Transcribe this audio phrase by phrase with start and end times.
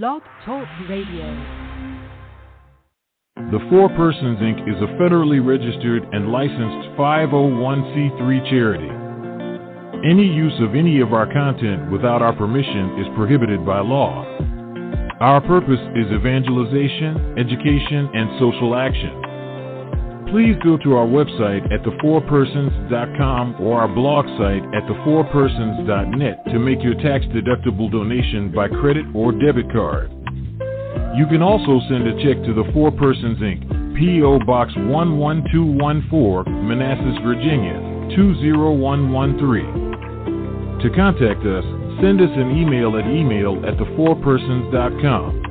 [0.00, 1.26] Blog Talk Radio.
[3.36, 4.62] The Four Persons Inc.
[4.66, 8.88] is a federally registered and licensed 501c3 charity.
[10.08, 14.24] Any use of any of our content without our permission is prohibited by law.
[15.20, 19.21] Our purpose is evangelization, education, and social action.
[20.32, 26.82] Please go to our website at thefourpersons.com or our blog site at thefourpersons.net to make
[26.82, 30.10] your tax-deductible donation by credit or debit card.
[31.18, 34.38] You can also send a check to the Four Persons Inc., P.O.
[34.46, 37.78] Box 11214, Manassas, Virginia
[38.16, 40.80] 20113.
[40.80, 41.64] To contact us,
[42.00, 45.41] send us an email at email at thefourpersons.com.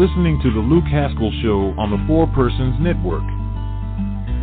[0.00, 3.20] listening to the Luke Haskell Show on the Four Persons Network.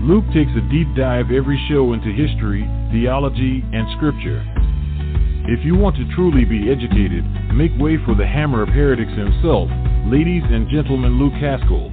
[0.05, 2.61] Luke takes a deep dive every show into history,
[2.93, 4.45] theology, and scripture.
[5.49, 7.25] If you want to truly be educated,
[7.57, 9.65] make way for the hammer of heretics himself,
[10.05, 11.89] ladies and gentlemen, Luke Haskell.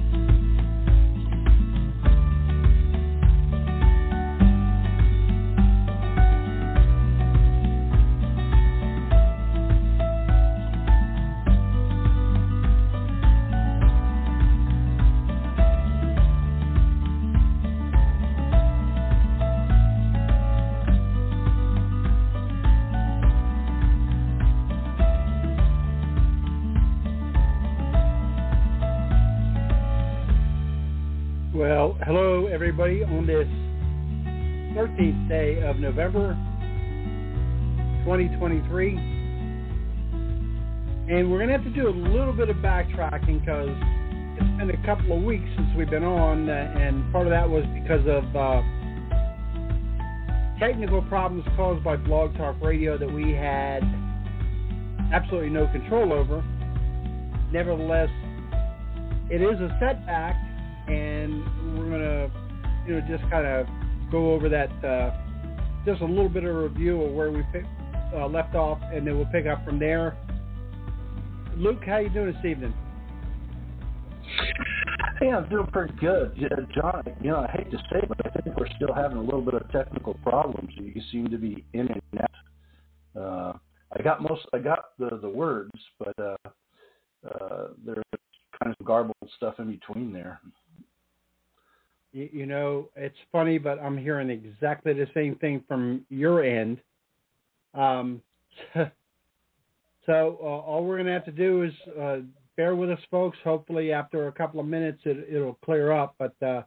[35.95, 36.35] November
[38.03, 38.97] 2023.
[41.07, 43.69] And we're going to have to do a little bit of backtracking because
[44.35, 47.63] it's been a couple of weeks since we've been on, and part of that was
[47.81, 48.61] because of uh,
[50.59, 53.81] technical problems caused by Blog Talk Radio that we had
[55.13, 56.43] absolutely no control over.
[57.53, 58.09] Nevertheless,
[59.29, 60.35] it is a setback
[60.89, 62.29] and we're gonna,
[62.85, 63.65] you know, just kind of
[64.11, 65.24] go over that, uh,
[65.85, 67.63] just a little bit of a review of where we pick,
[68.13, 70.17] uh, left off, and then we'll pick up from there.
[71.55, 72.73] Luke, how you doing this evening?
[75.19, 77.03] Hey, I'm doing pretty good, yeah, John.
[77.21, 79.41] You know, I hate to say it, but I think we're still having a little
[79.41, 80.71] bit of technical problems.
[80.75, 83.21] You seem to be in and out.
[83.21, 83.53] Uh,
[83.97, 86.35] I got most, I got the the words, but uh,
[87.25, 88.03] uh, there's
[88.61, 90.41] kind of garbled stuff in between there.
[92.15, 96.77] You, you know, it's funny, but I'm hearing exactly the same thing from your end.
[97.73, 98.21] Um,
[98.73, 98.87] so
[100.41, 102.17] uh, all we're going to have to do is uh,
[102.55, 103.37] bear with us, folks.
[103.43, 106.15] Hopefully, after a couple of minutes, it, it'll clear up.
[106.17, 106.61] But uh,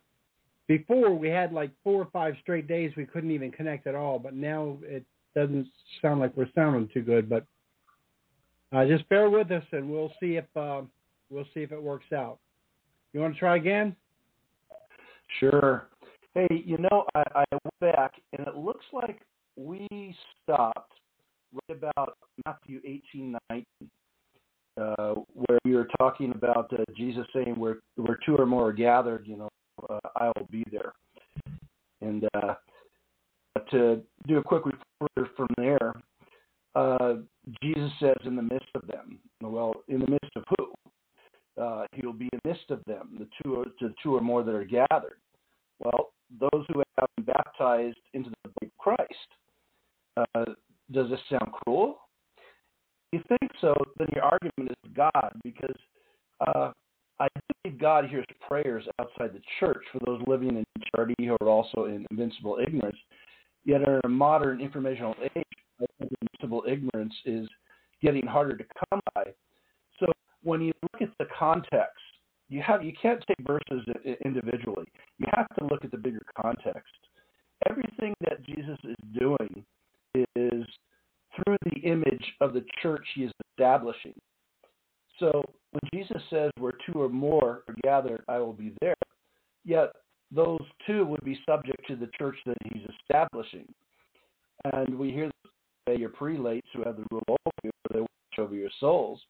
[0.67, 4.19] before, we had like four or five straight days we couldn't even connect at all.
[4.19, 5.03] But now it
[5.35, 5.67] doesn't
[6.03, 7.27] sound like we're sounding too good.
[7.27, 7.47] But
[8.71, 10.83] uh, just bear with us, and we'll see if uh,
[11.31, 12.39] we'll see if it works out.
[13.15, 13.97] You want to try again?
[15.41, 15.89] Sure.
[16.35, 19.21] Hey, you know, I, I went back and it looks like
[19.57, 20.93] we stopped
[21.53, 23.65] right about Matthew 18, 19,
[24.81, 28.73] uh, where we were talking about uh, Jesus saying, where, where two or more are
[28.73, 29.49] gathered, you know,
[29.89, 30.93] uh, I will be there.
[32.01, 32.55] And uh,
[33.71, 35.95] to do a quick reporter from there,
[36.75, 37.15] uh,
[37.63, 39.19] Jesus says, in the midst of them.
[39.43, 40.73] Well, in the midst of who?
[41.61, 44.43] Uh, he will be in midst of them, the two, or, the two or more
[44.43, 45.19] that are gathered.
[45.81, 46.11] Well,
[46.41, 49.29] those who have been baptized into the body of Christ.
[50.17, 50.53] Uh,
[50.93, 52.01] does this sound cruel?
[53.13, 55.77] If you think so, then your argument is God, because
[56.47, 56.73] uh,
[57.21, 57.29] I
[57.65, 60.65] believe God hears prayers outside the church for those living in
[60.95, 62.99] charity who are also in invincible ignorance.
[63.65, 65.45] Yet, in a modern informational age,
[66.01, 67.49] invincible ignorance is
[68.03, 69.25] getting harder to come by.
[70.43, 71.99] When you look at the context,
[72.49, 73.87] you have you can't take verses
[74.25, 74.87] individually.
[75.19, 76.93] You have to look at the bigger context.
[77.69, 79.65] Everything that Jesus is doing
[80.15, 80.65] is
[81.37, 84.15] through the image of the church he is establishing.
[85.19, 85.43] So
[85.73, 88.95] when Jesus says, Where two or more are gathered, I will be there,
[89.65, 89.91] yet
[90.31, 93.67] those two would be subject to the church that he's establishing.
[94.73, 95.31] And we hear
[95.97, 99.21] your prelates who have the rule over you, they watch over your souls.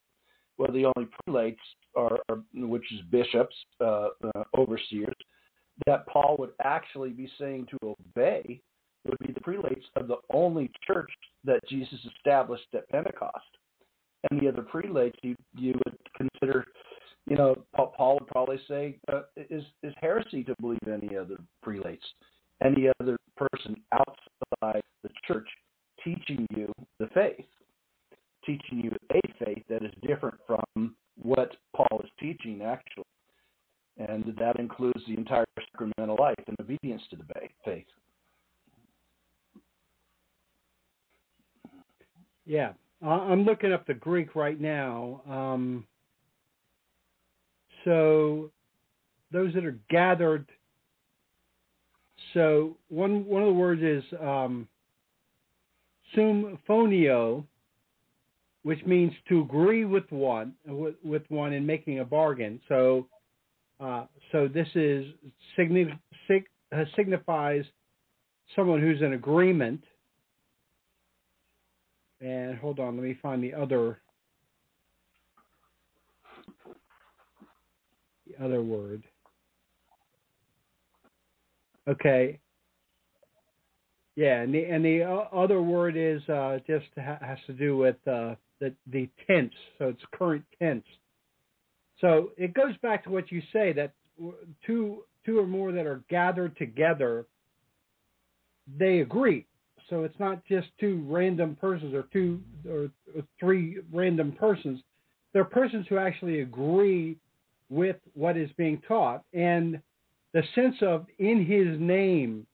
[0.58, 1.60] Well, the only prelates
[1.96, 5.14] are, are which is bishops, uh, uh, overseers.
[5.86, 8.60] that Paul would actually be saying to obey
[9.06, 11.10] would be the prelates of the only church
[11.44, 13.46] that Jesus established at Pentecost.
[14.30, 16.64] And the other prelates you, you would consider,
[17.28, 22.04] you know, Paul would probably say uh, is, is heresy to believe any other prelates,
[22.62, 25.46] any other person outside the church
[26.02, 27.44] teaching you the faith,
[28.48, 33.04] teaching you a faith that is different from what Paul is teaching actually.
[33.98, 37.24] And that includes the entire sacramental life and obedience to the
[37.64, 37.84] faith.
[42.46, 42.72] Yeah,
[43.02, 45.20] I'm looking up the Greek right now.
[45.28, 45.84] Um,
[47.84, 48.50] so
[49.32, 50.46] those that are gathered.
[52.34, 54.68] So one one of the words is um,
[56.16, 57.44] symphonio,
[58.62, 62.60] which means to agree with one with, one in making a bargain.
[62.68, 63.06] So
[63.80, 65.06] uh, so this is
[65.56, 67.64] signi- sig- uh, signifies
[68.56, 69.82] someone who's in agreement.
[72.20, 74.00] And hold on, let me find the other
[78.26, 79.04] the other word.
[81.88, 82.38] Okay.
[84.16, 87.96] Yeah, and the and the other word is uh, just ha- has to do with
[88.08, 90.84] uh, the the tense, so it's current tense.
[92.00, 93.92] So it goes back to what you say that
[94.64, 97.26] two two or more that are gathered together,
[98.78, 99.46] they agree.
[99.90, 102.90] So it's not just two random persons or two or,
[103.40, 104.80] three random persons.
[105.32, 107.16] They're persons who actually agree
[107.70, 109.80] with what is being taught, and
[110.32, 112.46] the sense of in His name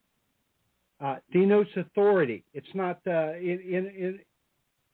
[1.01, 2.43] uh, denotes authority.
[2.53, 3.59] It's not uh, in,
[3.97, 4.19] in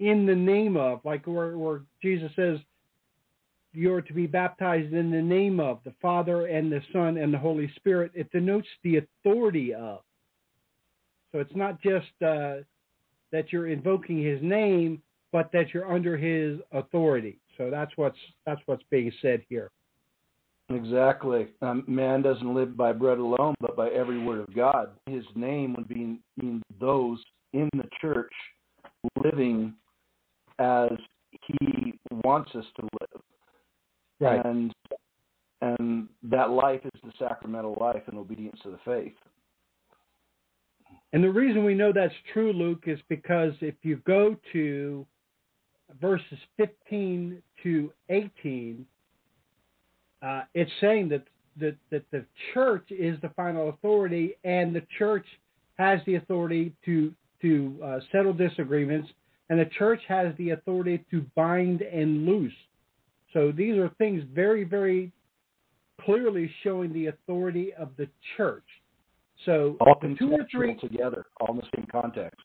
[0.01, 2.57] in the name of like where, where Jesus says
[3.71, 7.37] you're to be baptized in the name of the Father and the Son and the
[7.37, 10.01] Holy Spirit, it denotes the authority of.
[11.31, 12.65] So it's not just uh,
[13.31, 15.01] that you're invoking His name,
[15.31, 17.39] but that you're under His authority.
[17.57, 19.69] So that's what's that's what's being said here.
[20.69, 21.47] Exactly.
[21.61, 24.89] Um, man doesn't live by bread alone, but by every word of God.
[25.05, 27.19] His name would be mean those
[27.53, 28.31] in the church
[29.23, 29.73] living
[30.59, 30.91] as
[31.31, 31.93] He
[32.23, 33.21] wants us to live
[34.21, 34.45] Right.
[34.45, 34.73] And
[35.61, 39.13] and that life is the sacramental life and obedience to the faith.
[41.13, 45.05] And the reason we know that's true, Luke, is because if you go to
[46.01, 48.85] verses 15 to 18,
[50.23, 51.25] uh, it's saying that,
[51.59, 52.25] that, that the
[52.55, 55.25] church is the final authority and the church
[55.77, 57.13] has the authority to,
[57.43, 59.09] to uh, settle disagreements
[59.51, 62.53] and the church has the authority to bind and loose.
[63.33, 65.11] So these are things very, very
[66.05, 68.07] clearly showing the authority of the
[68.37, 68.63] church.
[69.45, 72.39] So all the two or three together, all in the same context.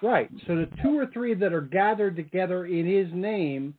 [0.00, 0.30] Right.
[0.46, 3.74] So the two or three that are gathered together in His name,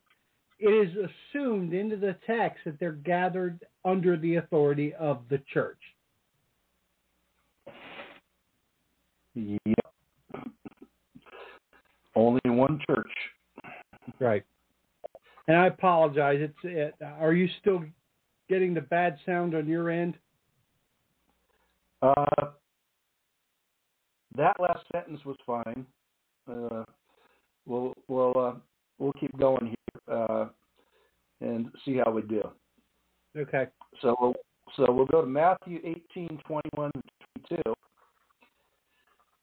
[0.60, 5.80] it is assumed into the text that they're gathered under the authority of the church.
[9.34, 9.81] Yep.
[12.16, 13.12] Only one church.
[14.20, 14.44] Right.
[15.48, 16.38] And I apologize.
[16.40, 17.84] It's it, are you still
[18.50, 20.16] getting the bad sound on your end?
[22.02, 22.26] Uh,
[24.36, 25.86] that last sentence was fine.
[26.50, 26.84] Uh,
[27.66, 28.54] we'll we'll uh,
[28.98, 30.48] we'll keep going here uh,
[31.42, 32.42] and see how we do.
[33.38, 33.68] Okay.
[34.02, 34.36] So we'll,
[34.76, 36.92] so we'll go to Matthew 18, 21
[37.50, 37.74] 22.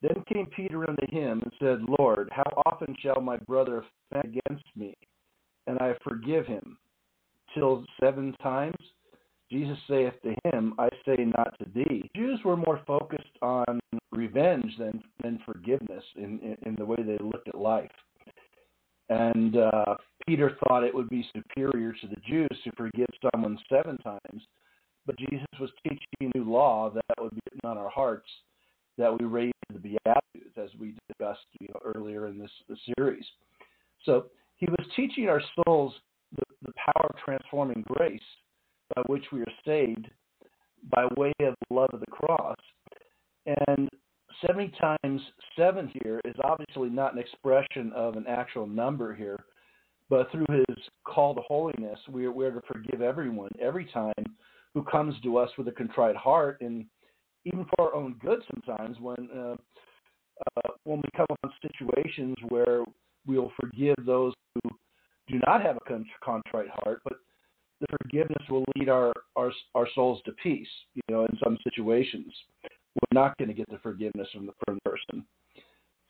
[0.01, 4.65] Then came Peter unto him and said, Lord, how often shall my brother offend against
[4.75, 4.95] me,
[5.67, 6.77] and I forgive him?
[7.53, 8.77] Till seven times?
[9.51, 12.09] Jesus saith to him, I say not to thee.
[12.15, 13.79] Jews were more focused on
[14.11, 17.91] revenge than, than forgiveness in, in, in the way they looked at life.
[19.09, 19.95] And uh,
[20.27, 24.43] Peter thought it would be superior to the Jews to forgive someone seven times,
[25.07, 28.29] but Jesus was teaching a new law that would be written on our hearts
[28.99, 33.25] that we raise the Beatitudes, as we discussed you know, earlier in this, this series.
[34.05, 34.25] So
[34.57, 35.93] he was teaching our souls
[36.35, 38.21] the, the power of transforming grace
[38.95, 40.07] by which we are saved
[40.91, 42.57] by way of the love of the cross.
[43.67, 43.89] And
[44.45, 45.21] 70 times
[45.57, 49.39] 7 here is obviously not an expression of an actual number here,
[50.09, 54.13] but through his call to holiness, we are, we are to forgive everyone every time
[54.73, 56.85] who comes to us with a contrite heart, and
[57.45, 59.55] even for our own good sometimes when uh,
[60.57, 62.83] uh, when we come upon situations where
[63.27, 64.69] we'll forgive those who
[65.27, 67.13] do not have a contrite heart, but
[67.81, 70.67] the forgiveness will lead our, our our souls to peace.
[70.95, 74.79] You know, in some situations, we're not going to get the forgiveness from the, from
[74.83, 75.25] the person.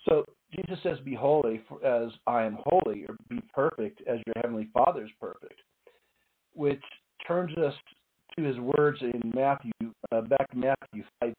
[0.08, 4.70] So Jesus says, "Be holy, as I am holy," or "Be perfect, as your heavenly
[4.74, 5.62] Father is perfect,"
[6.54, 6.82] which
[7.28, 7.74] turns us
[8.44, 9.72] His words in Matthew,
[10.12, 11.34] uh, back to Matthew five.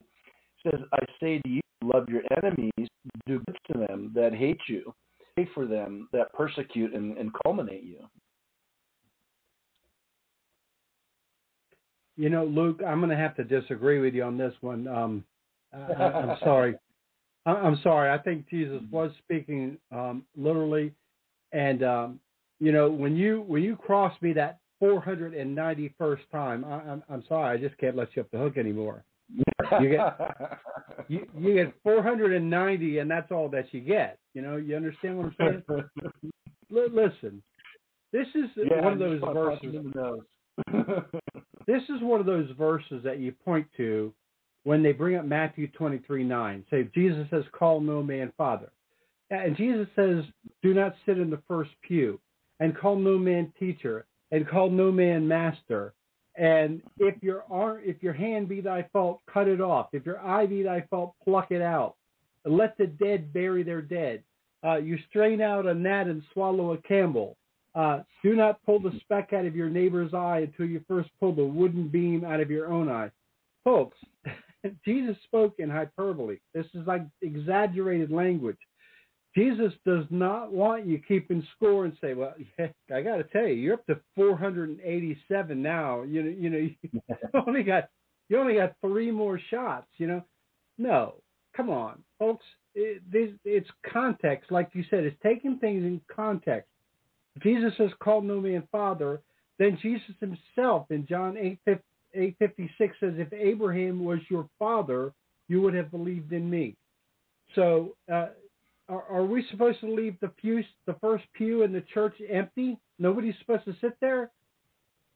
[0.63, 2.89] Says, "I say to you, love your enemies,
[3.27, 4.93] do good to them that hate you,
[5.35, 8.09] pray for them that persecute and, and culminate you."
[12.17, 14.87] You know, Luke, I'm going to have to disagree with you on this one.
[14.87, 15.25] Um,
[15.73, 16.75] I, I'm sorry.
[17.47, 18.11] I'm sorry.
[18.11, 20.93] I think Jesus was speaking um, literally,
[21.53, 22.21] and um,
[22.59, 27.59] you know, when you when you cross me that 491st time, I, I'm I'm sorry.
[27.59, 29.05] I just can't let you up the hook anymore.
[29.81, 30.21] You get
[31.09, 34.19] you, you get 490, and that's all that you get.
[34.35, 35.63] You know, you understand what I'm saying?
[36.77, 37.43] L- listen,
[38.13, 39.77] this is yeah, one of those verses.
[41.67, 44.13] this is one of those verses that you point to
[44.65, 46.65] when they bring up Matthew 23 9.
[46.71, 48.71] Say, Jesus says, Call no man father.
[49.31, 50.25] And Jesus says,
[50.63, 52.21] Do not sit in the first pew,
[52.59, 55.95] and call no man teacher, and call no man master.
[56.37, 59.89] And if your arm, if your hand be thy fault, cut it off.
[59.93, 61.97] If your eye be thy fault, pluck it out.
[62.45, 64.23] Let the dead bury their dead.
[64.65, 67.37] Uh, you strain out a gnat and swallow a camel.
[67.75, 71.35] Uh, do not pull the speck out of your neighbor's eye until you first pull
[71.35, 73.11] the wooden beam out of your own eye.
[73.65, 73.97] Folks,
[74.85, 76.39] Jesus spoke in hyperbole.
[76.55, 78.59] This is like exaggerated language.
[79.35, 83.47] Jesus does not want you keeping score and say, "Well, yeah, I got to tell
[83.47, 86.03] you, you're up to 487 now.
[86.03, 87.01] You know, you know, you
[87.47, 87.89] only got
[88.29, 89.89] you only got three more shots.
[89.99, 90.25] You know,
[90.79, 91.15] no,
[91.57, 92.45] come on, folks.
[92.75, 95.05] It, this, it's context, like you said.
[95.05, 96.71] It's taking things in context.
[97.43, 99.21] Jesus has called no man father.
[99.59, 101.59] Then Jesus himself in John 8,
[102.15, 105.13] 856 says, If Abraham was your father,
[105.49, 106.77] you would have believed in me.
[107.55, 108.29] So, uh,
[108.91, 112.79] are, are, we supposed to leave the pew, the first pew in the church empty?
[112.99, 114.31] Nobody's supposed to sit there?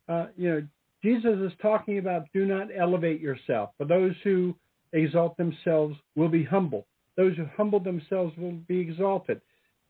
[0.09, 0.62] Uh, you know,
[1.02, 3.71] Jesus is talking about do not elevate yourself.
[3.76, 4.54] For those who
[4.93, 6.87] exalt themselves will be humble.
[7.16, 9.40] Those who humble themselves will be exalted.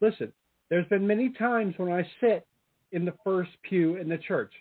[0.01, 0.33] Listen,
[0.71, 2.47] there's been many times when I sit
[2.93, 4.53] in the first pew in the church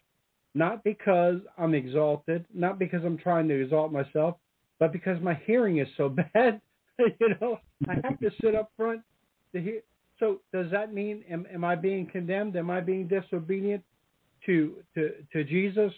[0.56, 4.36] not because I'm exalted, not because I'm trying to exalt myself,
[4.80, 6.62] but because my hearing is so bad.
[7.00, 9.01] you know, I have to sit up front
[10.19, 12.55] So does that mean am, am I being condemned?
[12.55, 13.83] Am I being disobedient
[14.45, 15.91] to to to Jesus?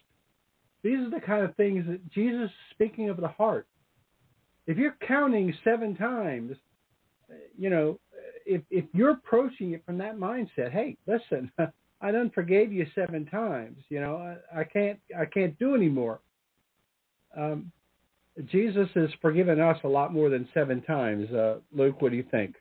[0.84, 3.68] These are the kind of things that Jesus is speaking of the heart.
[4.68, 6.58] If you're counting seven times,
[7.58, 8.00] you know,
[8.46, 11.52] if if you're approaching it from that mindset, hey, listen,
[12.02, 13.78] I done forgave you seven times.
[13.90, 16.20] You know, I, I can't I can't do anymore.
[17.36, 17.72] Um,
[18.46, 21.32] Jesus has forgiven us a lot more than seven times.
[21.32, 22.56] Uh, Luke, what do you think?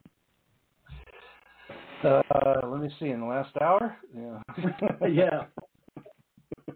[2.04, 3.08] Uh, let me see.
[3.08, 4.40] In the last hour, yeah,
[5.08, 5.44] yeah.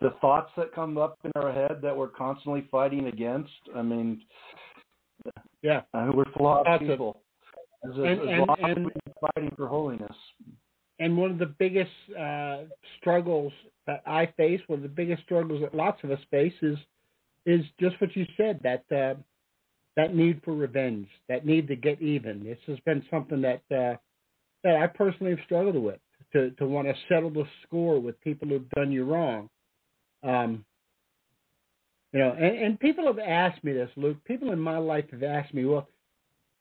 [0.00, 3.50] the thoughts that come up in our head that we're constantly fighting against.
[3.76, 4.22] I mean,
[5.62, 7.22] yeah, mean, we're flawed That's people.
[7.84, 10.16] As, and, as and, long and, as we're fighting for holiness
[11.02, 12.58] and one of the biggest uh,
[13.00, 13.52] struggles
[13.88, 16.78] that I face, one of the biggest struggles that lots of us face, is
[17.44, 19.14] is just what you said that uh,
[19.96, 22.44] that need for revenge, that need to get even.
[22.44, 23.96] This has been something that uh,
[24.64, 26.00] that I personally have struggled with
[26.32, 29.48] to to want to settle the score with people who've done you wrong.
[30.22, 30.64] Um,
[32.12, 34.18] you know, and, and people have asked me this, Luke.
[34.24, 35.88] People in my life have asked me, well,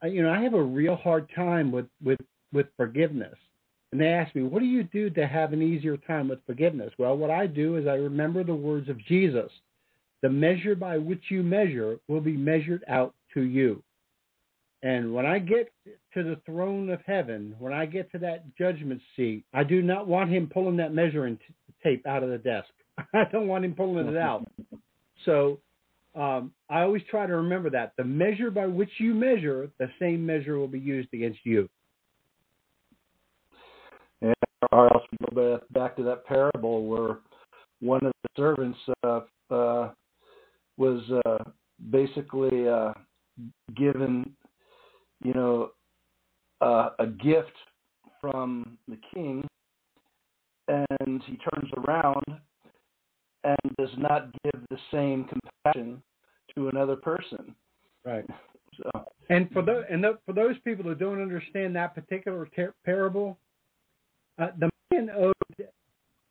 [0.03, 2.19] you know, I have a real hard time with with
[2.53, 3.37] with forgiveness
[3.91, 6.93] and they ask me, what do you do to have an easier time with forgiveness?
[6.97, 9.51] Well, what I do is I remember the words of Jesus.
[10.21, 13.83] The measure by which you measure will be measured out to you.
[14.83, 15.71] And when I get
[16.13, 20.07] to the throne of heaven, when I get to that judgment seat, I do not
[20.07, 22.69] want him pulling that measuring t- tape out of the desk.
[23.13, 24.49] I don't want him pulling it out.
[25.25, 25.59] So
[26.15, 27.93] um, I always try to remember that.
[27.95, 31.69] The measure by which you measure, the same measure will be used against you
[34.71, 37.17] or else go back to that parable where
[37.79, 39.91] one of the servants uh, uh,
[40.77, 41.43] was uh,
[41.89, 42.93] basically uh,
[43.75, 44.35] given,
[45.23, 45.71] you know,
[46.61, 47.51] uh, a gift
[48.19, 49.45] from the king,
[50.67, 52.23] and he turns around
[53.43, 56.01] and does not give the same compassion
[56.55, 57.55] to another person.
[58.05, 58.25] Right.
[58.77, 59.05] So.
[59.29, 63.37] And for those and the, for those people who don't understand that particular ter- parable,
[64.39, 65.33] uh, the man owed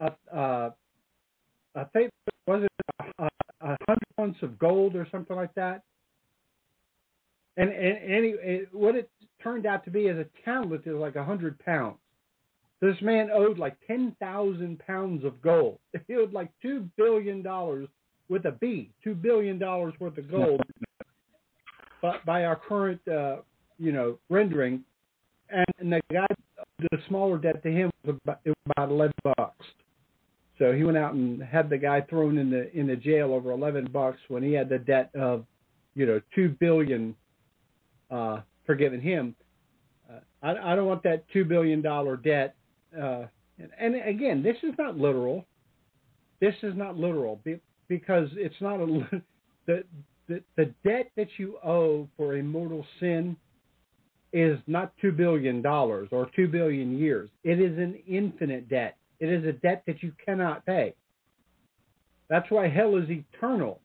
[0.00, 0.70] a, uh,
[1.92, 2.10] think
[2.46, 2.70] was it
[3.18, 3.28] a,
[3.60, 5.82] a hundred ounces of gold or something like that.
[7.56, 9.10] And and, and it, what it
[9.42, 11.98] turned out to be is a talent is like a hundred pounds.
[12.80, 15.78] This man owed like ten thousand pounds of gold.
[16.06, 17.88] He owed like two billion dollars
[18.28, 20.62] with a B, two billion dollars worth of gold.
[22.02, 23.38] but by our current, uh,
[23.78, 24.84] you know, rendering,
[25.50, 26.26] and, and the guy,
[26.78, 29.66] the smaller debt to him was about, it was about eleven bucks.
[30.58, 33.50] So he went out and had the guy thrown in the in the jail over
[33.50, 35.44] eleven bucks when he had the debt of,
[35.94, 37.14] you know, two billion
[38.10, 39.34] uh, forgiven him.
[40.08, 42.54] Uh, I, I don't want that two billion dollar debt.
[42.96, 43.24] Uh,
[43.58, 45.46] and, and again, this is not literal.
[46.40, 47.40] This is not literal
[47.88, 48.86] because it's not a
[49.66, 49.84] the
[50.28, 53.36] the, the debt that you owe for a mortal sin
[54.32, 57.28] is not two billion dollars or two billion years.
[57.42, 58.96] It is an infinite debt.
[59.18, 60.94] It is a debt that you cannot pay.
[62.28, 63.80] That's why hell is eternal.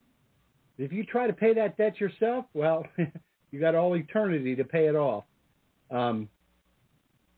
[0.77, 2.85] If you try to pay that debt yourself, well,
[3.55, 5.23] you got all eternity to pay it off.
[5.89, 6.27] Um,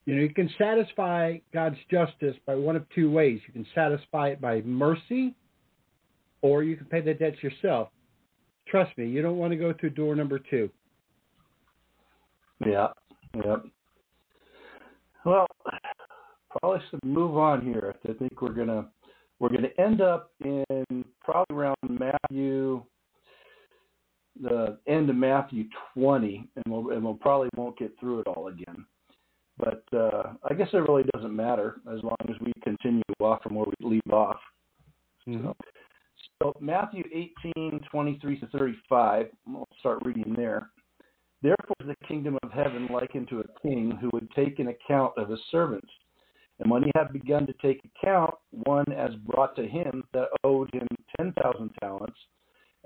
[0.06, 3.40] you know, you can satisfy God's justice by one of two ways.
[3.46, 5.36] You can satisfy it by mercy,
[6.42, 7.90] or you can pay the debts yourself.
[8.68, 10.72] Trust me, you don't want to go through door number two.
[12.66, 12.88] Yeah,
[13.36, 13.58] yeah.
[15.24, 15.46] Well,
[16.60, 17.94] probably should move on here.
[18.10, 18.88] I think we're gonna
[19.38, 22.82] we're gonna end up in probably around Matthew,
[24.42, 28.48] the end of Matthew 20, and we'll and we'll probably won't get through it all
[28.48, 28.86] again.
[29.58, 33.56] But uh, I guess it really doesn't matter as long as we continue off from
[33.56, 34.38] where we leave off.
[35.28, 35.48] Mm-hmm.
[35.48, 35.56] So,
[36.42, 37.04] so Matthew
[37.46, 40.70] 18, 23 to 35, I'll start reading there.
[41.42, 45.14] Therefore is the kingdom of heaven likened to a king who would take an account
[45.18, 45.90] of his servants.
[46.60, 50.74] And when he had begun to take account, one as brought to him that owed
[50.74, 52.18] him ten thousand talents,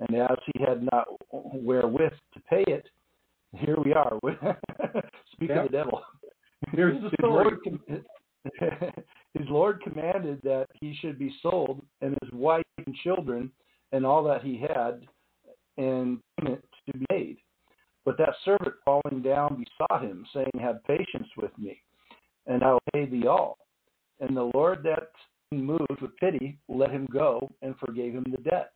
[0.08, 2.88] and as he had not wherewith to pay it,
[3.56, 4.18] here we are.
[5.32, 5.66] Speak yep.
[5.66, 6.02] of the devil.
[6.72, 7.56] Here's the story.
[9.34, 13.50] his Lord commanded that he should be sold, and his wife and children,
[13.92, 15.02] and all that he had,
[15.76, 17.36] and payment to be made.
[18.04, 21.80] But that servant falling down besought him, saying, Have patience with me,
[22.46, 23.58] and I will pay thee all.
[24.20, 25.10] And the Lord that
[25.52, 28.72] moved with pity let him go and forgave him the debt.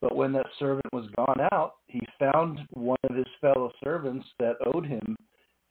[0.00, 4.56] But when that servant was gone out, he found one of his fellow servants that
[4.66, 5.16] owed him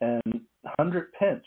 [0.02, 0.22] an
[0.78, 1.46] hundred pence.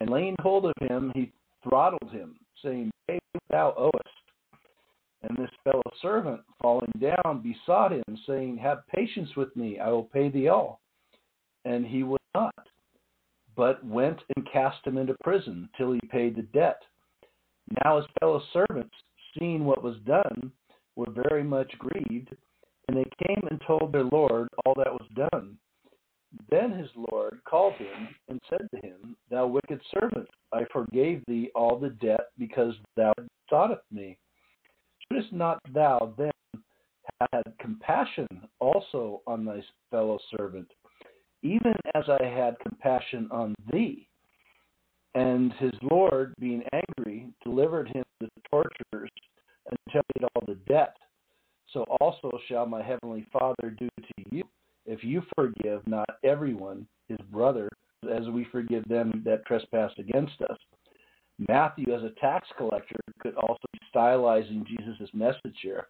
[0.00, 4.08] And laying hold of him, he throttled him, saying, Pay what thou owest.
[5.22, 10.04] And this fellow servant, falling down, besought him, saying, Have patience with me, I will
[10.04, 10.80] pay thee all.
[11.64, 12.68] And he would not,
[13.56, 16.82] but went and cast him into prison till he paid the debt.
[17.82, 18.94] Now his fellow servants,
[19.38, 20.52] seeing what was done,
[20.96, 22.34] were very much grieved,
[22.88, 25.56] and they came and told their Lord all that was done.
[26.50, 31.50] Then his Lord called him and said to him, Thou wicked servant, I forgave thee
[31.54, 33.12] all the debt because thou
[33.48, 34.18] soughtest me.
[35.12, 36.30] Shouldst not thou then
[37.20, 38.26] have had compassion
[38.58, 40.70] also on thy fellow servant,
[41.42, 44.08] even as I had compassion on thee?
[45.14, 49.10] And his Lord, being angry, delivered him to the torturers
[49.70, 50.96] until had all the debt.
[51.72, 54.44] So also shall my heavenly Father do to you
[54.86, 57.68] if you forgive not everyone his brother
[58.12, 60.58] as we forgive them that trespass against us.
[61.48, 65.88] Matthew, as a tax collector, could also be stylizing Jesus' message here.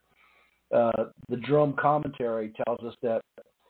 [0.74, 3.22] Uh, the Jerome commentary tells us that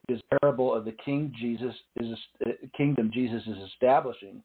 [0.08, 4.42] his parable of the King Jesus is uh, kingdom Jesus is establishing.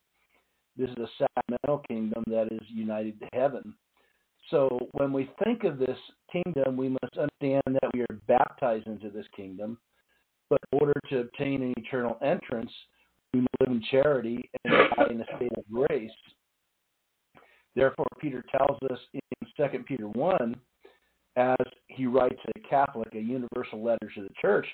[0.78, 3.74] This is a sacramental kingdom that is united to heaven.
[4.52, 5.98] So when we think of this
[6.32, 9.78] kingdom, we must understand that we are baptized into this kingdom
[10.50, 12.72] but in order to obtain an eternal entrance,
[13.34, 16.12] we must live in charity and in a state of grace.
[17.76, 19.22] Therefore, Peter tells us in
[19.56, 20.56] 2 Peter 1,
[21.36, 21.56] as
[21.88, 24.66] he writes a Catholic, a universal letter to the church,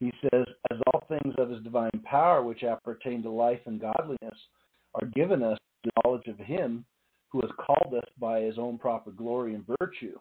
[0.00, 4.38] he says, As all things of his divine power which appertain to life and godliness
[5.00, 6.84] are given us the knowledge of him
[7.32, 10.18] who has called us by his own proper glory and virtue,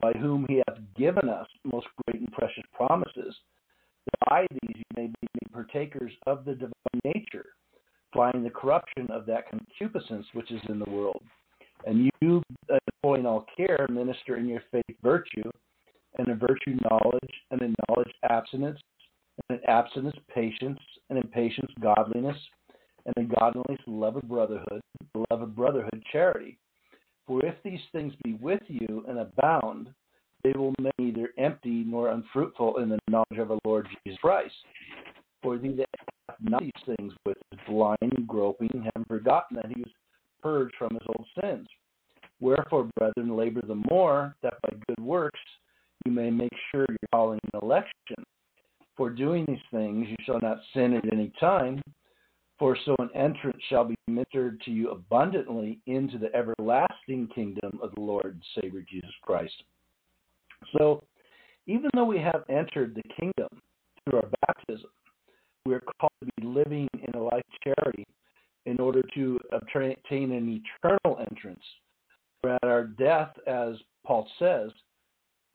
[0.00, 3.34] by whom he hath given us most great and precious promises
[4.04, 7.46] that by these you may be partakers of the divine nature,
[8.12, 11.22] flying the corruption of that concupiscence which is in the world.
[11.86, 15.50] And you, uh, employing all care, minister in your faith virtue,
[16.18, 18.78] and in virtue knowledge, and in knowledge abstinence,
[19.48, 20.78] and in abstinence patience,
[21.10, 22.36] and in patience godliness,
[23.06, 24.80] and in godliness love of brotherhood,
[25.30, 26.58] love of brotherhood charity.
[27.26, 29.88] For if these things be with you and abound,
[30.42, 34.54] they will make neither empty nor unfruitful in the knowledge of our Lord Jesus Christ.
[35.42, 35.88] For he that
[36.28, 39.90] hath not these things with is blind, groping, having forgotten that he was
[40.42, 41.68] purged from his old sins.
[42.40, 45.38] Wherefore, brethren, labor the more, that by good works
[46.04, 48.24] you may make sure your calling and election.
[48.96, 51.80] For doing these things you shall not sin at any time,
[52.62, 57.90] for so an entrance shall be ministered to you abundantly into the everlasting kingdom of
[57.96, 59.64] the Lord and Savior Jesus Christ.
[60.78, 61.02] So,
[61.66, 63.48] even though we have entered the kingdom
[64.04, 64.90] through our baptism,
[65.66, 68.06] we are called to be living in a life of charity
[68.66, 71.64] in order to obtain an eternal entrance.
[72.42, 73.74] For at our death, as
[74.06, 74.70] Paul says,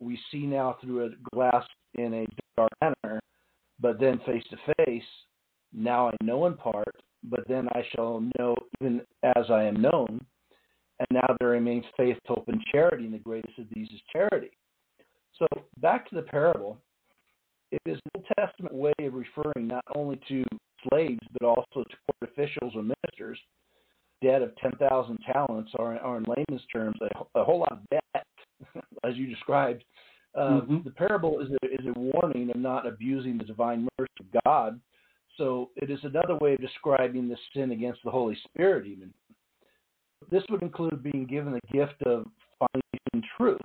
[0.02, 1.64] we see now through a glass
[1.96, 2.26] in a
[2.58, 3.22] dark manner,
[3.80, 5.04] but then face to face
[5.74, 10.26] now I know in part, but then I shall know even as I am known.
[11.00, 14.50] And now there remains faith, hope, and charity, and the greatest of these is charity.
[15.38, 15.46] So
[15.80, 16.78] back to the parable.
[17.72, 20.44] It is an Old Testament way of referring not only to
[20.90, 23.40] slaves, but also to court officials or ministers.
[24.24, 28.26] Debt of 10,000 talents, or, or in layman's terms, a, a, whole lot of debt,
[29.04, 29.84] as you described.
[30.34, 30.78] Um, mm-hmm.
[30.86, 34.80] The parable is a, is a warning of not abusing the divine mercy of God
[35.38, 39.14] so it is another way of describing the sin against the Holy Spirit, even.
[40.32, 42.26] This would include being given the gift of
[42.60, 43.62] finding truth,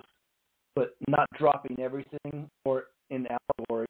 [0.75, 3.87] but not dropping everything or in allegory,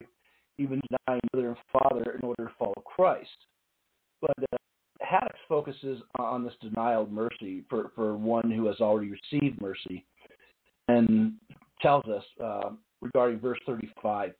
[0.58, 3.28] even denying mother and father in order to follow Christ.
[4.20, 4.56] But uh,
[5.02, 10.04] Haydock's focuses on this denial of mercy for, for one who has already received mercy
[10.88, 11.34] and
[11.82, 12.70] tells us uh,
[13.02, 14.32] regarding verse 35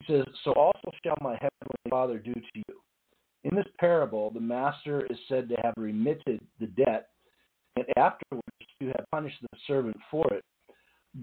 [0.00, 2.80] he says, So also shall my heavenly Father do to you.
[3.44, 7.08] In this parable, the master is said to have remitted the debt,
[7.76, 8.42] and afterwards
[8.80, 10.44] to have punished the servant for it.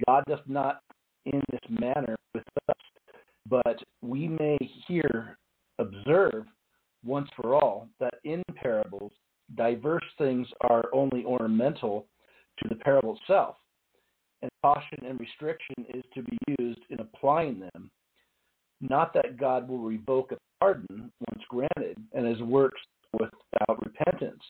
[0.08, 0.82] God doth not
[1.26, 2.76] in this manner with us,
[3.48, 4.58] but we may
[4.88, 5.38] here
[5.80, 6.46] observe
[7.06, 9.12] once for all that in parables
[9.56, 12.08] diverse things are only ornamental
[12.62, 13.56] to the parable itself,
[14.42, 17.92] and caution and restriction is to be used in applying them
[18.89, 22.82] not that God will revoke a pardon once granted and his works
[23.13, 24.41] without repentance.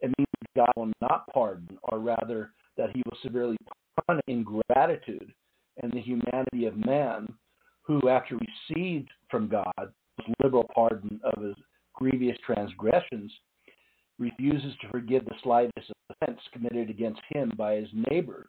[0.00, 3.56] It means God will not pardon, or rather that he will severely
[4.06, 5.32] punish ingratitude
[5.82, 7.32] and the humanity of man
[7.82, 8.38] who, after
[8.70, 11.56] received from God his liberal pardon of his
[11.94, 13.32] grievous transgressions,
[14.18, 18.48] refuses to forgive the slightest offense committed against him by his neighbor,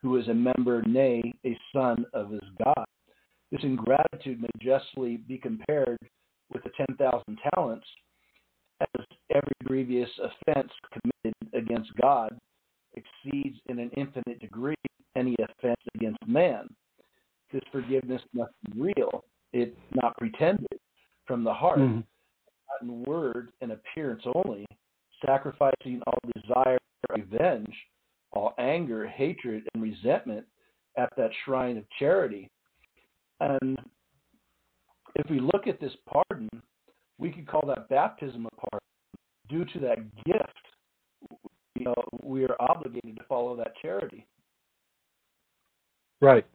[0.00, 2.84] who is a member, nay, a son of his God.
[3.50, 5.98] This ingratitude may justly be compared
[6.52, 7.86] with the 10,000 talents,
[8.80, 12.36] as every grievous offense committed against God
[12.94, 14.74] exceeds in an infinite degree
[15.16, 16.68] any offense against man.
[17.52, 20.78] This forgiveness must be real, it not pretended,
[21.26, 21.96] from the heart, mm-hmm.
[21.96, 24.66] not in word and appearance only,
[25.24, 27.74] sacrificing all desire for revenge,
[28.32, 30.44] all anger, hatred, and resentment
[30.96, 32.50] at that shrine of charity
[33.42, 33.78] and
[35.16, 35.28] if
[36.06, 36.48] pardon,
[37.18, 38.78] we could call that baptism a pardon.
[39.48, 41.42] Due to that gift,
[41.74, 44.26] you know, we are obligated to follow that charity.
[46.20, 46.46] Right.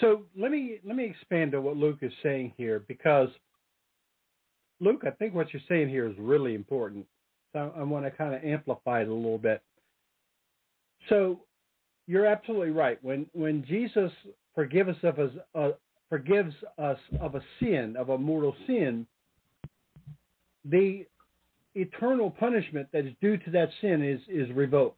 [0.00, 3.28] So let me let me expand on what Luke is saying here because
[4.80, 7.04] Luke, I think what you're saying here is really important.
[7.52, 9.60] So I want to kind of amplify it a little bit.
[11.08, 11.40] So
[12.06, 13.02] you're absolutely right.
[13.02, 14.12] When when Jesus
[14.54, 15.74] forgives us of, uh,
[16.08, 19.06] forgives us of a sin, of a mortal sin,
[20.64, 21.06] the
[21.74, 24.96] eternal punishment that is due to that sin is is revoked.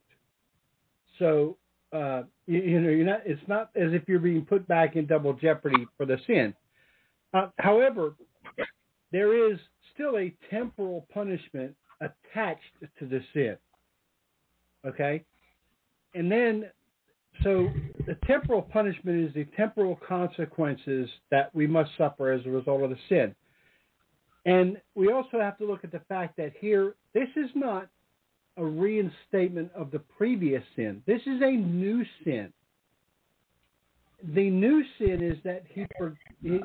[1.18, 1.56] So
[1.92, 3.22] uh, you, you, know, you're not.
[3.24, 6.54] It's not as if you're being put back in double jeopardy for the sin.
[7.34, 8.14] Uh, however,
[9.12, 9.58] there is
[9.94, 12.60] still a temporal punishment attached
[12.98, 13.56] to the sin.
[14.86, 15.24] Okay,
[16.14, 16.64] and then
[17.42, 17.68] so
[18.06, 22.90] the temporal punishment is the temporal consequences that we must suffer as a result of
[22.90, 23.34] the sin.
[24.46, 27.88] And we also have to look at the fact that here, this is not
[28.56, 31.02] a reinstatement of the previous sin.
[31.06, 32.52] This is a new sin.
[34.34, 35.86] The new sin is that he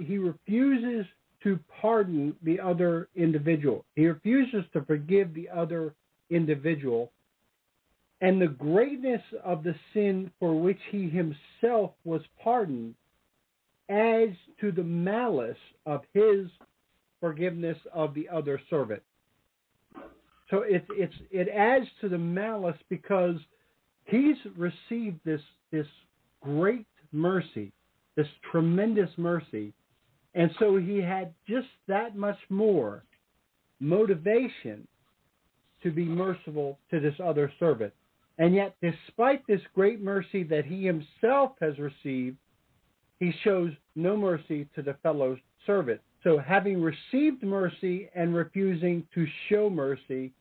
[0.06, 1.06] he refuses
[1.44, 3.86] to pardon the other individual.
[3.96, 5.94] He refuses to forgive the other
[6.30, 7.12] individual
[8.26, 12.96] and the greatness of the sin for which he himself was pardoned
[13.88, 16.48] adds to the malice of his
[17.20, 19.04] forgiveness of the other servant.
[20.50, 23.36] So it, it's, it adds to the malice because
[24.06, 25.86] he's received this this
[26.42, 27.72] great mercy,
[28.16, 29.72] this tremendous mercy,
[30.34, 33.04] and so he had just that much more
[33.80, 34.88] motivation
[35.84, 37.94] to be merciful to this other servant.
[38.38, 42.38] And yet, despite this great mercy that he himself has received,
[43.20, 46.02] he shows no mercy to the fellow servant.
[46.24, 50.34] So, having received mercy and refusing to show mercy,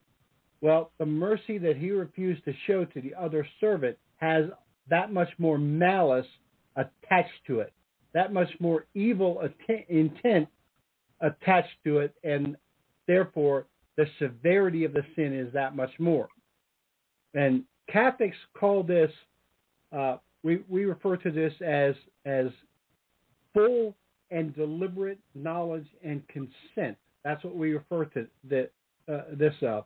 [0.60, 4.46] well, the mercy that he refused to show to the other servant has
[4.88, 6.26] that much more malice
[6.76, 7.72] attached to it,
[8.12, 9.42] that much more evil
[9.88, 10.48] intent
[11.20, 12.56] attached to it, and
[13.06, 16.28] therefore the severity of the sin is that much more.
[17.34, 19.10] And Catholics call this,
[19.92, 21.94] uh, we, we refer to this as,
[22.24, 22.46] as
[23.52, 23.94] full
[24.30, 26.96] and deliberate knowledge and consent.
[27.24, 28.68] That's what we refer to the,
[29.08, 29.84] uh, this of.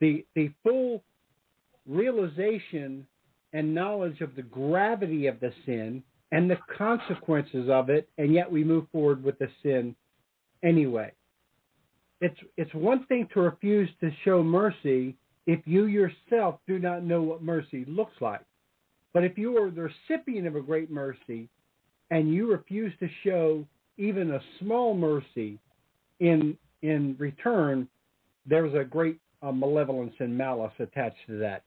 [0.00, 1.02] The, the full
[1.86, 3.06] realization
[3.52, 8.50] and knowledge of the gravity of the sin and the consequences of it, and yet
[8.50, 9.96] we move forward with the sin
[10.62, 11.12] anyway.
[12.20, 15.16] It's, it's one thing to refuse to show mercy
[15.46, 18.40] if you yourself do not know what mercy looks like.
[19.12, 21.48] But if you are the recipient of a great mercy
[22.10, 25.58] and you refuse to show even a small mercy
[26.20, 27.86] in in return,
[28.46, 31.62] there's a great uh, malevolence and malice attached to that.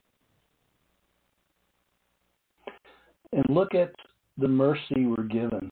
[3.32, 3.92] And look at
[4.38, 5.70] the mercy we're given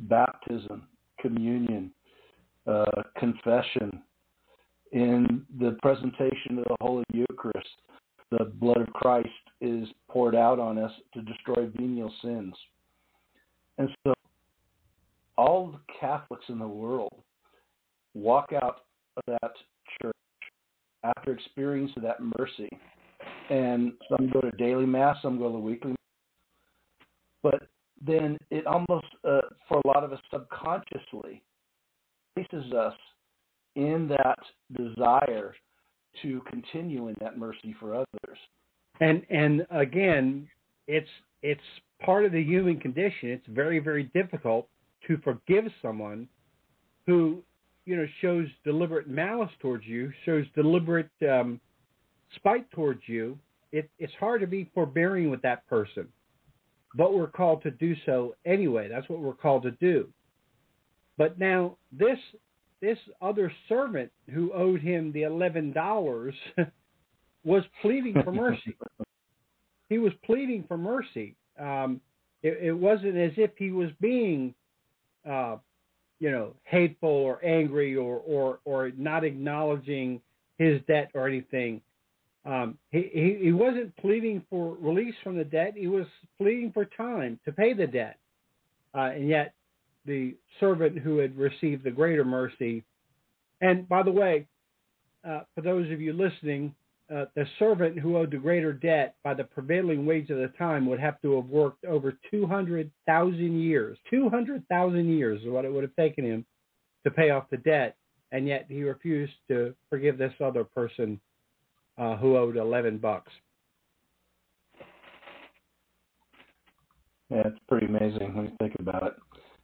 [0.00, 0.82] baptism,
[1.20, 1.90] communion,
[2.66, 4.02] uh, confession,
[4.92, 7.68] in the presentation of the Holy Eucharist,
[8.30, 9.28] the blood of Christ
[9.60, 12.54] is poured out on us to destroy venial sins.
[13.78, 14.14] And so
[15.36, 17.12] all the Catholics in the world
[18.14, 18.82] walk out
[19.16, 19.52] of that
[20.00, 20.14] church
[21.04, 22.68] after experiencing that mercy.
[23.50, 25.96] And some go to daily mass, some go to weekly mass.
[27.42, 27.68] But
[28.04, 31.42] then it almost, uh, for a lot of us subconsciously,
[32.34, 32.94] places us
[33.76, 34.38] in that
[34.76, 35.54] desire
[36.22, 38.38] to continue in that mercy for others.
[39.00, 40.48] And and again,
[40.88, 41.08] it's
[41.42, 41.60] it's
[42.04, 43.30] part of the human condition.
[43.30, 44.68] It's very very difficult
[45.06, 46.28] to forgive someone
[47.06, 47.42] who
[47.84, 51.60] you know shows deliberate malice towards you, shows deliberate um,
[52.34, 53.38] spite towards you.
[53.72, 56.08] It, it's hard to be forbearing with that person,
[56.94, 58.88] but we're called to do so anyway.
[58.88, 60.08] That's what we're called to do.
[61.18, 62.18] But now this
[62.86, 66.34] this other servant who owed him the eleven dollars
[67.44, 68.76] was pleading for mercy.
[69.88, 71.34] he was pleading for mercy.
[71.58, 72.00] Um,
[72.44, 74.54] it, it, wasn't as if he was being,
[75.28, 75.56] uh,
[76.20, 80.20] you know, hateful or angry or, or or not acknowledging
[80.56, 81.80] his debt or anything.
[82.44, 85.72] Um, he, he he wasn't pleading for release from the debt.
[85.76, 86.06] He was
[86.38, 88.18] pleading for time to pay the debt,
[88.94, 89.55] uh, and yet
[90.06, 92.84] the servant who had received the greater mercy.
[93.60, 94.46] And by the way,
[95.26, 96.74] uh, for those of you listening,
[97.14, 100.86] uh, the servant who owed the greater debt by the prevailing wage of the time
[100.86, 103.98] would have to have worked over 200,000 years.
[104.10, 106.44] 200,000 years is what it would have taken him
[107.04, 107.96] to pay off the debt,
[108.32, 111.20] and yet he refused to forgive this other person
[111.96, 113.30] uh, who owed 11 bucks.
[117.30, 119.14] Yeah, it's pretty amazing when you think about it.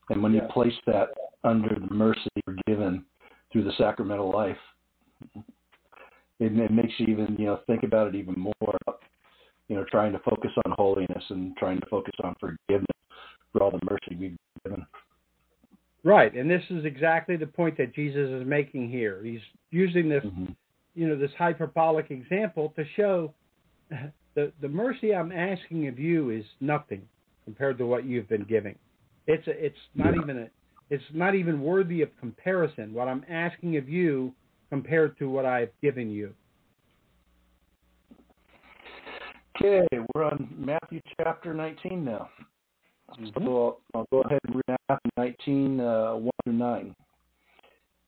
[0.09, 0.43] And when yeah.
[0.43, 1.09] you place that
[1.43, 3.05] under the mercy you're given
[3.51, 4.57] through the sacramental life,
[6.39, 8.77] it, it makes you even, you know, think about it even more.
[9.69, 12.87] You know, trying to focus on holiness and trying to focus on forgiveness
[13.51, 14.85] for all the mercy we've been given.
[16.03, 19.21] Right, and this is exactly the point that Jesus is making here.
[19.23, 19.39] He's
[19.71, 20.51] using this, mm-hmm.
[20.95, 23.33] you know, this hyperbolic example to show
[24.35, 27.03] the the mercy I'm asking of you is nothing
[27.45, 28.75] compared to what you've been giving.
[29.27, 30.47] It's a, it's not even a
[30.89, 32.93] it's not even worthy of comparison.
[32.93, 34.33] What I'm asking of you
[34.69, 36.33] compared to what I've given you.
[39.55, 42.29] Okay, we're on Matthew chapter 19 now.
[43.35, 46.95] So I'll, go ahead and read Matthew 19, uh, 1 through 9.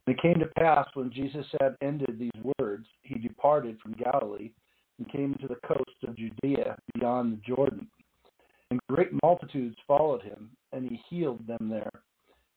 [0.08, 4.52] it came to pass when Jesus had ended these words, he departed from Galilee
[4.98, 7.88] and came to the coast of Judea beyond the Jordan.
[8.72, 11.92] And great multitudes followed him, and he healed them there.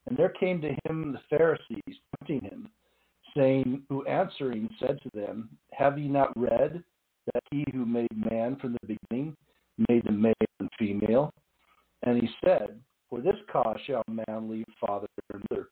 [0.06, 2.68] And there came to him the Pharisees, tempting him,
[3.36, 6.82] saying, Who answering said to them, Have ye not read
[7.32, 9.36] that he who made man from the beginning
[9.88, 11.32] made them male and female?
[12.02, 15.68] And he said, For this cause shall man leave father and mother,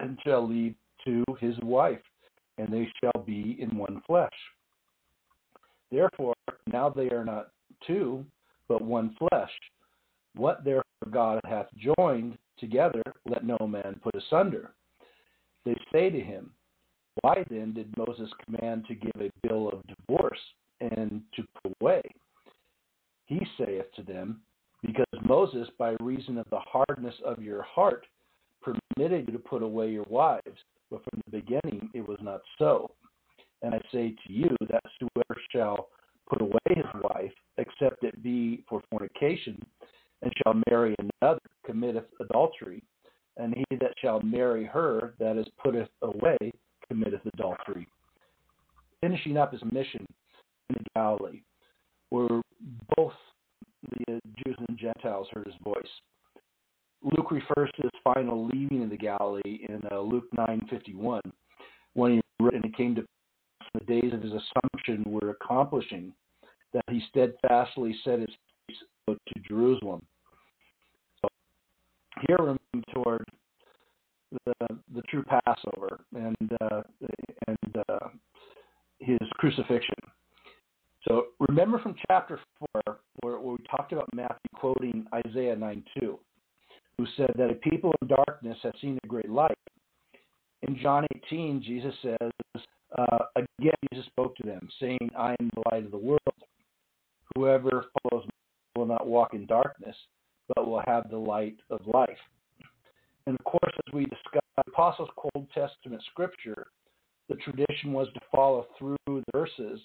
[0.00, 2.02] and shall leave to his wife,
[2.58, 4.32] and they shall be in one flesh.
[5.92, 6.34] Therefore,
[6.66, 7.50] now they are not
[7.86, 8.24] two,
[8.66, 9.50] but one flesh.
[10.36, 11.66] What therefore God hath
[11.96, 14.72] joined together, let no man put asunder.
[15.64, 16.50] They say to him,
[17.22, 20.40] Why then did Moses command to give a bill of divorce
[20.80, 22.02] and to put away?
[23.26, 24.40] He saith to them,
[24.82, 28.06] Because Moses, by reason of the hardness of your heart,
[28.62, 30.58] permitted you to put away your wives,
[30.90, 32.90] but from the beginning it was not so.
[33.62, 35.88] And I say to you that whoever shall
[36.28, 39.64] put away his wife, except it be for fornication,
[40.24, 42.82] and shall marry another, committeth adultery.
[43.36, 46.38] And he that shall marry her that is putteth away
[46.88, 47.86] committeth adultery.
[49.00, 50.06] Finishing up his mission
[50.70, 51.42] in the Galilee,
[52.10, 52.40] where
[52.96, 53.12] both
[54.06, 55.82] the Jews and Gentiles heard his voice.
[57.02, 61.20] Luke refers to his final leaving of the Galilee in uh, Luke 9:51,
[61.92, 66.14] when he wrote, "And it came to pass the days of his assumption were accomplishing,
[66.72, 68.30] that he steadfastly set his
[68.68, 70.00] face to Jerusalem."
[72.26, 73.24] Here we're moving toward
[74.46, 74.54] the
[74.94, 76.82] the true Passover and uh,
[77.46, 78.08] and uh,
[78.98, 79.96] his crucifixion.
[81.06, 86.18] So remember from chapter four where, where we talked about Matthew quoting Isaiah 9:2
[86.96, 89.58] who said that a people in darkness have seen a great light.
[90.62, 92.62] In John 18, Jesus says,
[92.96, 96.20] uh, again, Jesus spoke to them, saying, I am the light of the world.
[97.34, 98.30] Whoever follows me
[98.76, 99.96] will not walk in darkness,
[100.48, 102.18] but will have the light of life.
[103.26, 106.66] And of course, as we discussed, the Apostles' Old Testament scripture,
[107.28, 109.80] the tradition was to follow through the verses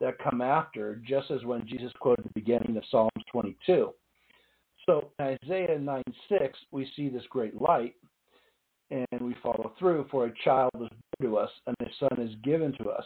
[0.00, 3.92] that come after, just as when Jesus quoted the beginning of Psalms 22.
[4.86, 7.94] So in Isaiah 9 6, we see this great light,
[8.90, 10.06] and we follow through.
[10.10, 10.90] For a child is born
[11.22, 13.04] to us, and a son is given to us,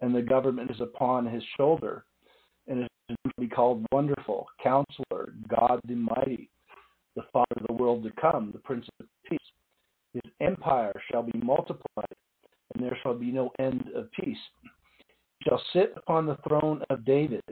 [0.00, 2.04] and the government is upon his shoulder,
[3.38, 6.50] be called Wonderful, Counselor, God the Mighty,
[7.16, 9.38] the Father of the world to come, the Prince of Peace.
[10.12, 12.14] His empire shall be multiplied,
[12.74, 14.38] and there shall be no end of peace.
[14.62, 17.42] He shall sit upon the throne of David,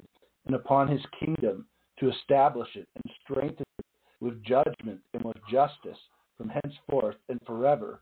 [0.47, 1.67] and upon his kingdom
[2.01, 3.85] to establish it and strengthen it
[4.21, 5.99] with judgment and with justice
[6.37, 8.01] from henceforth and forever.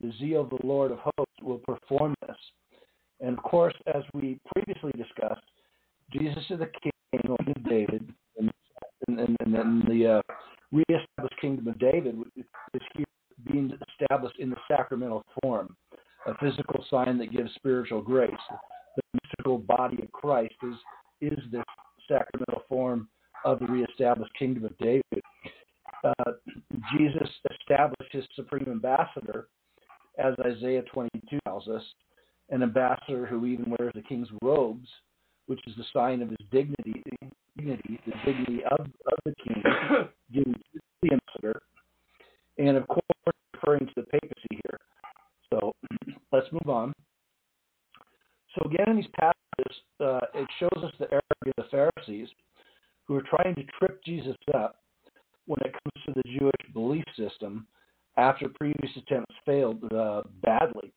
[0.00, 2.36] The zeal of the Lord of hosts will perform this.
[3.20, 5.42] And of course, as we previously discussed,
[6.12, 6.92] Jesus is the King
[7.28, 8.52] of David, and,
[9.08, 10.34] and, and then the uh,
[10.72, 13.04] reestablished kingdom of David is here
[13.50, 15.76] being established in the sacramental form,
[16.26, 18.30] a physical sign that gives spiritual grace.
[18.96, 20.74] The mystical body of Christ is
[21.20, 21.62] is this
[22.08, 23.08] sacramental form
[23.44, 25.22] of the reestablished kingdom of David.
[26.04, 26.32] Uh,
[26.96, 29.48] Jesus established his supreme ambassador,
[30.18, 31.82] as Isaiah 22 tells us,
[32.50, 34.88] an ambassador who even wears the king's robes,
[35.46, 37.02] which is the sign of his dignity,
[37.56, 39.62] dignity the dignity of, of the king,
[40.32, 41.62] given to the ambassador,
[42.58, 43.02] and of course
[43.54, 44.78] referring to the papacy here.
[45.50, 45.72] So
[46.32, 46.92] let's move on.
[48.54, 52.28] So again, in these passages, uh, it shows us the arrogance of the Pharisees
[53.04, 54.80] who are trying to trip Jesus up
[55.46, 57.66] when it comes to the Jewish belief system
[58.16, 60.92] after previous attempts failed uh, badly.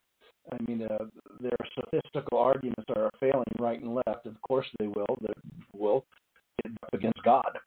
[0.51, 1.05] I mean, uh,
[1.39, 4.25] their sophistical arguments are failing right and left.
[4.25, 5.17] Of course, they will.
[5.21, 5.33] They
[5.73, 6.05] will
[6.63, 7.57] get up against God.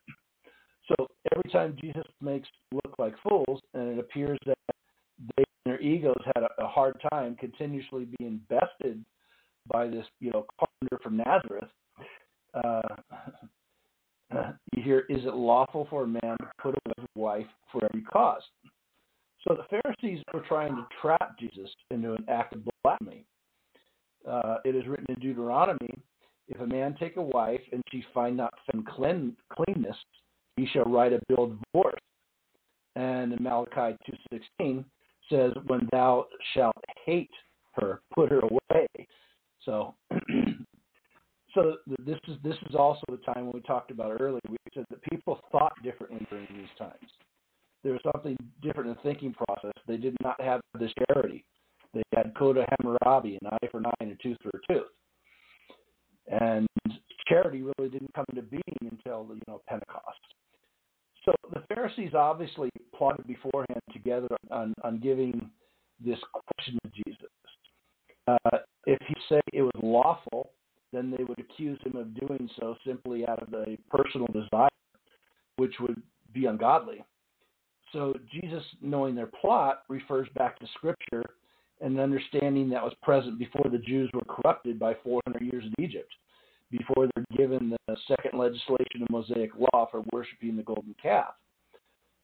[0.88, 4.58] So every time Jesus makes look like fools, and it appears that
[5.36, 9.04] they their egos had a, a hard time continuously being bested
[9.72, 11.70] by this, you know, carpenter from Nazareth.
[12.52, 12.82] Uh,
[14.72, 18.02] you hear, is it lawful for a man to put away his wife for every
[18.02, 18.42] cause?
[19.46, 23.24] So the Pharisees were trying to trap Jesus into an act of blasphemy.
[24.28, 25.90] Uh, it is written in Deuteronomy,
[26.48, 28.52] if a man take a wife and she find not
[28.88, 29.96] clean, cleanness,
[30.56, 32.00] he shall write a bill of divorce.
[32.94, 33.96] And in Malachi
[34.60, 34.84] 2.16
[35.30, 36.76] says, when thou shalt
[37.06, 37.30] hate
[37.74, 38.86] her, put her away.
[39.64, 39.94] So
[41.54, 44.40] so this is this is also the time when we talked about earlier.
[44.48, 47.10] We said that people thought differently during these times.
[47.82, 49.72] There was something different in the thinking process.
[49.86, 51.44] They did not have this charity.
[51.94, 54.72] They had Code of Hammurabi, an eye for an eye and a tooth for a
[54.72, 54.86] tooth.
[56.28, 56.66] And
[57.28, 60.20] charity really didn't come into being until you know Pentecost.
[61.24, 65.50] So the Pharisees obviously plotted beforehand together on, on giving
[66.04, 67.30] this question to Jesus.
[68.26, 70.50] Uh, if he say it was lawful
[70.92, 74.68] then they would accuse him of doing so simply out of a personal desire,
[75.56, 76.00] which would
[76.32, 77.02] be ungodly.
[77.92, 81.24] So Jesus, knowing their plot, refers back to Scripture
[81.80, 85.84] and an understanding that was present before the Jews were corrupted by 400 years in
[85.84, 86.12] Egypt.
[86.70, 91.34] before they're given the second legislation of Mosaic law for worshiping the golden calf.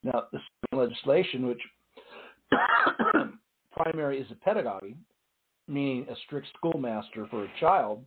[0.03, 1.61] Now, the second legislation, which
[3.71, 4.95] primary is a pedagogy,
[5.67, 8.03] meaning a strict schoolmaster for a child,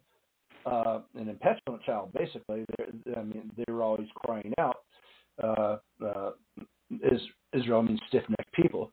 [0.67, 2.65] uh, an impetulant child, basically.
[2.77, 4.79] They're, I mean, they were always crying out.
[5.43, 6.31] Uh, uh,
[6.91, 7.21] is,
[7.53, 8.93] Israel means stiff-necked people.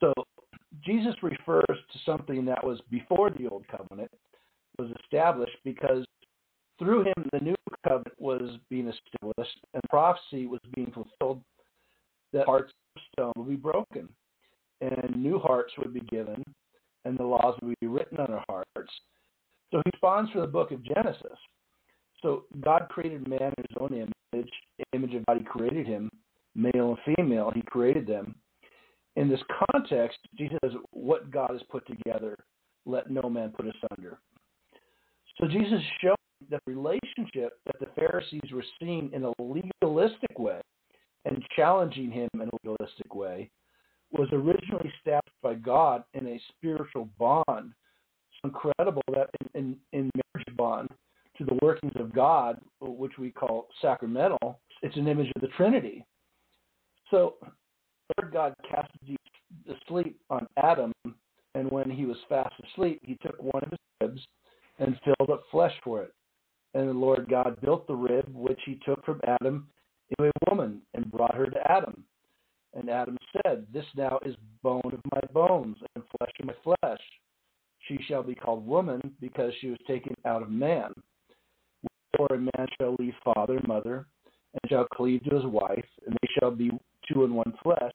[0.00, 0.12] So
[0.84, 4.10] Jesus refers to something that was before the old covenant
[4.78, 6.04] was established because
[6.78, 7.54] through him the new
[7.86, 11.42] covenant was being established and prophecy was being fulfilled
[12.32, 14.08] that hearts of stone would be broken
[14.80, 16.42] and new hearts would be given
[17.04, 18.92] and the laws would be written on our hearts.
[19.72, 21.38] So he responds from the book of Genesis.
[22.22, 24.50] So God created man in his own image,
[24.92, 26.10] image of God he created him,
[26.54, 28.34] male and female, he created them.
[29.16, 29.40] In this
[29.72, 32.36] context, Jesus says, What God has put together,
[32.86, 34.18] let no man put asunder.
[35.40, 36.16] So Jesus that
[36.50, 40.60] the relationship that the Pharisees were seeing in a legalistic way
[41.24, 43.50] and challenging him in a legalistic way
[44.12, 47.44] was originally established by God in a spiritual bond.
[47.48, 50.88] It's incredible that in, in, in marriage bond
[51.38, 56.04] to the workings of God, which we call sacramental, it's an image of the Trinity.
[57.10, 57.34] So,
[58.18, 58.90] Lord God cast
[59.90, 60.92] sleep on Adam,
[61.54, 64.20] and when he was fast asleep, he took one of his ribs
[64.78, 66.14] and filled up flesh for it.
[66.74, 69.66] And the Lord God built the rib which he took from Adam
[70.10, 72.04] into a woman and brought her to Adam.
[72.74, 77.00] And Adam said, This now is bone of my bones and flesh of my flesh.
[77.88, 80.92] She shall be called woman because she was taken out of man.
[82.12, 84.06] Wherefore a man shall leave father and mother
[84.52, 86.70] and shall cleave to his wife, and they shall be
[87.12, 87.92] two in one flesh.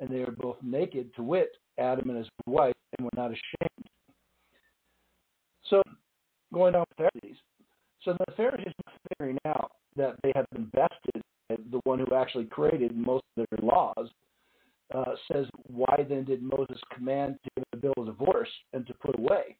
[0.00, 3.88] And they are both naked, to wit, Adam and his wife, and were not ashamed.
[5.70, 5.82] So,
[6.52, 7.40] going on with the Pharisees.
[8.04, 11.22] So the Pharisees are figuring out that they have invested
[11.70, 14.08] the one who actually created most of their laws,
[14.94, 18.94] uh, says, Why then did Moses command to give a bill of divorce and to
[18.94, 19.56] put away?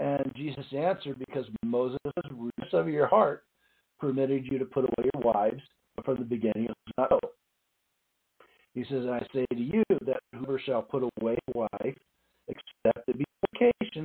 [0.00, 1.98] And Jesus answered, Because Moses'
[2.30, 3.44] rudeness of your heart
[3.98, 5.62] permitted you to put away your wives,
[5.96, 7.20] but from the beginning it was not so.
[8.78, 11.96] He says, I say to you that whoever shall put away a wife,
[12.46, 14.04] except it be fornication,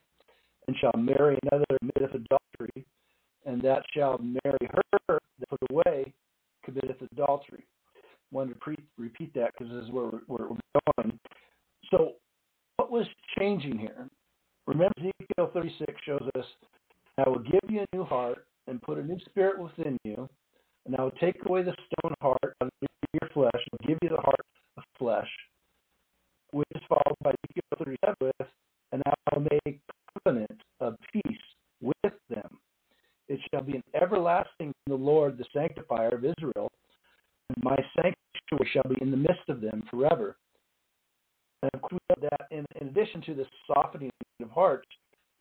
[0.67, 2.83] and shall marry another committeth adultery,
[3.45, 6.11] and that shall marry her that put away
[6.65, 7.67] committeth adultery.
[7.95, 7.99] I
[8.31, 10.57] wanted to pre- repeat that because this is where we're, we're
[10.97, 11.19] going.
[11.91, 12.13] So,
[12.77, 13.05] what was
[13.37, 14.09] changing here?
[14.65, 16.45] Remember, Ezekiel 36 shows us,
[17.19, 20.27] I will give you a new heart and put a new spirit within you,
[20.87, 24.21] and I will take away the stone heart of your flesh and give you the
[24.21, 24.39] heart
[24.77, 25.29] of flesh,
[26.51, 27.17] which is followed
[27.85, 28.47] by Ezekiel 37 with,
[28.91, 29.79] and I will make
[30.23, 31.37] covenant of peace
[31.81, 32.59] with them
[33.27, 36.71] it shall be an everlasting in the Lord, the sanctifier of Israel,
[37.49, 40.37] and my sanctuary shall be in the midst of them forever.
[41.61, 44.11] And we know that in, in addition to the softening
[44.41, 44.87] of hearts,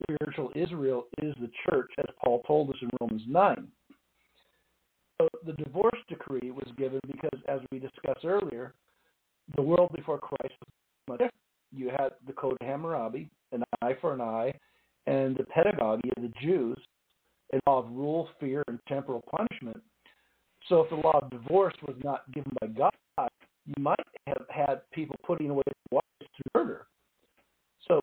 [0.03, 3.67] spiritual Israel is the church, as Paul told us in Romans 9.
[5.19, 8.73] So the divorce decree was given because, as we discussed earlier,
[9.55, 10.69] the world before Christ was
[11.07, 11.33] much different.
[11.75, 14.53] You had the code Hammurabi, an eye for an eye,
[15.07, 16.77] and the pedagogy of the Jews
[17.53, 19.81] involved rule, fear, and temporal punishment.
[20.67, 23.29] So if the law of divorce was not given by God,
[23.65, 26.87] you might have had people putting away wives through murder.
[27.87, 27.99] So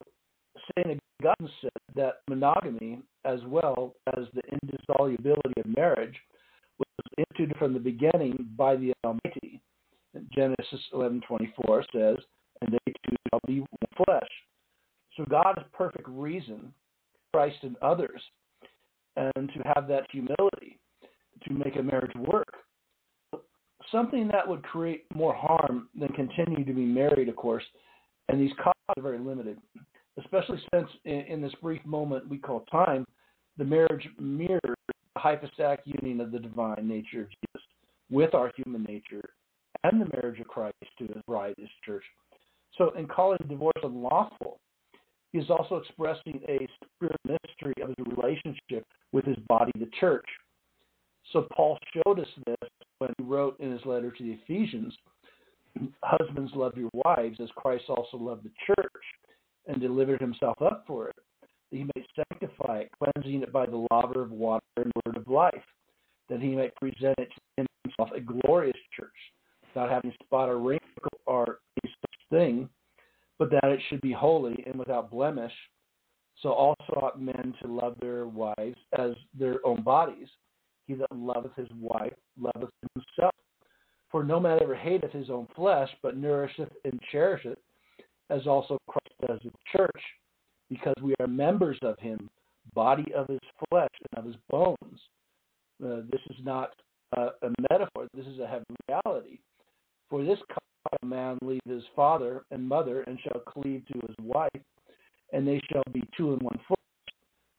[0.77, 1.01] St.
[1.23, 6.17] Augustine said that monogamy, as well as the indissolubility of marriage,
[6.79, 6.87] was
[7.19, 9.61] instituted from the beginning by the Almighty.
[10.35, 12.19] Genesis 11:24 says,
[12.61, 14.31] "And they two shall be one flesh."
[15.17, 16.09] So God has perfect
[16.41, 16.73] reason,
[17.33, 18.21] Christ and others,
[19.17, 20.79] and to have that humility
[21.45, 22.55] to make a marriage work.
[23.91, 27.65] Something that would create more harm than continue to be married, of course,
[28.29, 29.59] and these costs are very limited,
[30.19, 33.07] especially since in, in this brief moment we call time,
[33.57, 37.67] the marriage mirrors the hypostatic union of the divine nature of Jesus
[38.11, 39.31] with our human nature
[39.83, 42.05] and the marriage of Christ to his bride, his church.
[42.79, 44.50] So, in calling divorce unlawful,
[45.33, 50.27] he is also expressing a spirit mystery of his relationship with his body, the church.
[51.33, 54.95] So Paul showed us this when he wrote in his letter to the Ephesians,
[56.03, 59.03] Husbands, love your wives as Christ also loved the church
[59.67, 63.87] and delivered himself up for it, that he might sanctify it, cleansing it by the
[63.91, 65.63] laver of water and word of life,
[66.29, 69.09] that he might present it to himself a glorious church,
[69.77, 70.87] not having spot or wrinkle
[71.27, 72.69] or any such thing,
[73.39, 75.53] but that it should be holy without blemish.
[76.43, 80.29] So also ought men to love their wives as their own bodies.
[80.87, 83.35] He that loveth his wife loveth himself.
[84.11, 87.59] For no man ever hateth his own flesh, but nourisheth and cherisheth,
[88.31, 90.01] as also Christ does the church,
[90.69, 92.29] because we are members of him,
[92.75, 93.39] body of his
[93.69, 95.01] flesh and of his bones.
[95.85, 96.71] Uh, this is not
[97.17, 99.39] uh, a metaphor, this is a heavy reality.
[100.09, 100.39] For this
[101.03, 104.50] a man leave his father and mother and shall cleave to his wife,
[105.41, 106.77] and they shall be two in one flesh.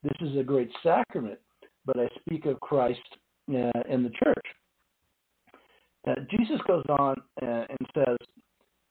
[0.04, 1.40] This is a great sacrament,
[1.84, 3.00] but I speak of Christ
[3.50, 4.46] uh, in the church.
[6.30, 8.16] Jesus goes on uh, and says,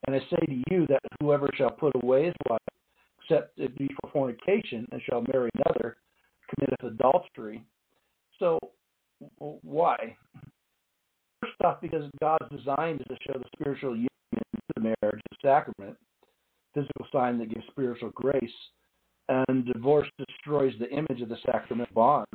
[0.05, 2.59] And I say to you that whoever shall put away his wife,
[3.21, 5.95] except it be for fornication, and shall marry another,
[6.53, 7.63] committeth adultery.
[8.39, 8.59] So,
[9.37, 10.17] why?
[11.41, 14.07] First off, because God's design is to show the spiritual union
[14.75, 15.95] the marriage, the sacrament,
[16.73, 18.51] physical sign that gives spiritual grace,
[19.31, 22.27] and divorce destroys the image of the sacrament bond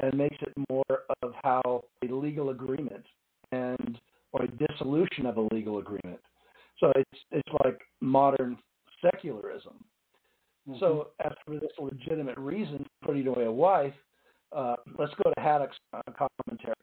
[0.00, 3.04] and makes it more of how a legal agreement
[3.52, 3.98] and
[4.32, 6.20] or a dissolution of a legal agreement.
[6.80, 8.56] So it's it's like modern
[9.02, 9.74] secularism.
[10.68, 10.78] Mm-hmm.
[10.80, 13.94] So as for this legitimate reason for putting away a wife,
[14.54, 16.74] uh, let's go to Haydock's uh, commentary.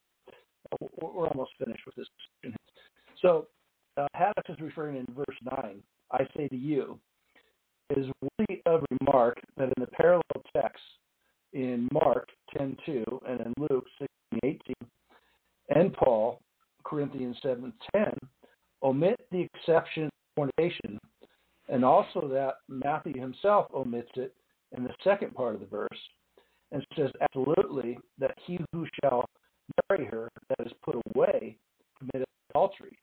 [1.01, 2.07] We're almost finished with this.
[3.21, 3.47] So
[3.97, 5.81] uh, Haydock is referring in verse 9,
[6.11, 6.99] I say to you,
[7.89, 10.23] is worthy of remark that in the parallel
[10.55, 10.85] texts
[11.53, 13.85] in Mark 10.2 and in Luke
[14.43, 14.59] 16.18
[15.75, 16.39] and Paul,
[16.83, 18.15] Corinthians 7.10,
[18.81, 20.99] omit the exception fornication,
[21.69, 24.33] and also that Matthew himself omits it
[24.75, 25.89] in the second part of the verse
[26.71, 29.25] and says absolutely that he who shall
[29.89, 31.55] marry her that is put away
[31.97, 32.97] committed adultery.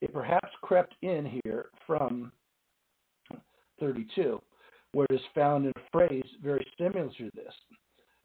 [0.00, 2.32] It perhaps crept in here from
[3.80, 4.40] 32,
[4.92, 7.52] where it is found in a phrase very similar to this,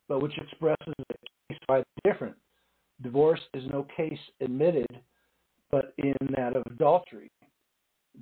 [0.07, 1.13] but which expresses a
[1.49, 2.35] case quite different.
[3.01, 5.01] Divorce is no case admitted,
[5.71, 7.29] but in that of adultery.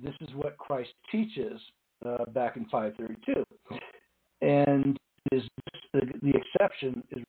[0.02, 1.60] This is what Christ teaches
[2.06, 3.44] uh, back in 532.
[4.40, 4.96] And
[5.32, 5.42] is
[5.92, 7.24] the, the exception is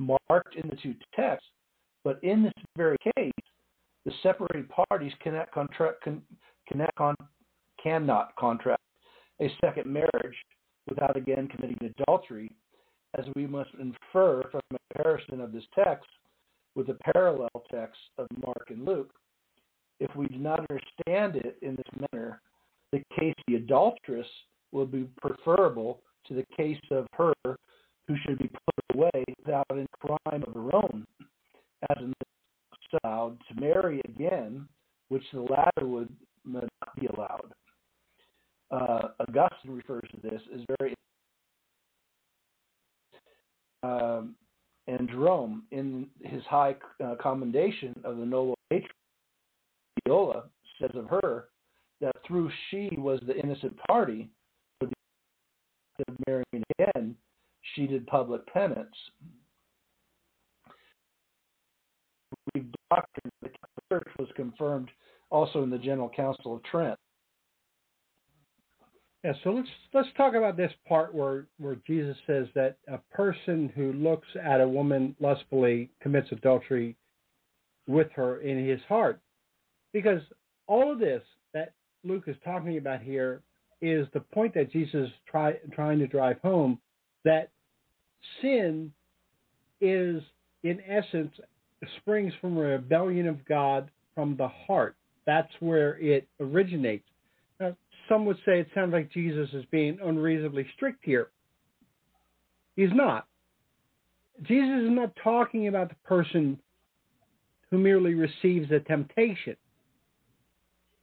[0.00, 1.48] marked in the two texts,
[2.04, 3.32] but in this very case,
[4.06, 6.22] the separated parties cannot contract can,
[6.66, 7.14] cannot, con,
[7.82, 8.82] cannot contract
[9.40, 10.36] a second marriage
[10.88, 12.50] without again committing adultery,
[13.18, 16.08] as we must infer from a comparison of this text
[16.74, 19.10] with the parallel texts of Mark and Luke.
[19.98, 22.40] If we do not understand it in this manner,
[22.92, 24.26] the case of the adulteress
[24.72, 29.86] will be preferable to the case of her who should be put away without any
[30.00, 31.06] crime of her own,
[31.90, 32.12] as in
[33.04, 34.66] allowed to marry again,
[35.08, 36.08] which the latter would
[36.44, 36.68] not
[36.98, 37.52] be allowed.
[38.70, 40.94] Uh, Augustine refers to this as very.
[43.82, 44.34] Um,
[44.86, 48.88] and Jerome, in his high uh, commendation of the noble matron,
[50.04, 50.44] Fabiola
[50.80, 51.48] says of her
[52.00, 54.28] that through she was the innocent party
[54.78, 57.14] for the of marrying again,
[57.74, 58.94] she did public penance
[62.54, 63.50] the doctrine of the
[63.90, 64.90] Church was confirmed
[65.30, 66.98] also in the General Council of Trent.
[69.22, 73.70] Yeah, so let's let's talk about this part where where Jesus says that a person
[73.74, 76.96] who looks at a woman lustfully commits adultery
[77.86, 79.20] with her in his heart,
[79.92, 80.22] because
[80.66, 83.42] all of this that Luke is talking about here
[83.82, 86.78] is the point that Jesus is try, trying to drive home
[87.24, 87.50] that
[88.40, 88.90] sin
[89.82, 90.22] is
[90.62, 91.32] in essence
[91.98, 94.96] springs from a rebellion of God from the heart.
[95.26, 97.04] That's where it originates.
[98.10, 101.28] Some would say it sounds like Jesus is being unreasonably strict here.
[102.74, 103.28] He's not.
[104.42, 106.58] Jesus is not talking about the person
[107.70, 109.54] who merely receives a temptation,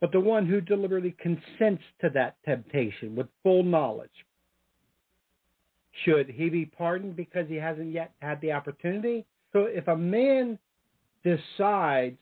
[0.01, 4.09] but the one who deliberately consents to that temptation with full knowledge.
[6.03, 9.25] Should he be pardoned because he hasn't yet had the opportunity?
[9.53, 10.59] So if a man
[11.23, 12.19] decides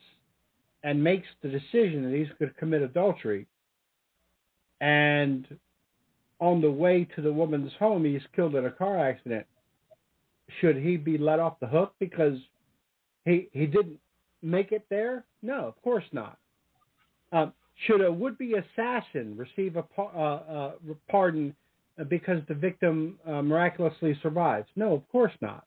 [0.83, 3.47] and makes the decision that he's going to commit adultery,
[4.85, 5.47] and
[6.39, 9.47] on the way to the woman's home, he's killed in a car accident.
[10.61, 12.37] Should he be let off the hook because
[13.25, 13.97] he he didn't
[14.43, 15.25] make it there?
[15.41, 16.37] No, of course not.
[17.31, 17.51] Um,
[17.87, 20.71] should a would-be assassin receive a uh, uh,
[21.09, 21.55] pardon
[22.07, 24.67] because the victim uh, miraculously survives?
[24.75, 25.65] No, of course not.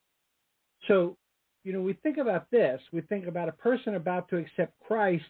[0.86, 1.16] So
[1.64, 2.80] you know, we think about this.
[2.92, 5.24] We think about a person about to accept Christ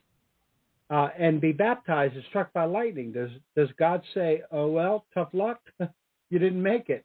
[0.91, 3.13] uh, and be baptized is struck by lightning.
[3.13, 5.61] Does does God say, "Oh well, tough luck"?
[6.31, 7.05] you didn't make it.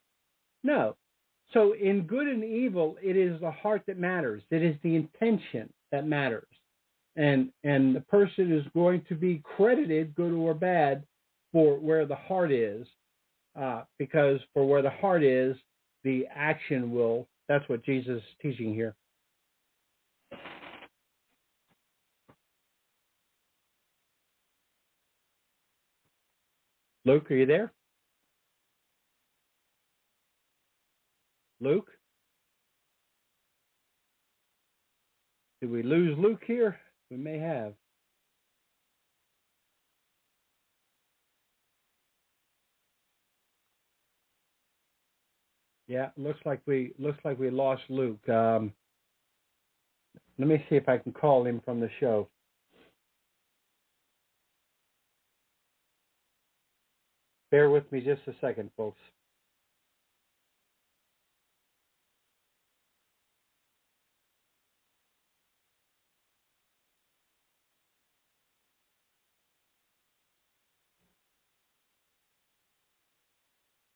[0.62, 0.96] No.
[1.52, 4.42] So in good and evil, it is the heart that matters.
[4.50, 6.48] It is the intention that matters.
[7.16, 11.04] And and the person is going to be credited, good or bad,
[11.52, 12.86] for where the heart is,
[13.54, 15.56] uh, because for where the heart is,
[16.02, 17.28] the action will.
[17.48, 18.94] That's what Jesus is teaching here.
[27.06, 27.72] Luke, are you there?
[31.60, 31.90] Luke?
[35.60, 36.78] Did we lose Luke here?
[37.10, 37.74] We may have.
[45.86, 48.26] Yeah, looks like we looks like we lost Luke.
[48.28, 48.72] Um,
[50.38, 52.28] let me see if I can call him from the show.
[57.54, 58.98] Bear with me just a second, folks.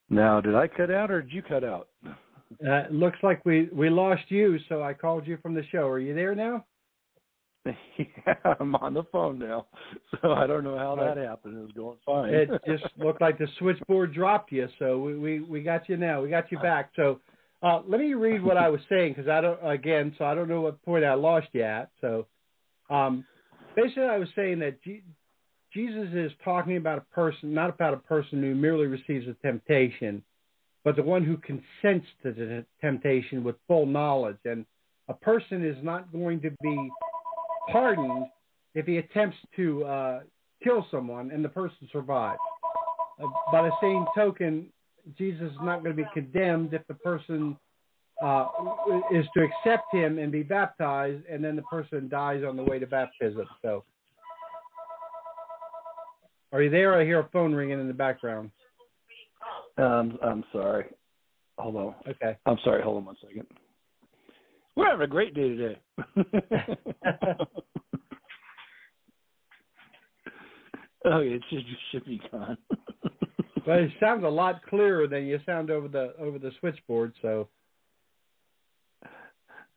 [0.09, 1.89] Now, did I cut out or did you cut out?
[2.65, 5.89] Uh, looks like we we lost you, so I called you from the show.
[5.89, 6.65] Are you there now?
[7.99, 9.67] Yeah, I'm on the phone now,
[10.23, 11.59] so I don't know how that happened.
[11.59, 12.35] It was going fine.
[12.35, 16.23] it just looked like the switchboard dropped you, so we we, we got you now.
[16.23, 16.91] We got you back.
[16.97, 17.21] So
[17.63, 20.49] uh, let me read what I was saying because I don't again, so I don't
[20.49, 21.91] know what point I lost you at.
[22.01, 22.27] So
[22.91, 23.25] um,
[23.77, 25.03] basically, I was saying that G-
[25.73, 30.23] Jesus is talking about a person, not about a person who merely receives a temptation,
[30.85, 34.39] but the one who consents to the temptation with full knowledge.
[34.45, 34.65] And
[35.09, 36.91] a person is not going to be
[37.73, 38.27] pardoned
[38.75, 40.21] if he attempts to uh,
[40.63, 42.39] kill someone and the person survives.
[43.23, 44.67] Uh, by the same token,
[45.17, 47.57] Jesus is not going to be condemned if the person
[48.23, 48.47] uh,
[49.13, 52.79] is to accept him and be baptized, and then the person dies on the way
[52.79, 53.47] to baptism.
[53.63, 53.85] So,
[56.53, 57.01] are you there?
[57.01, 58.51] I hear a phone ringing in the background.
[59.77, 60.87] Um, I'm sorry.
[61.59, 61.95] Hold on.
[62.09, 62.37] Okay.
[62.47, 62.83] I'm sorry.
[62.83, 63.47] Hold on one second.
[64.79, 65.81] We're having a great day today.
[71.05, 72.57] oh, it's just shipping con.
[73.67, 77.13] but it sounds a lot clearer than you sound over the over the switchboard.
[77.21, 77.49] So.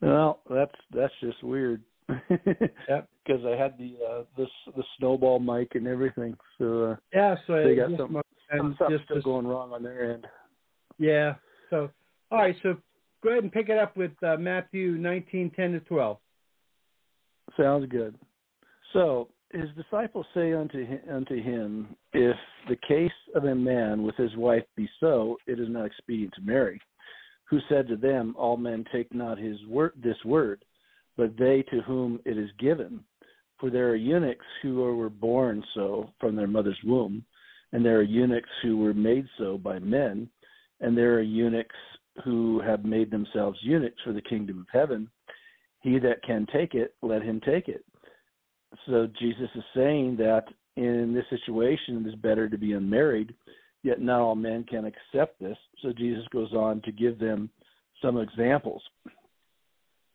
[0.02, 1.82] Well, that's that's just weird.
[2.08, 3.10] yep.
[3.26, 7.64] Because I had the uh, the the snowball mic and everything, so uh, yeah, so
[7.64, 10.26] they got something, and something just still going wrong on their end.
[10.97, 11.36] Yeah.
[11.70, 11.91] So,
[12.32, 12.56] all right.
[12.64, 12.78] So
[13.24, 16.18] go ahead and pick it up with uh, Matthew nineteen ten to twelve.
[17.58, 18.16] Sounds good.
[18.94, 22.36] So his disciples say unto him, unto him, If
[22.70, 26.42] the case of a man with his wife be so, it is not expedient to
[26.42, 26.80] marry.
[27.50, 30.64] Who said to them, All men take not his word, this word,
[31.18, 33.04] but they to whom it is given.
[33.60, 37.24] For there are eunuchs who were born so from their mother's womb,
[37.74, 40.30] and there are eunuchs who were made so by men,
[40.80, 41.76] and there are eunuchs
[42.24, 45.09] who have made themselves eunuchs for the kingdom of heaven.
[45.82, 47.84] He that can take it, let him take it.
[48.88, 50.45] So Jesus is saying that
[50.76, 53.34] in this situation, it is better to be unmarried,
[53.84, 55.57] yet not all men can accept this.
[55.82, 57.49] So Jesus goes on to give them
[58.01, 58.82] some examples.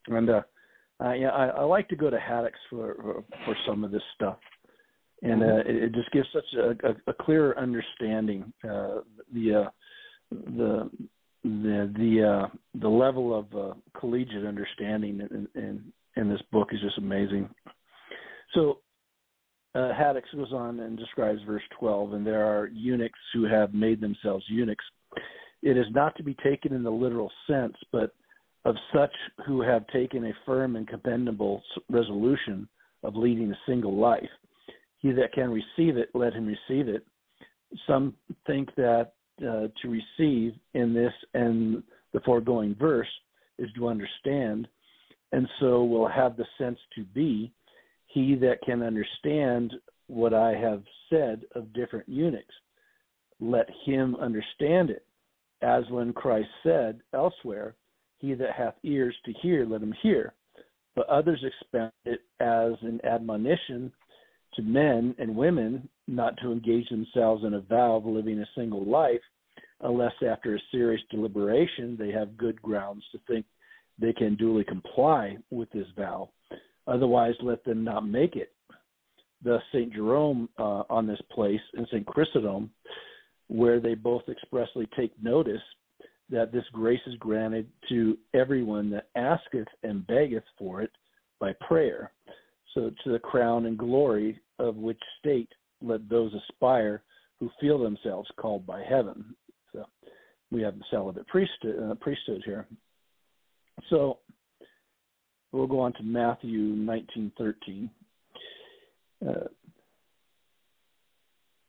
[0.07, 0.43] And uh,
[1.01, 4.39] yeah, I, I like to go to Haydocks for for some of this stuff,
[5.23, 8.53] and uh, it, it just gives such a, a, a clearer understanding.
[8.65, 9.01] Uh,
[9.33, 9.71] the uh,
[10.31, 10.91] the
[11.47, 12.49] the the uh,
[12.81, 17.49] the level of uh, collegiate understanding in, in in this book is just amazing.
[18.55, 18.79] So
[19.75, 24.01] uh, Haydocks goes on and describes verse 12, and there are eunuchs who have made
[24.01, 24.85] themselves eunuchs.
[25.63, 28.15] It is not to be taken in the literal sense, but
[28.65, 29.13] of such
[29.47, 32.69] who have taken a firm and commendable resolution
[33.03, 34.29] of leading a single life.
[34.99, 37.07] He that can receive it, let him receive it.
[37.87, 38.15] Some
[38.47, 39.13] think that
[39.43, 41.83] uh, to receive in this and
[42.13, 43.09] the foregoing verse
[43.59, 44.69] is to understand,
[45.33, 47.53] and so will have the sense to be
[48.07, 49.75] he that can understand
[50.07, 52.55] what I have said of different eunuchs.
[53.41, 55.05] Let him understand it,
[55.61, 57.75] as when Christ said elsewhere,
[58.19, 60.33] He that hath ears to hear, let him hear.
[60.95, 63.93] But others expound it as an admonition
[64.55, 68.85] to men and women not to engage themselves in a vow of living a single
[68.85, 69.21] life
[69.81, 73.45] unless after a serious deliberation they have good grounds to think
[73.99, 76.29] they can duly comply with this vow.
[76.87, 78.53] Otherwise, let them not make it.
[79.43, 79.93] Thus, St.
[79.93, 82.07] Jerome uh, on this place and St.
[82.07, 82.71] Chrysostom
[83.49, 85.63] where they both expressly take notice
[86.31, 90.91] that this grace is granted to everyone that asketh and beggeth for it
[91.39, 92.11] by prayer.
[92.75, 95.49] So to the crown and glory of which state
[95.83, 97.03] let those aspire
[97.41, 99.35] who feel themselves called by heaven.
[99.73, 99.85] So
[100.51, 102.67] we have the celibate priesthood, uh, priesthood here.
[103.91, 104.19] So
[105.53, 107.91] we'll go on to Matthew 19:13.
[109.27, 109.49] Uh,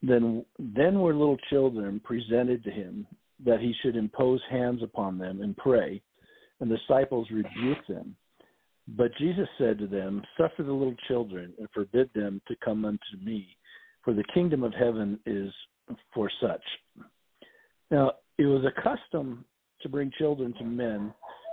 [0.02, 3.06] then then were little children presented to him
[3.44, 6.00] that he should impose hands upon them and pray,
[6.60, 8.16] and the disciples rebuked them.
[8.96, 13.22] But Jesus said to them, Suffer the little children and forbid them to come unto
[13.22, 13.56] me,
[14.02, 15.52] for the kingdom of heaven is
[16.14, 16.62] for such.
[17.90, 19.44] Now, it was a custom
[19.82, 21.12] to bring children to men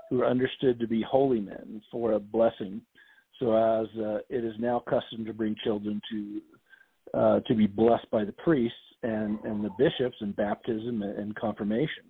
[0.09, 2.81] who were understood to be holy men for a blessing,
[3.39, 6.41] so as uh, it is now custom to bring children to
[7.13, 12.03] uh, to be blessed by the priests and, and the bishops in baptism and confirmation.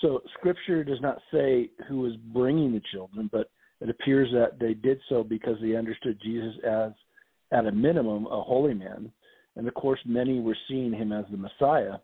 [0.00, 4.74] So Scripture does not say who was bringing the children, but it appears that they
[4.74, 6.92] did so because they understood Jesus as,
[7.52, 9.10] at a minimum, a holy man.
[9.58, 11.98] And of course, many were seeing him as the Messiah.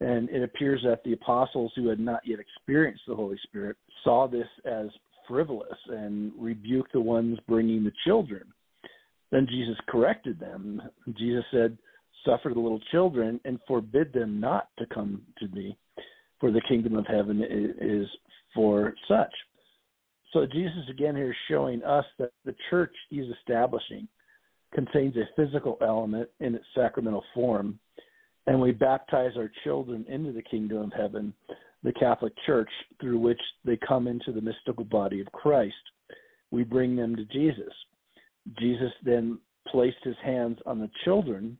[0.00, 4.26] And it appears that the apostles who had not yet experienced the Holy Spirit saw
[4.26, 4.86] this as
[5.28, 8.44] frivolous and rebuked the ones bringing the children.
[9.30, 10.80] Then Jesus corrected them.
[11.18, 11.76] Jesus said,
[12.24, 15.76] Suffer the little children and forbid them not to come to me,
[16.38, 17.42] for the kingdom of heaven
[17.80, 18.06] is
[18.54, 19.32] for such.
[20.32, 24.08] So Jesus again here is showing us that the church he's establishing
[24.74, 27.78] contains a physical element in its sacramental form,
[28.46, 31.32] and we baptize our children into the kingdom of heaven,
[31.82, 35.74] the Catholic Church, through which they come into the mystical body of Christ.
[36.50, 37.72] We bring them to Jesus.
[38.58, 41.56] Jesus then placed his hands on the children,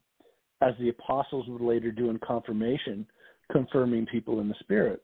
[0.62, 3.06] as the apostles would later do in confirmation,
[3.50, 5.02] confirming people in the Spirit.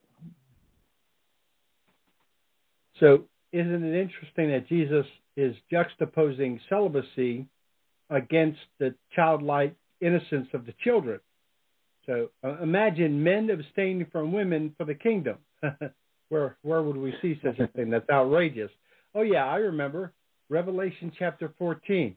[3.00, 7.46] So, isn't it interesting that Jesus is juxtaposing celibacy
[8.10, 11.20] against the childlike innocence of the children?
[12.06, 15.38] So, uh, imagine men abstaining from women for the kingdom.
[16.28, 17.90] where where would we see such a thing?
[17.90, 18.70] That's outrageous.
[19.14, 20.12] Oh yeah, I remember
[20.48, 22.16] Revelation chapter 14.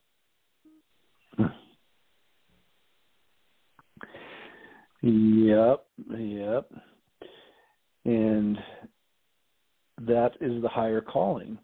[5.02, 5.86] Yep,
[6.18, 6.72] yep.
[8.04, 8.58] And
[10.02, 11.58] that is the higher calling.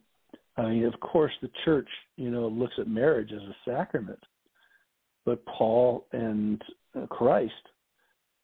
[0.58, 4.20] I mean, of course, the church, you know, looks at marriage as a sacrament,
[5.26, 6.62] but Paul and
[6.95, 7.53] uh, Christ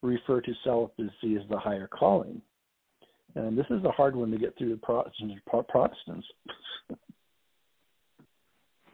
[0.01, 2.41] refer to celibacy as the higher calling.
[3.35, 6.27] And this is a hard one to get through the Protestants.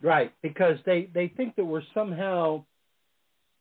[0.02, 2.64] Right, because they they think that we're somehow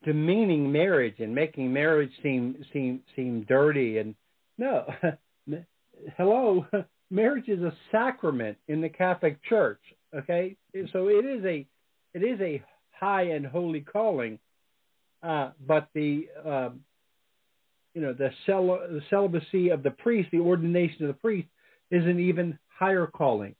[0.04, 4.14] demeaning marriage and making marriage seem seem seem dirty and
[4.58, 4.86] no.
[6.18, 6.66] Hello,
[7.10, 9.80] marriage is a sacrament in the Catholic Church,
[10.14, 10.56] okay?
[10.92, 11.66] So it is a
[12.14, 14.38] it is a high and holy calling.
[15.22, 16.70] Uh, but the uh,
[17.94, 21.48] you know the, cel- the celibacy of the priest, the ordination of the priest,
[21.90, 23.54] is an even higher calling.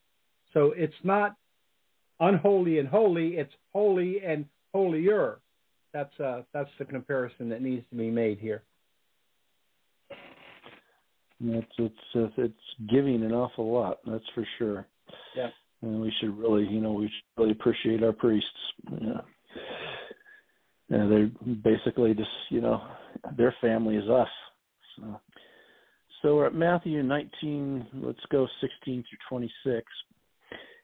[0.53, 1.35] So it's not
[2.19, 3.37] unholy and holy.
[3.37, 5.39] It's holy and holier.
[5.93, 8.63] That's uh, that's the comparison that needs to be made here.
[11.39, 12.55] It's it's uh, it's
[12.89, 13.99] giving an awful lot.
[14.05, 14.87] That's for sure.
[15.35, 15.49] Yeah.
[15.81, 18.49] And we should really, you know, we should really appreciate our priests.
[18.89, 19.21] Yeah.
[20.89, 22.81] And they're basically just, you know,
[23.37, 24.29] their family is us.
[24.95, 25.21] So,
[26.21, 27.87] so we're at Matthew 19.
[27.95, 29.85] Let's go 16 through 26.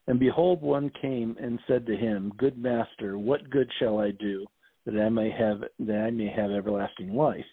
[0.07, 4.45] And behold, one came and said to him, Good master, what good shall I do
[4.85, 7.45] that I may have that I may have everlasting life?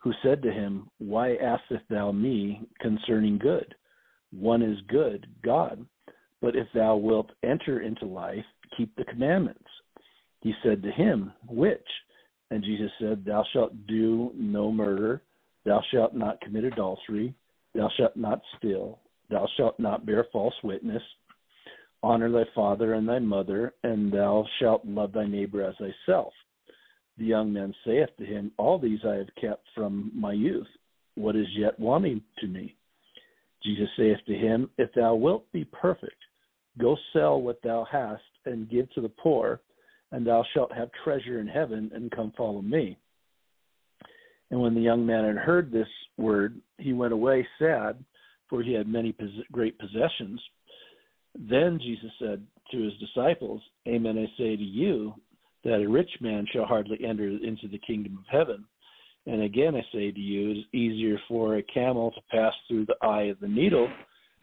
[0.00, 3.74] Who said to him, Why askest thou me concerning good?
[4.32, 5.84] One is good, God.
[6.40, 8.44] But if thou wilt enter into life,
[8.76, 9.68] keep the commandments.
[10.40, 11.86] He said to him, Which?
[12.50, 15.22] And Jesus said, Thou shalt do no murder,
[15.64, 17.34] thou shalt not commit adultery,
[17.74, 21.02] thou shalt not steal, thou shalt not bear false witness
[22.02, 26.32] Honor thy father and thy mother, and thou shalt love thy neighbor as thyself.
[27.20, 30.66] The young man saith to him, All these I have kept from my youth.
[31.16, 32.74] What is yet wanting to me?
[33.62, 36.16] Jesus saith to him, If thou wilt be perfect,
[36.78, 39.60] go sell what thou hast and give to the poor,
[40.12, 42.96] and thou shalt have treasure in heaven, and come follow me.
[44.50, 48.02] And when the young man had heard this word, he went away sad,
[48.48, 49.14] for he had many
[49.52, 50.40] great possessions.
[51.38, 55.12] Then Jesus said to his disciples, Amen, I say to you,
[55.64, 58.64] that a rich man shall hardly enter into the kingdom of heaven.
[59.26, 62.86] And again, I say to you, it is easier for a camel to pass through
[62.86, 63.88] the eye of the needle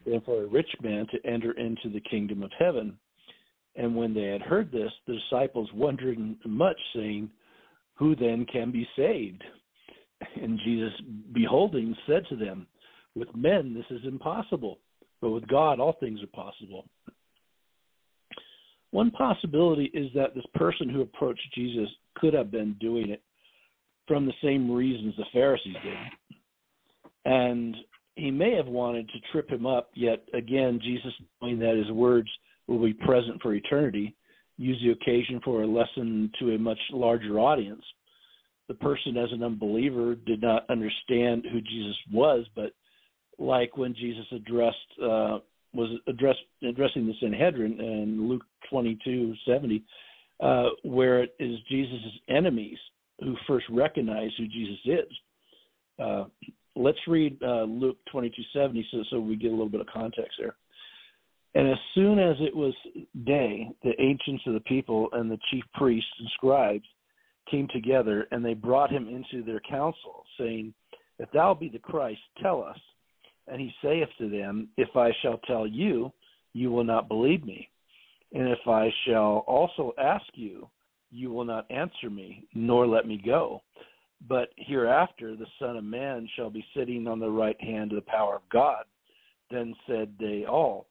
[0.05, 2.97] than for a rich man to enter into the kingdom of heaven.
[3.75, 7.29] And when they had heard this, the disciples wondered much, saying,
[7.95, 9.43] Who then can be saved?
[10.41, 10.93] And Jesus,
[11.33, 12.67] beholding, said to them,
[13.15, 14.79] With men this is impossible,
[15.21, 16.85] but with God all things are possible.
[18.91, 23.21] One possibility is that this person who approached Jesus could have been doing it
[24.07, 26.39] from the same reasons the Pharisees did.
[27.25, 27.75] And
[28.15, 31.11] he may have wanted to trip him up, yet again, Jesus,
[31.41, 32.29] knowing that his words
[32.67, 34.15] will be present for eternity,
[34.57, 37.83] used the occasion for a lesson to a much larger audience.
[38.67, 42.71] The person, as an unbeliever, did not understand who Jesus was, but
[43.37, 45.39] like when Jesus addressed uh,
[45.77, 49.83] was addressed addressing the Sanhedrin in Luke twenty two seventy,
[50.41, 52.77] uh, where it is Jesus' enemies
[53.21, 55.13] who first recognize who Jesus is.
[55.99, 56.25] Uh,
[56.75, 60.55] let's read uh, Luke 22:70 so, so we get a little bit of context there.
[61.55, 62.73] And as soon as it was
[63.25, 66.85] day, the ancients of the people and the chief priests and scribes
[67.49, 70.73] came together, and they brought him into their council, saying,
[71.17, 72.77] If thou be the Christ, tell us.
[73.47, 76.11] And he saith to them, If I shall tell you,
[76.53, 77.69] you will not believe me.
[78.33, 80.67] And if I shall also ask you,
[81.11, 83.61] you will not answer me, nor let me go.
[84.27, 88.01] But hereafter the Son of Man shall be sitting on the right hand of the
[88.01, 88.83] power of God.
[89.49, 90.87] Then said they all,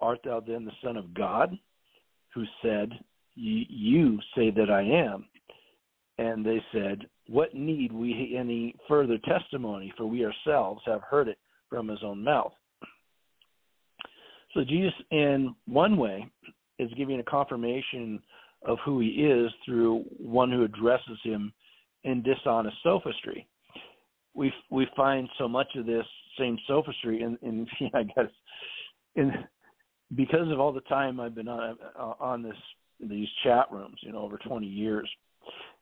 [0.00, 1.56] Art thou then the Son of God?
[2.34, 2.90] Who said,
[3.34, 5.26] You say that I am.
[6.18, 9.92] And they said, What need we any further testimony?
[9.96, 11.38] For we ourselves have heard it
[11.74, 12.52] from his own mouth.
[14.54, 16.30] So Jesus, in one way,
[16.78, 18.22] is giving a confirmation
[18.62, 21.52] of who he is through one who addresses him
[22.04, 23.46] in dishonest sophistry.
[24.34, 26.06] We we find so much of this
[26.38, 28.30] same sophistry in, in I guess
[29.16, 29.32] in
[30.14, 32.56] because of all the time I've been on on this
[33.00, 35.10] these chat rooms, you know, over 20 years.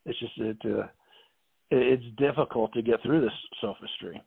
[0.07, 0.87] It's just that uh,
[1.71, 4.21] it's difficult to get through this sophistry.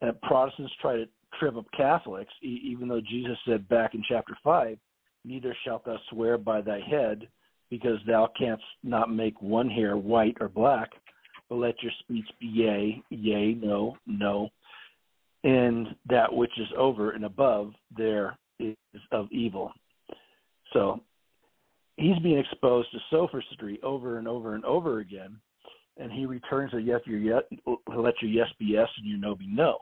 [0.00, 4.78] And Protestants try to trip up Catholics, even though Jesus said back in chapter five,
[5.24, 7.28] "Neither shalt thou swear by thy head,
[7.70, 10.90] because thou canst not make one hair white or black,
[11.48, 14.50] but let your speech be yea, yea, no, no,
[15.44, 18.76] and that which is over and above there is
[19.12, 19.72] of evil.
[20.72, 21.00] So
[21.96, 25.40] he's being exposed to sophistry over and over and over again,
[25.98, 29.34] and he returns a yes, your yes, let your yes be yes and your no
[29.34, 29.78] be no.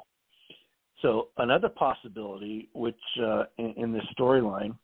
[1.02, 4.76] So another possibility, which uh, in, in this storyline,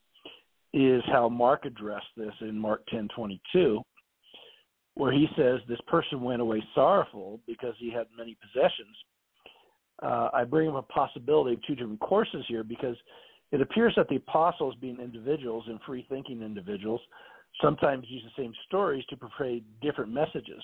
[0.75, 3.83] is how Mark addressed this in Mark 10:22,
[4.95, 8.97] where he says this person went away sorrowful because he had many possessions.
[10.03, 12.97] Uh, I bring up a possibility of two different courses here because
[13.53, 17.01] it appears that the apostles, being individuals and free-thinking individuals,
[17.61, 20.63] sometimes use the same stories to portray different messages.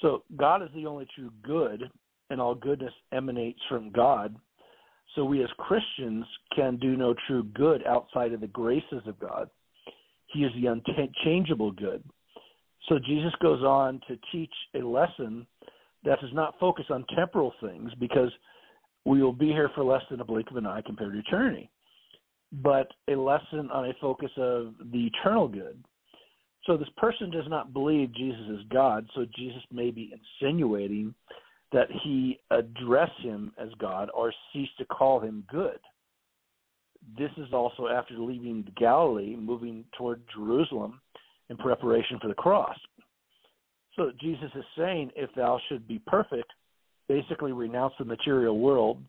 [0.00, 1.90] So God is the only true good,
[2.30, 4.36] and all goodness emanates from God.
[5.14, 6.24] So we as Christians
[6.54, 9.48] can do no true good outside of the graces of God.
[10.26, 12.02] He is the unchangeable good.
[12.88, 15.46] So Jesus goes on to teach a lesson
[16.04, 18.30] that does not focus on temporal things because
[19.04, 21.70] we will be here for less than a blink of an eye compared to eternity,
[22.52, 25.82] but a lesson on a focus of the eternal good.
[26.66, 31.14] So this person does not believe Jesus is God, so Jesus may be insinuating
[31.72, 35.78] that he address him as God or cease to call him good.
[37.18, 41.00] This is also after leaving Galilee, moving toward Jerusalem
[41.50, 42.76] in preparation for the cross.
[43.96, 46.50] So Jesus is saying, if thou should be perfect,
[47.08, 49.02] basically renounce the material world,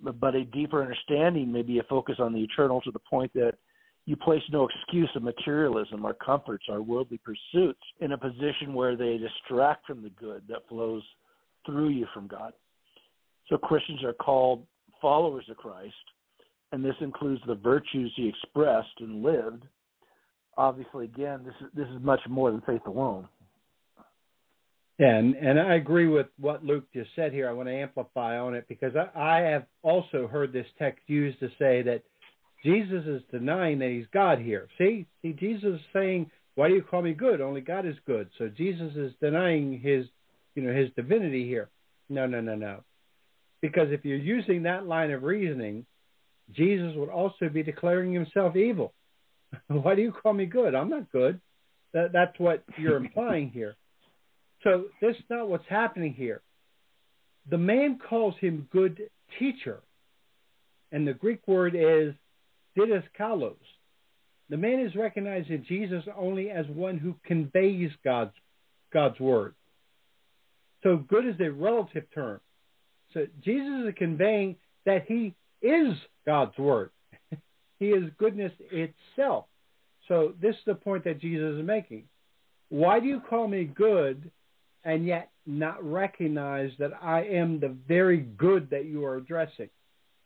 [0.00, 3.54] but a deeper understanding may be a focus on the eternal to the point that
[4.06, 8.96] you place no excuse of materialism or comforts or worldly pursuits in a position where
[8.96, 11.02] they distract from the good that flows
[11.64, 12.52] through you from God.
[13.48, 14.66] So Christians are called
[15.00, 15.94] followers of Christ,
[16.72, 19.64] and this includes the virtues he expressed and lived.
[20.56, 23.26] Obviously, again, this is this is much more than faith alone.
[24.98, 27.48] And and I agree with what Luke just said here.
[27.48, 31.40] I want to amplify on it because I, I have also heard this text used
[31.40, 32.02] to say that
[32.64, 34.68] Jesus is denying that he's God here.
[34.78, 37.40] See, see, Jesus is saying, "Why do you call me good?
[37.40, 40.06] Only God is good." So Jesus is denying his
[40.54, 41.68] you know, his divinity here.
[42.08, 42.82] No, no, no, no.
[43.60, 45.86] Because if you're using that line of reasoning,
[46.52, 48.92] Jesus would also be declaring himself evil.
[49.68, 50.74] Why do you call me good?
[50.74, 51.40] I'm not good.
[51.92, 53.76] That, that's what you're implying here.
[54.62, 56.42] So this is not what's happening here.
[57.50, 59.80] The man calls him good teacher,
[60.90, 62.14] and the Greek word is
[62.76, 63.56] didaskalos.
[64.50, 68.34] The man is recognizing Jesus only as one who conveys God's
[68.92, 69.54] God's word.
[70.82, 72.40] So good is a relative term.
[73.12, 75.94] So Jesus is conveying that he is
[76.26, 76.90] God's word.
[77.78, 79.46] he is goodness itself.
[80.08, 82.04] So this is the point that Jesus is making.
[82.68, 84.30] Why do you call me good
[84.84, 89.70] and yet not recognize that I am the very good that you are addressing?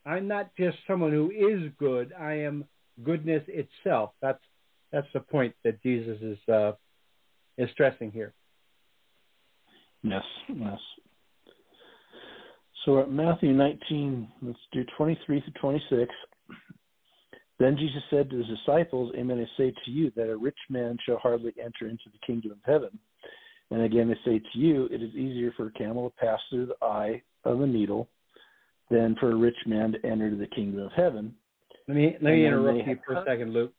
[0.07, 2.12] I'm not just someone who is good.
[2.18, 2.64] I am
[3.05, 4.11] goodness itself.
[4.20, 4.42] That's
[4.92, 6.72] that's the point that Jesus is uh,
[7.57, 8.32] is stressing here.
[10.03, 10.78] Yes, yes.
[12.84, 16.14] So at Matthew 19, let's do 23 through 26.
[17.59, 20.96] Then Jesus said to his disciples, Amen, I say to you that a rich man
[21.05, 22.96] shall hardly enter into the kingdom of heaven.
[23.70, 26.66] And again, I say to you, it is easier for a camel to pass through
[26.66, 28.09] the eye of a needle
[28.91, 31.34] than for a rich man to enter the kingdom of heaven.
[31.86, 33.72] Let me let me interrupt you for a second, Luke.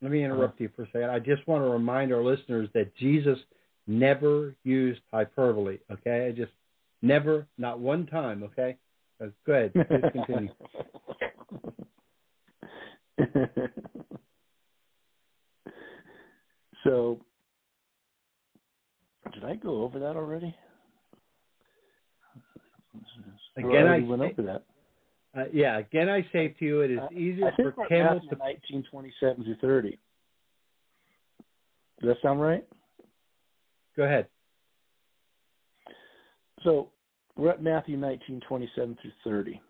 [0.00, 0.64] Let me interrupt uh-huh.
[0.64, 1.10] you for a second.
[1.10, 3.38] I just want to remind our listeners that Jesus
[3.86, 5.78] never used hyperbole.
[5.90, 6.52] Okay, I just
[7.02, 8.42] never, not one time.
[8.42, 8.76] Okay,
[9.22, 9.72] uh, go ahead.
[9.74, 10.48] Please continue.
[16.84, 17.20] so,
[19.32, 20.56] did I go over that already?
[23.56, 24.64] Again, I went over that.
[25.34, 28.36] Uh, yeah, again, I say to you, it is easier uh, for camels to.
[28.36, 29.98] 1927 through 30.
[32.00, 32.66] Does that sound right?
[33.96, 34.26] Go ahead.
[36.64, 36.90] So
[37.36, 39.60] we're at Matthew 1927 through 30.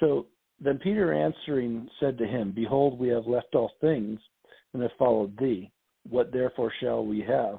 [0.00, 0.26] So
[0.60, 4.20] then Peter answering said to him, Behold, we have left all things
[4.72, 5.70] and have followed thee.
[6.08, 7.58] What therefore shall we have?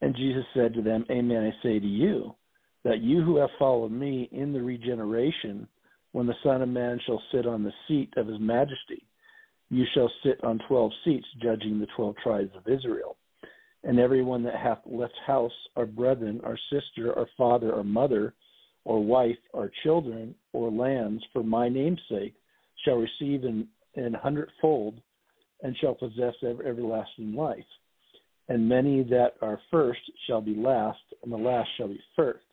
[0.00, 2.34] And Jesus said to them, Amen, I say to you,
[2.84, 5.68] that you who have followed me in the regeneration,
[6.12, 9.04] when the Son of Man shall sit on the seat of his majesty,
[9.70, 13.16] you shall sit on twelve seats, judging the twelve tribes of Israel.
[13.84, 18.34] And everyone that hath left house, or brethren, or sister, or father, or mother,
[18.84, 22.34] or wife, or children, or lands, for my name's sake,
[22.84, 25.00] shall receive an, in hundredfold,
[25.62, 27.64] and shall possess ever, everlasting life.
[28.48, 32.44] And many that are first shall be last, and the last shall be first.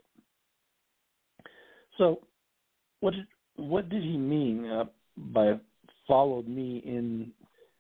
[2.00, 2.22] So,
[3.02, 3.28] what did,
[3.58, 4.86] what did he mean uh,
[5.16, 5.60] by
[6.08, 7.32] followed me in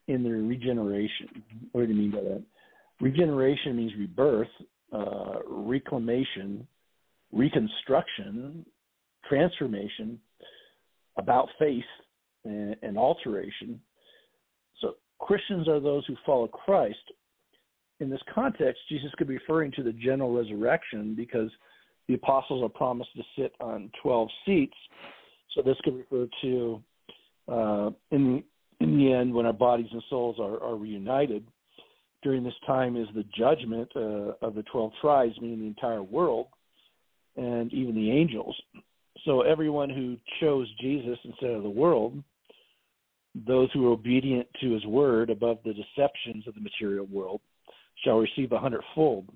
[0.07, 1.43] in the regeneration?
[1.71, 2.43] What did he mean by that?
[3.01, 4.47] Regeneration means rebirth,
[4.93, 6.67] uh, reclamation,
[7.31, 8.65] reconstruction,
[9.27, 10.19] transformation,
[11.17, 11.83] about faith,
[12.43, 13.79] and, and alteration.
[14.81, 16.97] So Christians are those who follow Christ.
[17.99, 21.49] In this context, Jesus could be referring to the general resurrection because
[22.09, 24.75] the apostles are promised to sit on 12 seats.
[25.55, 26.83] So this could refer to
[27.47, 28.43] uh, in
[28.79, 31.45] in the end when our bodies and souls are, are reunited.
[32.23, 36.47] During this time is the judgment uh, of the 12 tribes, meaning the entire world,
[37.35, 38.55] and even the angels.
[39.25, 42.23] So everyone who chose Jesus instead of the world,
[43.47, 47.41] those who are obedient to his word above the deceptions of the material world,
[48.03, 49.27] shall receive a hundredfold.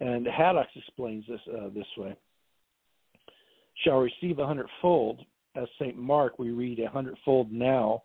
[0.00, 2.16] And Haydock's explains this uh, this way:
[3.84, 5.20] shall receive a hundredfold.
[5.54, 8.02] As Saint Mark, we read a hundredfold now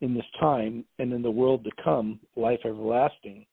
[0.00, 3.44] in this time, and in the world to come, life everlasting.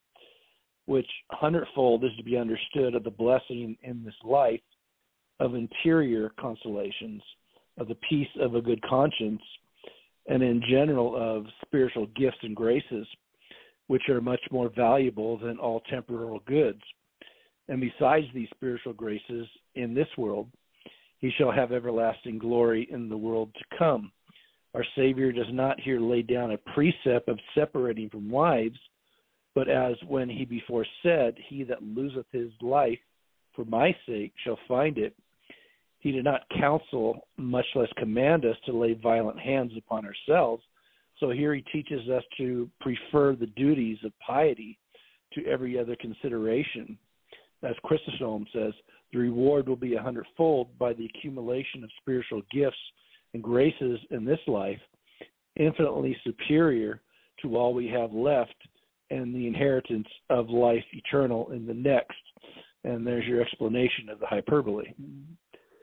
[0.85, 4.61] Which hundredfold is to be understood of the blessing in this life
[5.39, 7.21] of interior consolations,
[7.77, 9.41] of the peace of a good conscience,
[10.27, 13.07] and in general of spiritual gifts and graces,
[13.87, 16.81] which are much more valuable than all temporal goods.
[17.71, 20.49] And besides these spiritual graces in this world,
[21.19, 24.11] he shall have everlasting glory in the world to come.
[24.75, 28.77] Our Savior does not here lay down a precept of separating from wives,
[29.55, 32.99] but as when he before said, He that loseth his life
[33.55, 35.15] for my sake shall find it,
[35.99, 40.61] he did not counsel, much less command us to lay violent hands upon ourselves.
[41.21, 44.77] So here he teaches us to prefer the duties of piety
[45.35, 46.97] to every other consideration
[47.63, 48.73] as Chrysostom says,
[49.11, 52.77] the reward will be a hundredfold by the accumulation of spiritual gifts
[53.33, 54.79] and graces in this life,
[55.55, 57.01] infinitely superior
[57.41, 58.55] to all we have left
[59.09, 62.17] and the inheritance of life eternal in the next.
[62.83, 64.93] And there's your explanation of the hyperbole.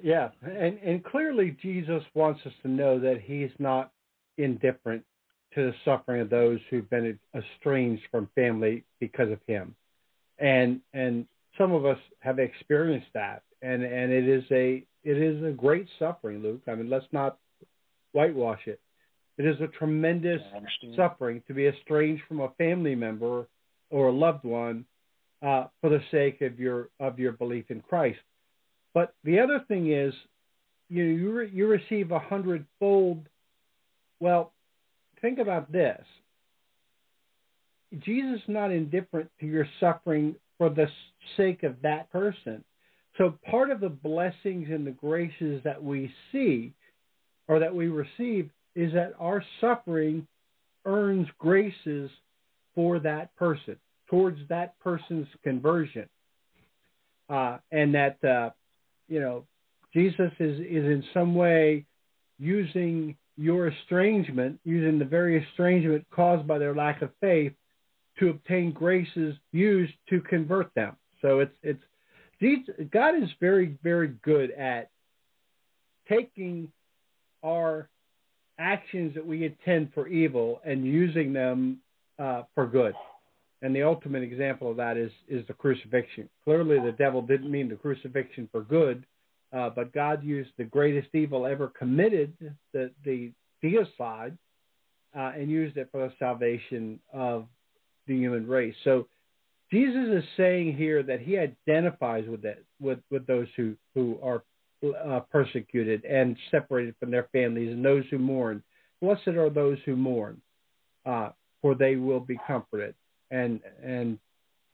[0.03, 3.93] Yeah, and, and clearly Jesus wants us to know that he's not
[4.37, 5.05] indifferent
[5.55, 9.75] to the suffering of those who've been estranged from family because of him.
[10.39, 11.27] And and
[11.59, 15.87] some of us have experienced that, and and it is a it is a great
[15.99, 16.63] suffering, Luke.
[16.69, 17.39] I mean, let's not
[18.13, 18.81] whitewash it.
[19.37, 20.41] It is a tremendous
[20.97, 23.47] suffering to be estranged from a family member
[23.91, 24.85] or a loved one
[25.43, 28.19] uh, for the sake of your of your belief in Christ.
[28.95, 30.13] But the other thing is,
[30.89, 33.29] you know, you re- you receive a hundredfold.
[34.21, 34.53] Well,
[35.21, 36.05] think about this.
[38.01, 40.87] Jesus is not indifferent to your suffering for the
[41.37, 42.63] sake of that person.
[43.17, 46.73] So part of the blessings and the graces that we see
[47.49, 50.27] or that we receive is that our suffering
[50.85, 52.11] earns graces
[52.75, 53.77] for that person,
[54.09, 56.09] towards that person's conversion.
[57.29, 58.51] Uh, and that, uh,
[59.09, 59.45] you know,
[59.93, 61.85] Jesus is, is in some way
[62.39, 67.53] using your estrangement, using the very estrangement caused by their lack of faith
[68.19, 70.97] to obtain graces used to convert them.
[71.23, 71.83] So it's it's
[72.91, 74.91] God is very very good at
[76.09, 76.71] taking
[77.45, 77.89] our
[78.59, 81.79] actions that we intend for evil and using them
[82.19, 82.95] uh, for good.
[83.63, 86.29] And the ultimate example of that is is the crucifixion.
[86.45, 89.05] Clearly, the devil didn't mean the crucifixion for good,
[89.53, 92.33] uh, but God used the greatest evil ever committed,
[92.73, 94.39] the the deicide,
[95.17, 97.49] uh, and used it for the salvation of
[98.09, 98.75] the human race.
[98.85, 99.07] So
[99.71, 104.43] Jesus is saying here that he identifies with that with with those who who are
[105.05, 108.63] uh, persecuted and separated from their families and those who mourn.
[109.01, 110.41] Blessed are those who mourn,
[111.07, 111.31] uh,
[111.63, 112.95] for they will be comforted.
[113.31, 114.19] And and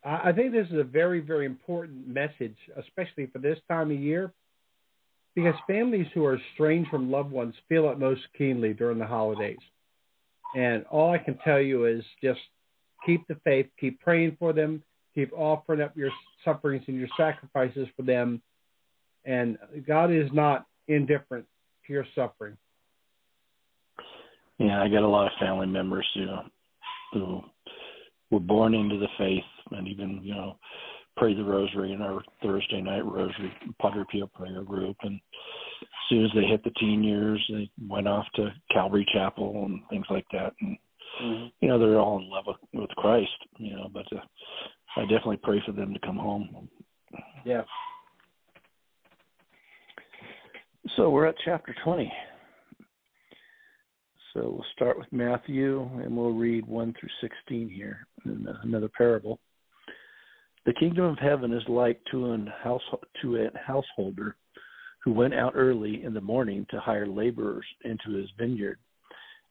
[0.03, 4.31] I think this is a very very important message, especially for this time of year,
[5.35, 9.57] because families who are estranged from loved ones feel it most keenly during the holidays.
[10.55, 12.39] And all I can tell you is just
[13.05, 14.83] keep the faith, keep praying for them,
[15.13, 16.11] keep offering up your
[16.43, 18.41] sufferings and your sacrifices for them.
[19.25, 21.45] And God is not indifferent
[21.87, 22.57] to your suffering.
[24.59, 26.27] Yeah, I got a lot of family members who
[27.13, 27.41] who
[28.31, 30.57] were born into the faith and even, you know,
[31.17, 35.19] pray the rosary in our Thursday night rosary Padre Pio prayer group and
[35.81, 39.81] as soon as they hit the teen years they went off to Calvary Chapel and
[39.89, 40.77] things like that and
[41.21, 41.47] mm-hmm.
[41.61, 43.89] you know they're all in love with, with Christ, you know.
[43.91, 44.21] But uh,
[44.97, 46.69] I definitely pray for them to come home.
[47.45, 47.63] Yeah.
[50.95, 52.11] So we're at chapter twenty.
[54.33, 59.39] So we'll start with Matthew and we'll read one through sixteen here in another parable.
[60.65, 62.81] The kingdom of heaven is like to an house
[63.21, 64.35] to a householder
[65.03, 68.79] who went out early in the morning to hire laborers into his vineyard.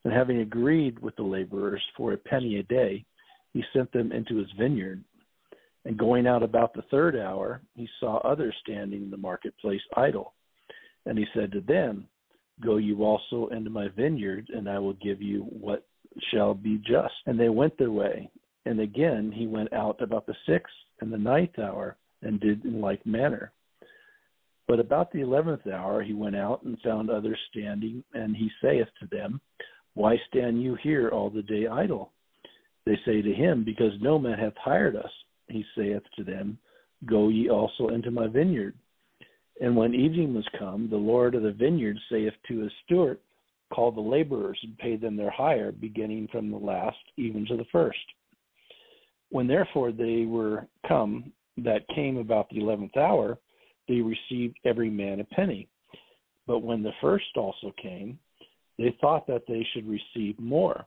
[0.05, 3.03] And having agreed with the laborers for a penny a day,
[3.53, 5.03] he sent them into his vineyard.
[5.83, 10.33] And going out about the third hour, he saw others standing in the marketplace idle.
[11.07, 12.07] And he said to them,
[12.63, 15.85] Go you also into my vineyard, and I will give you what
[16.31, 17.13] shall be just.
[17.25, 18.29] And they went their way.
[18.65, 22.79] And again he went out about the sixth and the ninth hour, and did in
[22.79, 23.51] like manner.
[24.67, 28.87] But about the eleventh hour he went out and found others standing, and he saith
[28.99, 29.41] to them,
[29.95, 32.11] why stand you here all the day idle?
[32.85, 35.11] They say to him, Because no man hath hired us.
[35.47, 36.57] He saith to them,
[37.05, 38.75] Go ye also into my vineyard.
[39.61, 43.19] And when evening was come, the Lord of the vineyard saith to his steward,
[43.73, 47.65] Call the laborers and pay them their hire, beginning from the last even to the
[47.71, 47.97] first.
[49.29, 53.37] When therefore they were come that came about the eleventh hour,
[53.87, 55.67] they received every man a penny.
[56.47, 58.19] But when the first also came,
[58.77, 60.85] they thought that they should receive more,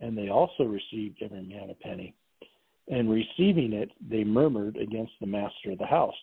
[0.00, 2.14] and they also received every man a penny.
[2.88, 6.14] And receiving it, they murmured against the master of the house,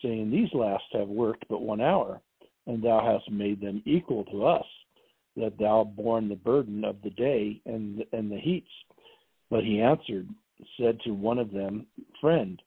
[0.00, 2.20] saying, These last have worked but one hour,
[2.66, 4.66] and thou hast made them equal to us,
[5.36, 8.70] that thou borne the burden of the day and, and the heats.
[9.50, 10.28] But he answered,
[10.78, 11.86] said to one of them,
[12.20, 12.60] Friend,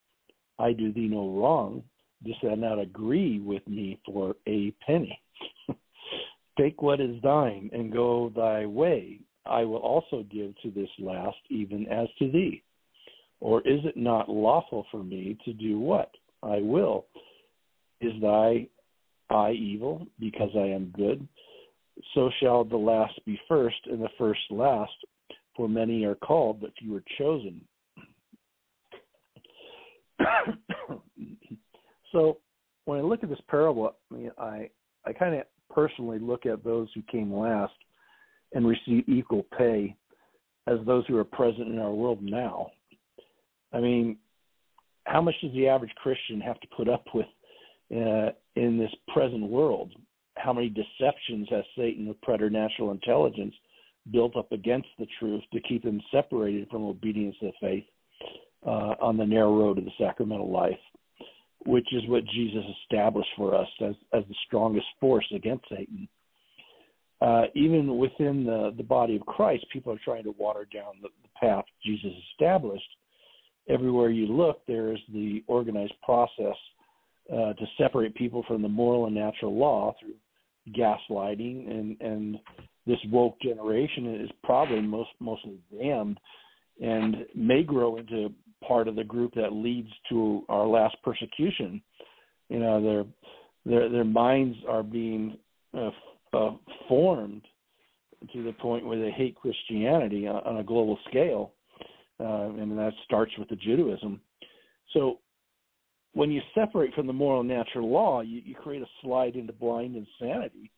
[0.58, 1.82] I do thee no wrong.
[2.24, 5.20] Dost thou not agree with me for a penny?
[6.58, 9.20] Take what is thine and go thy way.
[9.44, 12.62] I will also give to this last, even as to thee.
[13.40, 16.10] Or is it not lawful for me to do what?
[16.42, 17.06] I will.
[18.00, 18.68] Is thy
[19.30, 21.26] eye evil, because I am good?
[22.14, 24.92] So shall the last be first, and the first last.
[25.56, 27.62] For many are called, but few are chosen.
[32.12, 32.38] so
[32.84, 34.70] when I look at this parable, I, I,
[35.06, 37.74] I kind of personally look at those who came last
[38.54, 39.94] and receive equal pay
[40.66, 42.68] as those who are present in our world now.
[43.72, 44.16] I mean,
[45.04, 47.26] how much does the average Christian have to put up with
[47.92, 49.92] uh, in this present world?
[50.36, 53.54] How many deceptions has Satan with preternatural intelligence
[54.12, 57.84] built up against the truth to keep them separated from obedience to faith
[58.66, 60.78] uh, on the narrow road of the sacramental life,
[61.66, 66.08] which is what Jesus established for us as, as the strongest force against Satan.
[67.20, 71.08] Uh, even within the, the body of Christ, people are trying to water down the,
[71.22, 72.84] the path Jesus established.
[73.68, 76.56] Everywhere you look, there is the organized process
[77.32, 80.14] uh, to separate people from the moral and natural law through
[80.76, 82.38] gaslighting and and
[82.86, 86.18] this woke generation is probably most mostly damned
[86.80, 88.32] and may grow into
[88.66, 91.82] part of the group that leads to our last persecution.
[92.48, 93.04] You know, their
[93.64, 95.36] their their minds are being
[95.76, 95.90] uh,
[96.32, 96.52] uh,
[96.88, 97.42] formed
[98.32, 101.52] to the point where they hate Christianity on, on a global scale,
[102.20, 104.20] uh, and that starts with the Judaism.
[104.92, 105.18] So,
[106.14, 109.96] when you separate from the moral natural law, you, you create a slide into blind
[109.96, 110.70] insanity,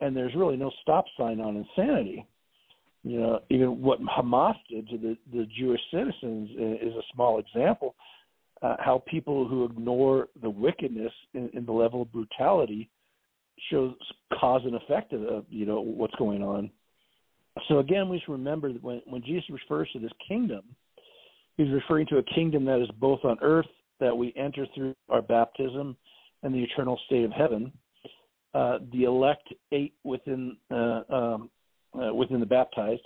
[0.00, 2.26] and there's really no stop sign on insanity.
[3.06, 7.94] You know, even what Hamas did to the, the Jewish citizens is a small example.
[8.62, 12.90] Uh, how people who ignore the wickedness in, in the level of brutality
[13.70, 13.94] shows
[14.40, 16.68] cause and effect of, of you know what's going on.
[17.68, 20.62] So again, we should remember that when, when Jesus refers to this kingdom,
[21.56, 23.66] he's referring to a kingdom that is both on earth
[24.00, 25.96] that we enter through our baptism
[26.42, 27.70] and the eternal state of heaven.
[28.52, 31.50] Uh, the elect ate within uh, um,
[32.00, 33.02] uh, within the baptized.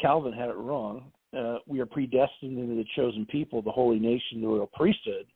[0.00, 1.10] Calvin had it wrong.
[1.36, 5.26] Uh, we are predestined into the chosen people, the holy nation, the royal priesthood.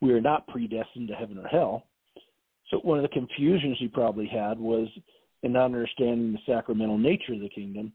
[0.00, 1.84] We are not predestined to heaven or hell.
[2.70, 4.88] So one of the confusions he probably had was
[5.42, 7.92] in not understanding the sacramental nature of the kingdom.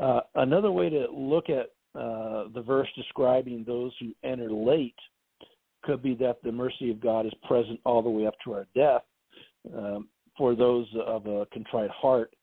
[0.00, 4.96] Uh, another way to look at uh, the verse describing those who enter late
[5.82, 8.66] could be that the mercy of God is present all the way up to our
[8.74, 9.02] death
[9.76, 12.34] um, for those of a contrite heart.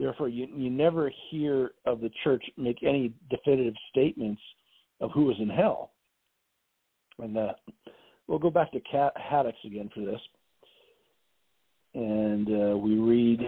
[0.00, 4.40] Therefore, you, you never hear of the church make any definitive statements
[5.00, 5.92] of who is in hell.
[7.18, 7.52] And uh,
[8.26, 10.20] we'll go back to Haydock's again for this
[11.94, 13.40] and uh, we read,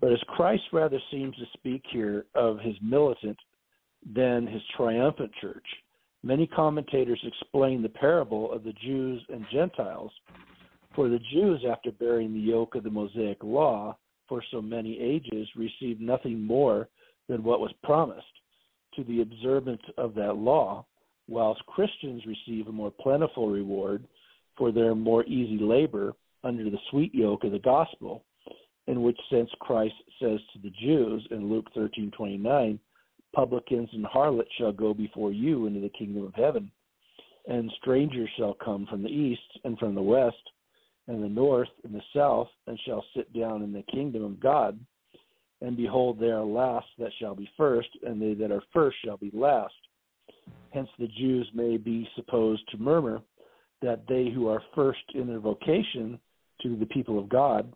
[0.00, 3.36] but as Christ rather seems to speak here of his militant
[4.14, 5.66] than his triumphant church,
[6.22, 10.10] many commentators explain the parable of the Jews and Gentiles.
[10.94, 13.96] For the Jews, after bearing the yoke of the Mosaic law
[14.30, 16.88] for so many ages, received nothing more
[17.28, 18.24] than what was promised
[18.94, 20.86] to the observance of that law,
[21.28, 24.06] whilst Christians receive a more plentiful reward
[24.56, 28.24] for their more easy labor under the sweet yoke of the gospel,
[28.86, 32.78] in which sense Christ says to the Jews in Luke thirteen twenty nine,
[33.34, 36.70] publicans and harlots shall go before you into the kingdom of heaven,
[37.48, 40.36] and strangers shall come from the east and from the west,
[41.10, 44.78] and the north and the south, and shall sit down in the kingdom of God.
[45.60, 49.16] And behold, they are last that shall be first, and they that are first shall
[49.16, 49.74] be last.
[50.70, 53.20] Hence the Jews may be supposed to murmur
[53.82, 56.18] that they who are first in their vocation
[56.62, 57.72] to the people of God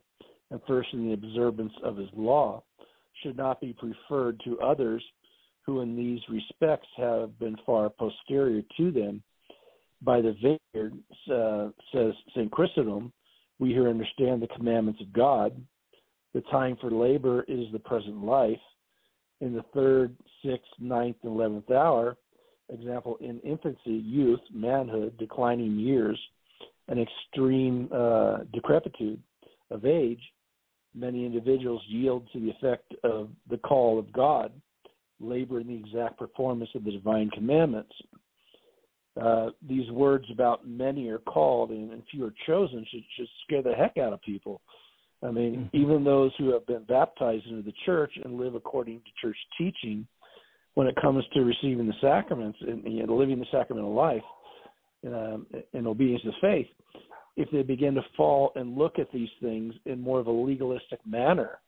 [0.50, 2.62] and first in the observance of his law
[3.22, 5.02] should not be preferred to others
[5.62, 9.22] who in these respects have been far posterior to them.
[10.02, 10.98] By the vineyard,
[11.32, 12.50] uh, says St.
[12.50, 13.12] Chrysostom,
[13.58, 15.60] we here understand the commandments of God.
[16.32, 18.58] The time for labor is the present life.
[19.40, 22.16] In the third, sixth, ninth, and eleventh hour,
[22.70, 26.18] example, in infancy, youth, manhood, declining years,
[26.88, 29.22] an extreme uh, decrepitude
[29.70, 30.20] of age,
[30.94, 34.52] many individuals yield to the effect of the call of God,
[35.20, 37.92] labor in the exact performance of the divine commandments.
[39.20, 43.62] Uh, these words about many are called and, and few are chosen should, should scare
[43.62, 44.60] the heck out of people.
[45.22, 45.76] I mean, mm-hmm.
[45.76, 50.06] even those who have been baptized into the church and live according to church teaching,
[50.74, 54.22] when it comes to receiving the sacraments and, and living the sacramental life,
[55.06, 56.66] um, in obedience to faith,
[57.36, 60.98] if they begin to fall and look at these things in more of a legalistic
[61.06, 61.58] manner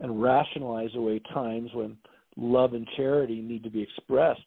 [0.00, 1.96] and rationalize away times when
[2.36, 4.40] love and charity need to be expressed,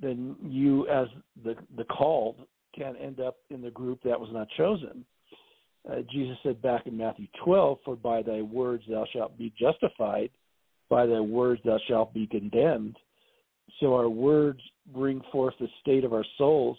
[0.00, 1.08] then you, as
[1.44, 2.36] the the called,
[2.74, 5.04] can end up in the group that was not chosen.
[5.90, 10.30] Uh, Jesus said back in Matthew 12, "For by thy words thou shalt be justified;
[10.88, 12.96] by thy words thou shalt be condemned."
[13.80, 14.60] So our words
[14.92, 16.78] bring forth the state of our souls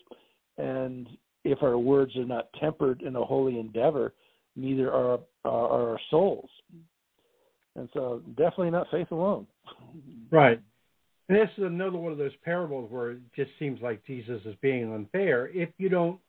[0.58, 1.08] and
[1.44, 4.14] if our words are not tempered in a holy endeavor,
[4.56, 6.50] neither are, are our souls.
[7.76, 9.48] And so, definitely not faith alone.
[10.32, 10.60] Right.
[11.28, 14.56] And this is another one of those parables where it just seems like Jesus is
[14.62, 16.20] being unfair if you don't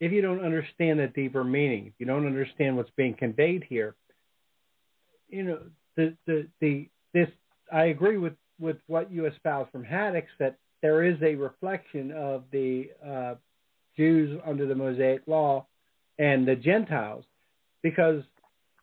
[0.00, 3.94] if you don't understand the deeper meaning, if you don't understand what's being conveyed here.
[5.28, 5.58] You know,
[5.96, 7.28] the the, the this
[7.72, 12.44] I agree with, with what you espouse from Haydock's that there is a reflection of
[12.50, 13.34] the uh,
[13.96, 15.66] Jews under the Mosaic law
[16.18, 17.24] and the Gentiles
[17.82, 18.22] because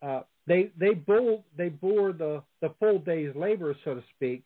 [0.02, 4.42] uh, they they bore they bore the the full day's labor, so to speak,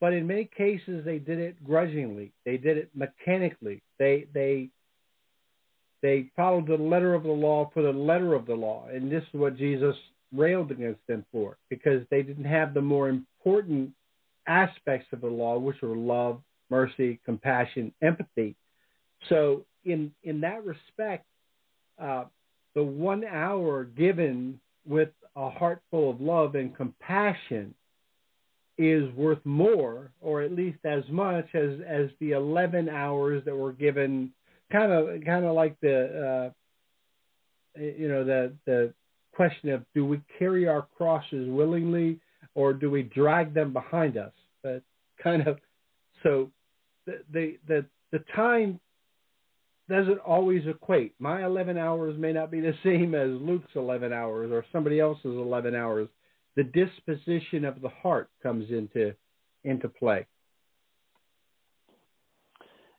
[0.00, 2.32] but in many cases they did it grudgingly.
[2.44, 3.82] They did it mechanically.
[3.98, 4.68] They they
[6.02, 9.22] they followed the letter of the law for the letter of the law, and this
[9.22, 9.96] is what Jesus
[10.34, 13.90] railed against them for because they didn't have the more important
[14.46, 16.40] aspects of the law, which were love,
[16.70, 18.54] mercy, compassion, empathy.
[19.28, 21.24] So in in that respect,
[21.98, 22.24] uh,
[22.74, 27.74] the one hour given with a heart full of love and compassion
[28.78, 33.72] is worth more, or at least as much as as the eleven hours that were
[33.72, 34.32] given,
[34.70, 36.52] kind of kind of like the
[37.76, 38.92] uh, you know the the
[39.32, 42.18] question of do we carry our crosses willingly
[42.54, 44.32] or do we drag them behind us?
[44.62, 44.82] But
[45.22, 45.58] kind of
[46.22, 46.50] so
[47.06, 48.80] the the the, the time
[49.88, 51.14] doesn't always equate.
[51.20, 55.24] My 11 hours may not be the same as Luke's 11 hours or somebody else's
[55.26, 56.08] 11 hours.
[56.56, 59.14] The disposition of the heart comes into
[59.64, 60.26] into play.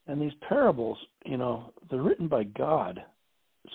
[0.07, 3.03] And these parables, you know, they're written by God.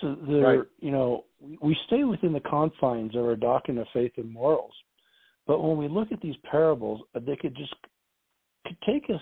[0.01, 0.67] So they're, right.
[0.79, 1.25] you know,
[1.61, 4.73] we stay within the confines of our doctrine of faith and morals.
[5.45, 7.75] But when we look at these parables, uh, they could just
[8.65, 9.21] could take us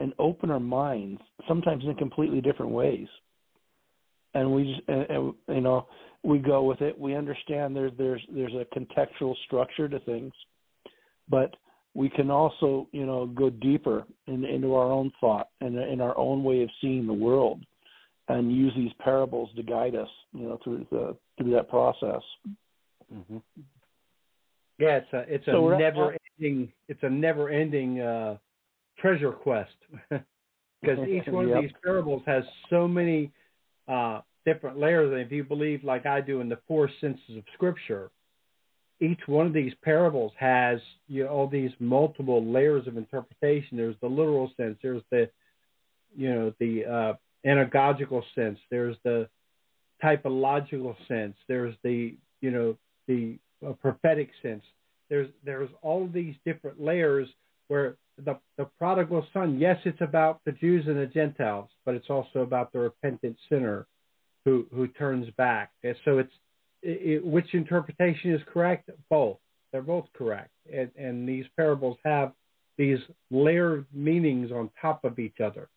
[0.00, 3.08] and open our minds sometimes in completely different ways
[4.36, 5.86] and we just and, and, you know
[6.22, 10.32] we go with it we understand there's there's there's a contextual structure to things
[11.28, 11.56] but
[11.94, 16.16] we can also you know go deeper in, into our own thought and in our
[16.18, 17.64] own way of seeing the world
[18.28, 22.22] and use these parables to guide us you know through the through that process
[23.12, 23.38] mm-hmm.
[24.78, 28.36] yeah it's a it's a so never ending it's a never ending uh
[28.98, 29.70] treasure quest
[30.10, 31.58] because each one yep.
[31.58, 33.30] of these parables has so many
[33.88, 35.12] uh, different layers.
[35.12, 38.10] And if you believe, like I do, in the four senses of Scripture,
[39.00, 43.76] each one of these parables has you know, all these multiple layers of interpretation.
[43.76, 44.78] There's the literal sense.
[44.82, 45.28] There's the
[46.16, 47.12] you know the uh,
[47.46, 48.58] anagogical sense.
[48.70, 49.28] There's the
[50.02, 51.36] typological sense.
[51.48, 52.76] There's the you know
[53.06, 54.62] the uh, prophetic sense.
[55.10, 57.28] There's there's all these different layers
[57.68, 62.10] where the the prodigal son, yes, it's about the Jews and the Gentiles, but it's
[62.10, 63.86] also about the repentant sinner
[64.44, 65.72] who who turns back.
[65.82, 66.32] And so it's
[66.82, 68.90] it, which interpretation is correct?
[69.10, 69.38] Both.
[69.72, 72.32] They're both correct, and, and these parables have
[72.78, 72.98] these
[73.30, 75.68] layered meanings on top of each other.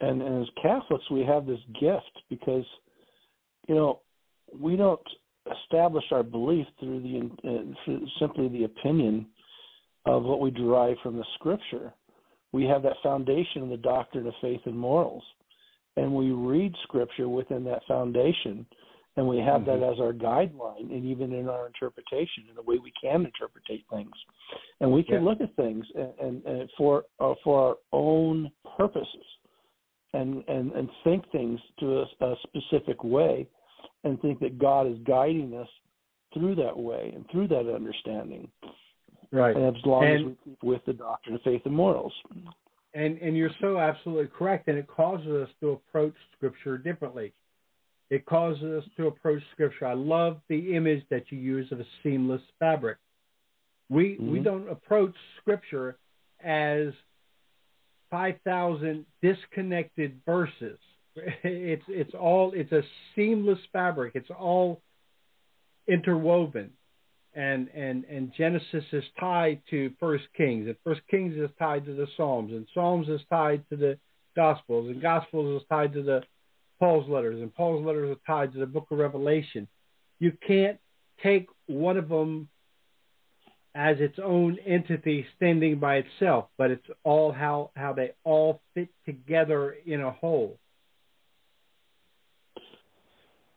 [0.00, 2.64] And, and as Catholics, we have this gift because,
[3.68, 4.00] you know,
[4.58, 5.00] we don't
[5.64, 9.26] establish our belief through the uh, through simply the opinion
[10.06, 11.92] of what we derive from the scripture.
[12.52, 15.24] We have that foundation in the doctrine of faith and morals.
[15.96, 18.66] And we read scripture within that foundation
[19.18, 19.80] and we have mm-hmm.
[19.80, 23.64] that as our guideline and even in our interpretation in the way we can interpret
[23.90, 24.12] things
[24.80, 25.28] and we can yeah.
[25.28, 29.26] look at things and, and, and for uh, for our own purposes
[30.14, 33.46] and and and think things to a, a, specific way
[34.04, 35.68] and think that God is guiding us
[36.32, 38.48] through that way and through that understanding
[39.30, 39.54] Right.
[39.54, 42.12] And as long and, as we keep with the doctrine of faith and morals.
[42.94, 47.32] And and you're so absolutely correct, and it causes us to approach Scripture differently.
[48.10, 49.86] It causes us to approach Scripture.
[49.86, 52.96] I love the image that you use of a seamless fabric.
[53.90, 54.32] We mm-hmm.
[54.32, 55.98] we don't approach Scripture
[56.42, 56.88] as
[58.10, 60.78] five thousand disconnected verses.
[61.42, 62.82] It's it's all it's a
[63.14, 64.12] seamless fabric.
[64.14, 64.80] It's all
[65.86, 66.70] interwoven
[67.38, 71.94] and and and Genesis is tied to First Kings, and First Kings is tied to
[71.94, 73.98] the Psalms, and Psalms is tied to the
[74.34, 76.22] Gospels, and Gospels is tied to the
[76.80, 79.68] Paul's letters, and Paul's letters are tied to the Book of Revelation.
[80.18, 80.78] You can't
[81.22, 82.48] take one of them
[83.72, 88.88] as its own entity standing by itself, but it's all how how they all fit
[89.06, 90.58] together in a whole.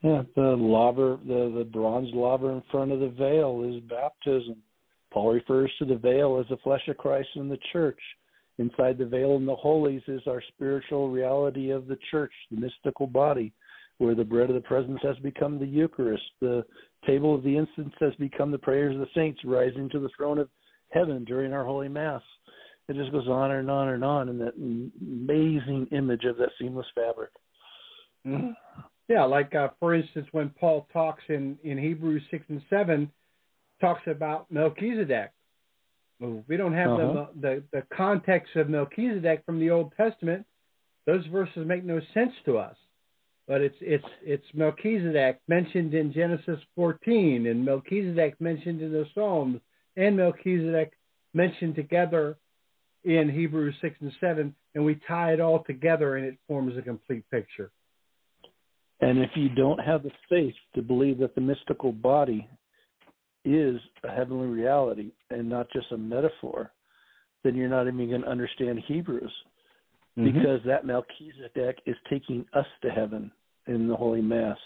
[0.04, 4.58] Yeah, the laver, the the bronze laver in front of the veil is baptism.
[5.12, 8.00] Paul refers to the veil as the flesh of Christ in the church.
[8.58, 13.08] Inside the veil in the holies is our spiritual reality of the church, the mystical
[13.08, 13.54] body,
[13.98, 16.24] where the bread of the presence has become the Eucharist.
[16.40, 16.66] The
[17.06, 20.38] table of the incense has become the prayers of the saints rising to the throne
[20.38, 20.50] of
[20.90, 22.22] heaven during our holy mass.
[22.88, 26.88] it just goes on and on and on in that amazing image of that seamless
[26.96, 27.32] fabric.
[28.26, 28.52] Mm-hmm.
[29.08, 33.12] Yeah, like uh, for instance, when Paul talks in in Hebrews six and seven,
[33.80, 35.32] talks about Melchizedek.
[36.48, 37.26] We don't have uh-huh.
[37.36, 40.46] the, the the context of Melchizedek from the Old Testament.
[41.06, 42.76] Those verses make no sense to us.
[43.48, 49.60] But it's it's it's Melchizedek mentioned in Genesis 14, and Melchizedek mentioned in the Psalms,
[49.98, 50.94] and Melchizedek
[51.34, 52.38] mentioned together
[53.04, 56.82] in Hebrews 6 and 7, and we tie it all together and it forms a
[56.82, 57.72] complete picture.
[59.02, 62.48] And if you don't have the faith to believe that the mystical body
[63.44, 66.72] is a heavenly reality and not just a metaphor,
[67.44, 69.32] then you're not even going to understand Hebrews
[70.18, 70.26] mm-hmm.
[70.26, 73.32] because that Melchizedek is taking us to heaven
[73.68, 74.58] in the Holy Mass.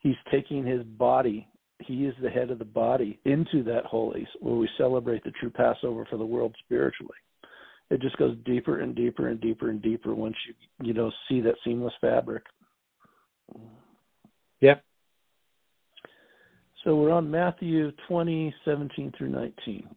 [0.00, 4.56] He's taking his body, he is the head of the body, into that holy where
[4.56, 7.16] we celebrate the true Passover for the world spiritually.
[7.90, 11.40] It just goes deeper and deeper and deeper and deeper once you you know see
[11.42, 12.44] that seamless fabric.
[14.60, 14.84] Yep.
[16.82, 19.88] So we're on Matthew 20, 17 through 19.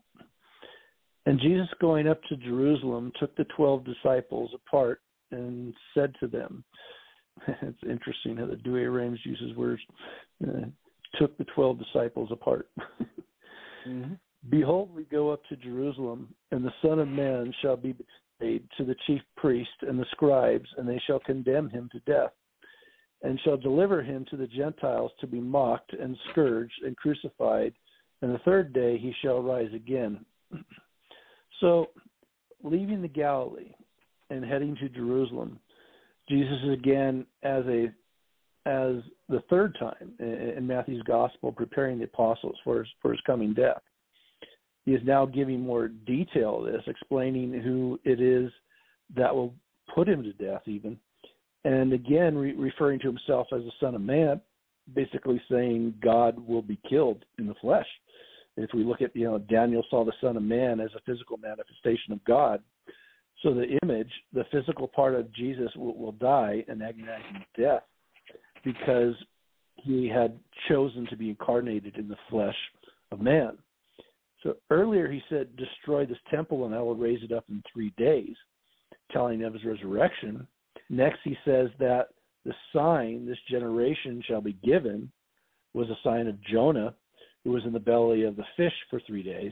[1.27, 5.01] And Jesus, going up to Jerusalem, took the twelve disciples apart
[5.31, 6.63] and said to them,
[7.47, 9.81] It's interesting how the Douay-Rheims uses words.
[10.41, 10.67] Uh,
[11.19, 12.69] took the twelve disciples apart.
[13.87, 14.13] mm-hmm.
[14.49, 17.93] Behold, we go up to Jerusalem, and the Son of Man shall be
[18.39, 22.31] betrayed to the chief priest and the scribes, and they shall condemn him to death
[23.23, 27.73] and shall deliver him to the Gentiles to be mocked and scourged and crucified,
[28.21, 30.25] and the third day he shall rise again.
[31.59, 31.87] so,
[32.63, 33.73] leaving the Galilee
[34.29, 35.59] and heading to Jerusalem,
[36.29, 37.87] Jesus is again as a
[38.65, 38.95] as
[39.29, 43.81] the third time in Matthew's gospel preparing the apostles for his, for his coming death.
[44.83, 48.51] He is now giving more detail of this, explaining who it is
[49.15, 49.53] that will
[49.93, 50.99] put him to death, even
[51.67, 54.39] and again re- referring to himself as the Son of Man,
[54.95, 57.87] basically saying God will be killed in the flesh.
[58.55, 61.37] If we look at, you know, Daniel saw the Son of Man as a physical
[61.37, 62.61] manifestation of God.
[63.43, 67.83] So the image, the physical part of Jesus will, will die an agonizing death
[68.63, 69.13] because
[69.75, 70.39] he had
[70.69, 72.55] chosen to be incarnated in the flesh
[73.11, 73.57] of man.
[74.41, 77.93] So earlier he said, Destroy this temple and I will raise it up in three
[77.97, 78.35] days,
[79.11, 80.47] telling of his resurrection.
[80.89, 82.09] Next, he says that
[82.45, 85.11] the sign this generation shall be given
[85.73, 86.93] was a sign of Jonah,
[87.43, 89.51] who was in the belly of the fish for three days.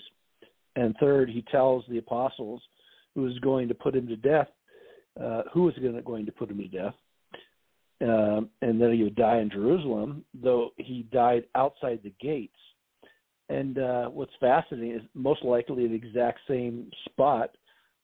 [0.76, 2.62] And third, he tells the apostles
[3.14, 4.48] who is going to put him to death,
[5.22, 6.94] uh, who was going to, going to put him to death,
[8.02, 12.54] um, and that he would die in Jerusalem, though he died outside the gates.
[13.48, 17.52] And uh, what's fascinating is most likely the exact same spot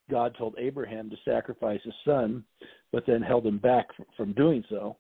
[0.10, 2.44] God told Abraham to sacrifice his son,
[2.92, 3.88] but then held him back
[4.18, 4.98] from doing so.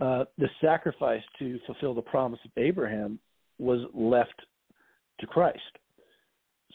[0.00, 3.18] Uh, the sacrifice to fulfill the promise of Abraham
[3.58, 4.34] was left
[5.20, 5.60] to Christ.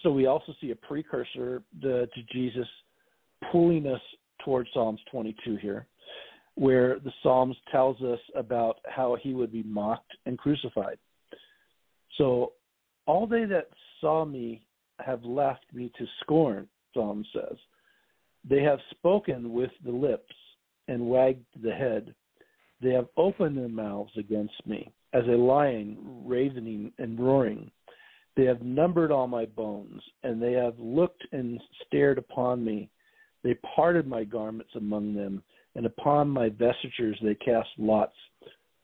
[0.02, 2.68] So we also see a precursor to, to Jesus
[3.52, 4.02] pulling us
[4.44, 5.86] towards Psalms 22 here,
[6.56, 10.98] where the Psalms tells us about how he would be mocked and crucified.
[12.18, 12.54] So
[13.06, 13.70] all they that
[14.00, 14.66] saw me
[15.00, 17.58] have left me to scorn, Psalm says.
[18.48, 20.34] They have spoken with the lips
[20.88, 22.14] and wagged the head.
[22.82, 27.72] They have opened their mouths against me, as a lion ravening and roaring.
[28.36, 32.90] They have numbered all my bones, and they have looked and stared upon me.
[33.44, 35.44] They parted my garments among them,
[35.76, 38.16] and upon my vestures they cast lots.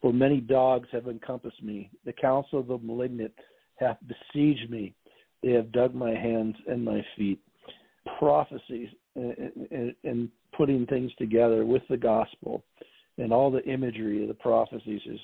[0.02, 1.90] For many dogs have encompassed me.
[2.06, 3.34] The counsel of the malignant
[3.78, 4.94] hath besieged me.
[5.42, 7.40] They have dug my hands and my feet.
[8.20, 12.64] Prophecies and, and, putting things together with the gospel
[13.18, 15.20] and all the imagery of the prophecies is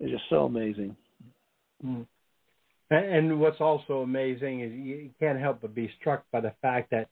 [0.00, 0.96] is just so amazing.
[1.84, 2.06] Mm.
[2.90, 7.08] And what's also amazing is you can't help but be struck by the fact that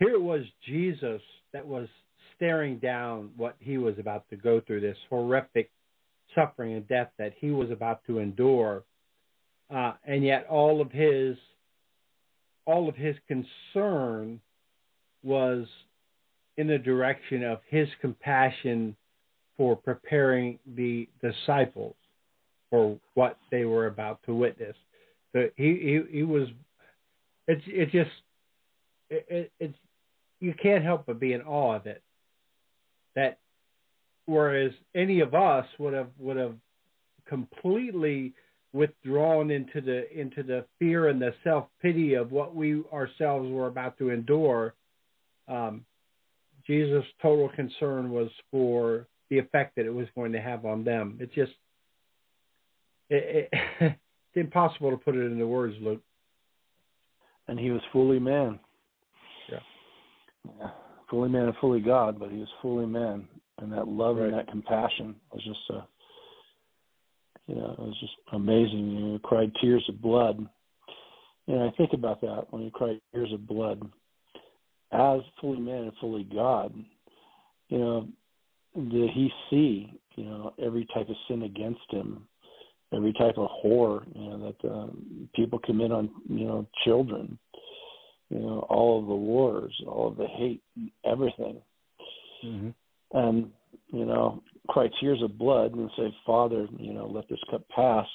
[0.00, 1.22] here was Jesus
[1.52, 1.86] that was
[2.34, 5.70] staring down what he was about to go through, this horrific
[6.34, 8.82] suffering and death that he was about to endure
[9.74, 11.36] uh, and yet all of his
[12.64, 14.40] all of his concern
[15.22, 15.66] was
[16.56, 18.96] in the direction of his compassion
[19.56, 21.94] for preparing the disciples
[22.70, 24.76] for what they were about to witness.
[25.32, 26.48] So he he, he was
[27.46, 28.10] it's it just
[29.10, 29.78] it, it, it's
[30.40, 32.02] you can't help but be in awe of it.
[33.16, 33.38] That
[34.26, 36.54] whereas any of us would have would have
[37.28, 38.34] completely
[38.72, 43.66] withdrawn into the into the fear and the self pity of what we ourselves were
[43.66, 44.74] about to endure.
[45.48, 45.84] Um,
[46.66, 51.18] Jesus' total concern was for the effect that it was going to have on them.
[51.20, 51.52] It's just
[53.10, 53.96] it, it, it's
[54.34, 56.02] impossible to put it into words, Luke.
[57.46, 58.60] And he was fully man.
[59.50, 59.58] Yeah.
[60.60, 60.70] yeah.
[61.08, 63.26] Fully man and fully God, but he was fully man.
[63.60, 64.26] And that love right.
[64.26, 65.82] and that compassion was just uh
[67.46, 68.90] you know, it was just amazing.
[68.90, 70.46] You know, he cried tears of blood.
[71.46, 73.80] And I think about that when he cried tears of blood
[74.92, 76.74] as fully man and fully God,
[77.68, 78.08] you know,
[78.74, 82.26] did he see, you know, every type of sin against him,
[82.94, 87.38] every type of horror, you know, that um, people commit on, you know, children,
[88.30, 90.62] you know, all of the wars, all of the hate,
[91.04, 91.60] everything.
[92.44, 92.68] Mm-hmm.
[93.12, 93.50] And,
[93.88, 98.06] you know, cry tears of blood and say, Father, you know, let this cup pass.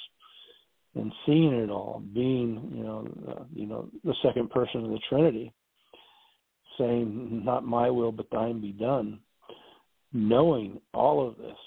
[0.95, 4.99] And seeing it all, being, you know, uh, you know, the second person of the
[5.09, 5.51] Trinity,
[6.77, 9.19] saying, "Not my will, but Thine be done,"
[10.11, 11.57] knowing all of this,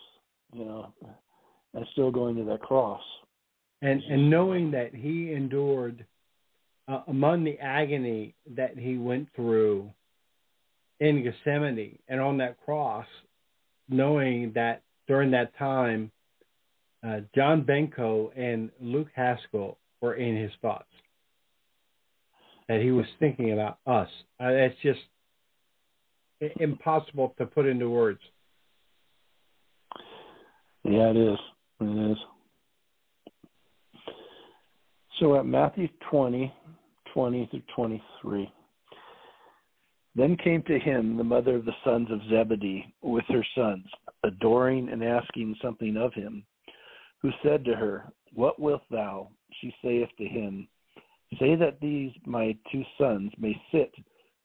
[0.53, 0.93] you know,
[1.75, 3.03] and still going to that cross,
[3.83, 6.05] and and knowing that He endured
[6.89, 9.91] uh, among the agony that He went through
[11.01, 13.07] in Gethsemane and on that cross,
[13.89, 16.11] knowing that during that time,
[17.07, 20.89] uh, John Benko and Luke Haskell were in His thoughts
[22.69, 24.09] that he was thinking about us.
[24.41, 25.01] Uh, it's just
[26.61, 28.21] impossible to put into words.
[30.85, 31.39] Yeah, it is.
[31.81, 32.19] It is.
[35.19, 36.53] So at Matthew 20,
[37.15, 38.53] 20 through 23.
[40.15, 43.85] Then came to him the mother of the sons of Zebedee with her sons,
[44.25, 46.45] adoring and asking something of him,
[47.21, 49.29] who said to her, What wilt thou?
[49.61, 50.69] She saith to him,
[51.39, 53.93] Say that these my two sons may sit,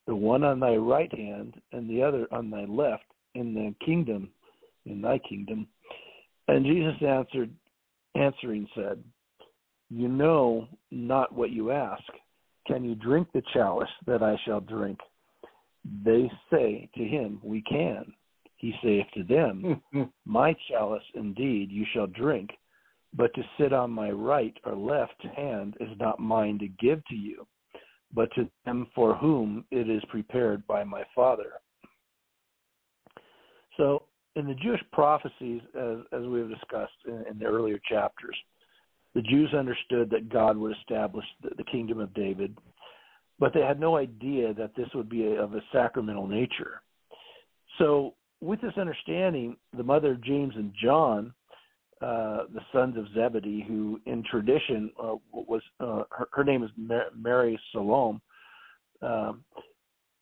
[0.07, 3.05] the one on thy right hand and the other on thy left,
[3.35, 4.29] in the kingdom,
[4.85, 5.67] in thy kingdom.
[6.47, 7.49] And Jesus answered,
[8.15, 9.01] answering said,
[9.89, 12.03] You know not what you ask.
[12.67, 14.99] Can you drink the chalice that I shall drink?
[16.03, 18.13] They say to him, We can.
[18.57, 19.81] He saith to them,
[20.25, 22.51] My chalice indeed you shall drink,
[23.13, 27.15] but to sit on my right or left hand is not mine to give to
[27.15, 27.45] you,
[28.13, 31.53] but to them for whom it is prepared by my Father.
[33.77, 34.03] So,
[34.35, 38.35] in the Jewish prophecies, as, as we have discussed in, in the earlier chapters,
[39.13, 42.57] the Jews understood that God would establish the, the kingdom of David,
[43.39, 46.81] but they had no idea that this would be a, of a sacramental nature.
[47.77, 51.33] So, with this understanding, the mother of James and John
[52.01, 56.71] uh, the sons of Zebedee, who in tradition uh, was uh, her, her, name is
[57.15, 58.19] Mary Salome,
[59.03, 59.43] um,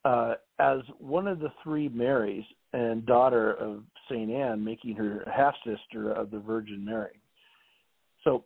[0.04, 2.44] uh, as one of the three Marys
[2.74, 7.22] and daughter of Saint Anne, making her half sister of the Virgin Mary.
[8.24, 8.44] So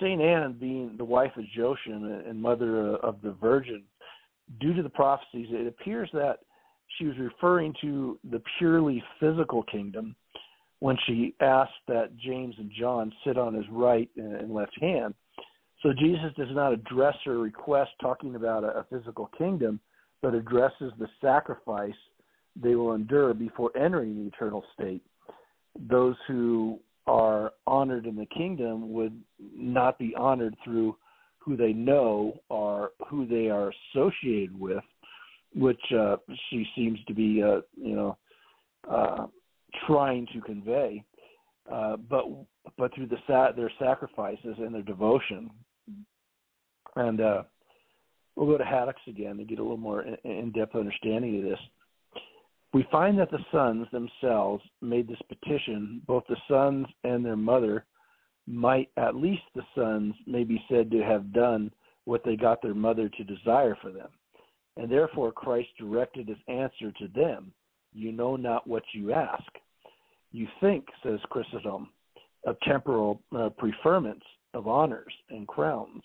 [0.00, 3.82] Saint Anne, being the wife of Joachim and mother of the Virgin,
[4.60, 6.38] due to the prophecies, it appears that
[6.98, 10.16] she was referring to the purely physical kingdom
[10.82, 15.14] when she asked that James and John sit on his right and left hand.
[15.80, 19.78] So Jesus does not address her request talking about a, physical kingdom,
[20.22, 21.94] but addresses the sacrifice
[22.60, 25.02] they will endure before entering the eternal state.
[25.88, 29.16] Those who are honored in the kingdom would
[29.54, 30.96] not be honored through
[31.38, 34.82] who they know or who they are associated with,
[35.54, 36.16] which uh,
[36.50, 38.18] she seems to be, uh, you know,
[38.90, 39.26] uh,
[39.86, 41.04] trying to convey,
[41.70, 42.24] uh, but
[42.78, 45.50] but through the sa- their sacrifices and their devotion.
[46.96, 47.42] And uh,
[48.36, 51.58] we'll go to Haydock's again to get a little more in-depth understanding of this.
[52.74, 56.02] We find that the sons themselves made this petition.
[56.06, 57.84] Both the sons and their mother
[58.46, 61.70] might, at least the sons, may be said to have done
[62.04, 64.08] what they got their mother to desire for them.
[64.76, 67.52] And therefore Christ directed his answer to them
[67.92, 69.44] you know not what you ask.
[70.32, 71.90] You think, says Chrysostom,
[72.46, 76.02] of temporal uh, preferments of honors and crowns,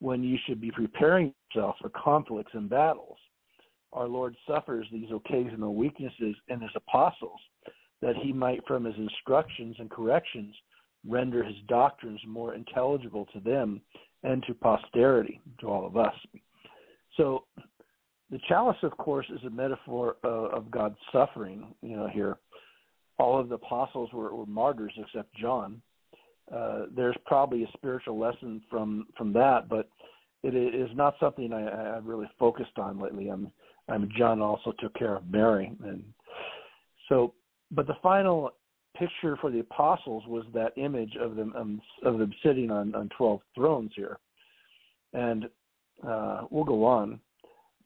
[0.00, 3.16] when you should be preparing yourself for conflicts and battles.
[3.92, 7.40] Our Lord suffers these occasional weaknesses in his apostles,
[8.02, 10.54] that he might, from his instructions and corrections,
[11.08, 13.80] render his doctrines more intelligible to them
[14.24, 16.14] and to posterity, to all of us.
[17.16, 17.44] So
[18.30, 21.74] the chalice, of course, is a metaphor of, of God's suffering.
[21.82, 22.38] You know, here,
[23.18, 25.80] all of the apostles were, were martyrs except John.
[26.52, 29.88] uh, there's probably a spiritual lesson from from that, but
[30.42, 33.28] it is not something I, I've really focused on lately.
[33.28, 33.50] I'm
[33.88, 36.04] I'm John also took care of Mary, and
[37.08, 37.34] so.
[37.70, 38.50] But the final
[38.96, 43.08] picture for the apostles was that image of them um, of them sitting on on
[43.16, 44.18] twelve thrones here,
[45.14, 45.46] and
[46.06, 47.18] uh, we'll go on.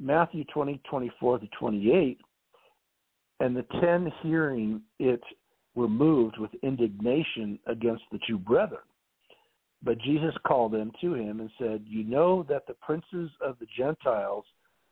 [0.01, 2.19] Matthew twenty twenty four to twenty eight,
[3.41, 5.23] and the ten hearing it
[5.75, 8.83] were moved with indignation against the two brethren.
[9.83, 13.67] But Jesus called them to him and said, You know that the princes of the
[13.77, 14.45] Gentiles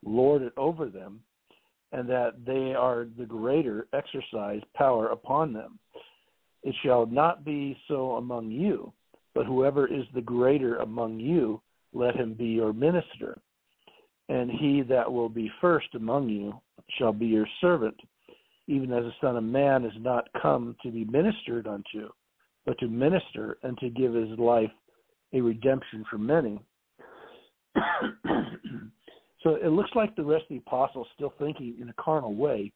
[0.04, 1.20] lord it over them,
[1.92, 5.78] and that they are the greater exercise power upon them.
[6.62, 8.92] It shall not be so among you,
[9.34, 11.60] but whoever is the greater among you,
[11.92, 13.38] let him be your minister.
[14.28, 16.60] And he that will be first among you
[16.98, 17.96] shall be your servant
[18.66, 22.08] even as the Son of Man is not come to be ministered unto,
[22.64, 24.70] but to minister and to give his life
[25.32, 26.60] a redemption for many.
[29.42, 32.72] so it looks like the rest of the apostles still thinking in a carnal way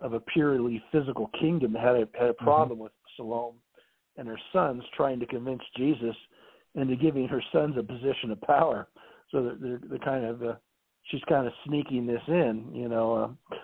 [0.00, 2.44] of a purely physical kingdom had a had a mm-hmm.
[2.44, 2.84] problem mm-hmm.
[2.84, 3.58] with Salome
[4.16, 6.16] and her sons trying to convince Jesus
[6.74, 8.88] into giving her sons a position of power.
[9.30, 10.54] So they're, they're, they're kind of uh,
[11.10, 13.36] she's kind of sneaking this in, you know.
[13.52, 13.56] Uh,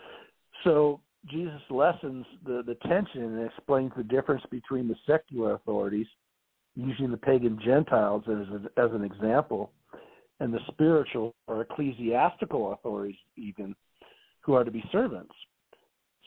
[0.64, 6.06] so Jesus lessens the, the tension and explains the difference between the secular authorities,
[6.74, 9.72] using the pagan Gentiles as, a, as an example,
[10.40, 13.74] and the spiritual or ecclesiastical authorities, even,
[14.40, 15.34] who are to be servants.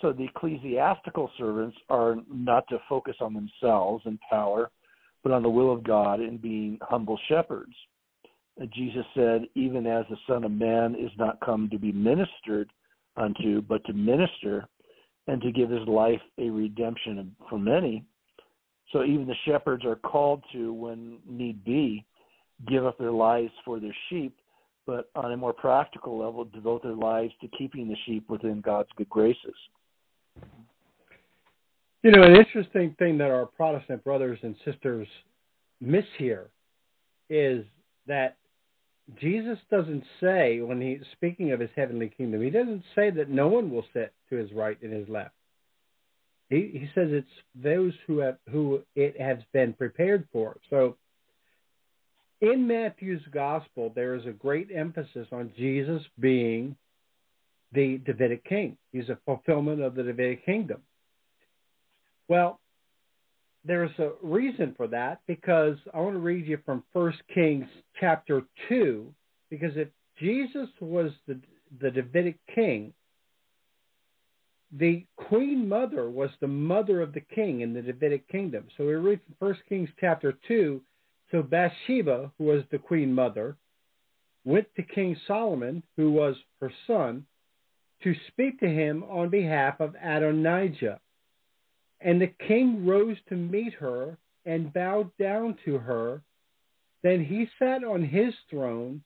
[0.02, 4.70] So the ecclesiastical servants are not to focus on themselves and power,
[5.24, 7.74] but on the will of God and being humble shepherds.
[8.58, 12.70] And Jesus said, even as the Son of Man is not come to be ministered
[13.16, 14.68] unto, but to minister
[15.28, 18.04] and to give his life a redemption for many.
[18.92, 22.06] So even the shepherds are called to, when need be,
[22.68, 24.36] give up their lives for their sheep,
[24.86, 28.90] but on a more practical level, devote their lives to keeping the sheep within God's
[28.98, 29.56] good graces.
[32.04, 35.08] You know, an interesting thing that our Protestant brothers and sisters
[35.80, 36.50] miss here
[37.30, 37.64] is
[38.08, 38.38] that
[39.20, 43.48] Jesus doesn't say when he's speaking of his heavenly kingdom, he doesn't say that no
[43.48, 45.36] one will sit to his right and his left.
[46.50, 50.58] He he says it's those who have who it has been prepared for.
[50.70, 50.98] So
[52.42, 56.76] in Matthew's gospel there is a great emphasis on Jesus being
[57.72, 58.78] the Davidic king.
[58.92, 60.82] He's a fulfillment of the Davidic kingdom.
[62.28, 62.60] Well,
[63.66, 67.66] there's a reason for that because I want to read you from First Kings
[68.00, 69.14] chapter two.
[69.50, 69.88] Because if
[70.20, 71.40] Jesus was the
[71.82, 72.94] the Davidic king,
[74.72, 78.66] the queen mother was the mother of the king in the Davidic kingdom.
[78.78, 80.82] So we read from First Kings chapter two.
[81.32, 83.56] So Bathsheba, who was the queen mother,
[84.46, 87.26] went to King Solomon, who was her son,
[88.04, 91.00] to speak to him on behalf of Adonijah.
[92.04, 96.22] And the king rose to meet her and bowed down to her.
[97.02, 99.04] Then he sat on his throne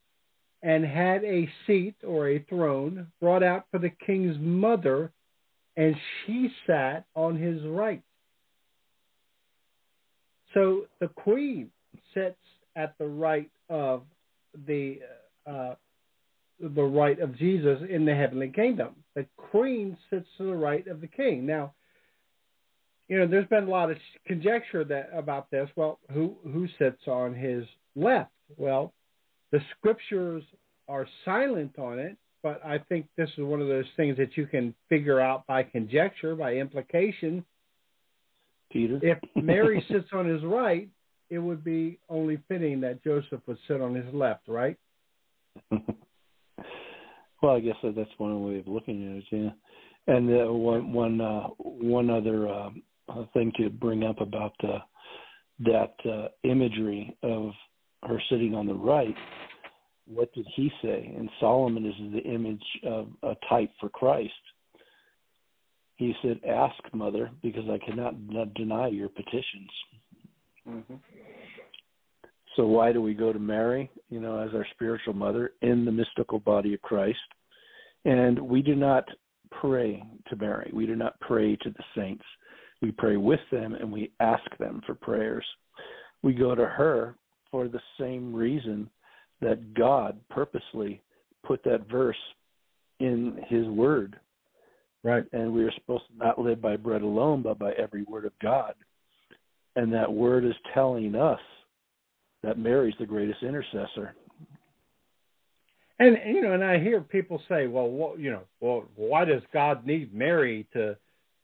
[0.63, 5.11] and had a seat or a throne brought out for the king's mother,
[5.75, 5.95] and
[6.25, 8.01] she sat on his right.
[10.53, 11.69] So the queen
[12.13, 12.35] sits
[12.75, 14.03] at the right of
[14.65, 14.99] the
[15.45, 15.75] uh,
[16.59, 18.95] the right of Jesus in the heavenly kingdom.
[19.15, 21.45] The queen sits to the right of the king.
[21.45, 21.73] Now,
[23.07, 25.69] you know, there's been a lot of conjecture that about this.
[25.75, 27.65] Well, who who sits on his
[27.95, 28.31] left?
[28.57, 28.93] Well,
[29.51, 30.43] the scriptures
[30.87, 34.45] are silent on it, but I think this is one of those things that you
[34.45, 37.45] can figure out by conjecture, by implication.
[38.71, 40.89] Peter, if Mary sits on his right,
[41.29, 44.77] it would be only fitting that Joseph would sit on his left, right?
[45.71, 49.23] well, I guess that's one way of looking at it.
[49.31, 54.53] Yeah, and uh, one one uh, one other um, uh, thing to bring up about
[54.63, 54.79] uh,
[55.59, 57.51] that uh, imagery of
[58.03, 59.15] her sitting on the right.
[60.05, 61.13] What did he say?
[61.17, 64.31] And Solomon is the image of a type for Christ.
[65.95, 68.15] He said, "Ask, mother, because I cannot
[68.53, 69.69] deny your petitions."
[70.69, 70.95] Mm-hmm.
[72.55, 75.91] So why do we go to Mary, you know, as our spiritual mother in the
[75.91, 77.19] mystical body of Christ?
[78.05, 79.05] And we do not
[79.51, 80.71] pray to Mary.
[80.73, 82.23] We do not pray to the saints.
[82.81, 85.45] We pray with them and we ask them for prayers.
[86.23, 87.15] We go to her
[87.51, 88.89] for the same reason
[89.41, 91.01] that God purposely
[91.45, 92.17] put that verse
[92.99, 94.19] in his word.
[95.03, 95.23] Right.
[95.31, 98.33] And we are supposed to not live by bread alone, but by every word of
[98.41, 98.73] God.
[99.75, 101.39] And that word is telling us
[102.43, 104.15] that Mary's the greatest intercessor.
[105.99, 109.41] And you know, and I hear people say, "Well, what, you know, well, why does
[109.51, 110.95] God need Mary to,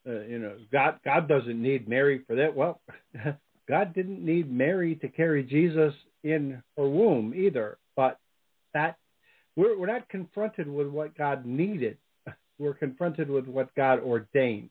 [0.06, 2.80] uh, you know, God God doesn't need Mary for that." Well,
[3.68, 7.78] God didn't need Mary to carry Jesus in her womb either.
[7.96, 8.18] But
[8.72, 8.96] that
[9.56, 11.98] we're we're not confronted with what God needed.
[12.58, 14.70] We're confronted with what God ordained,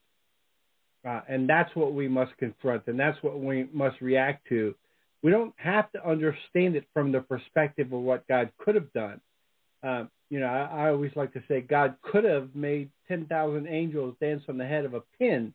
[1.05, 4.73] uh, and that's what we must confront, and that's what we must react to.
[5.21, 9.19] We don't have to understand it from the perspective of what God could have done
[9.83, 14.15] um, you know, I, I always like to say God could have made 10,000 angels
[14.19, 15.53] dance on the head of a pin,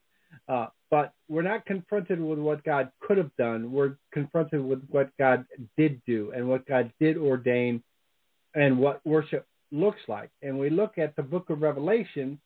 [0.49, 3.73] uh, but we're not confronted with what God could have done.
[3.73, 5.45] We're confronted with what God
[5.77, 7.83] did do and what God did ordain
[8.55, 10.31] and what worship looks like.
[10.43, 12.39] And we look at the book of Revelation,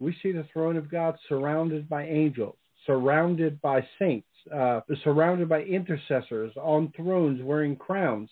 [0.00, 5.64] we see the throne of God surrounded by angels, surrounded by saints, uh, surrounded by
[5.64, 8.30] intercessors on thrones wearing crowns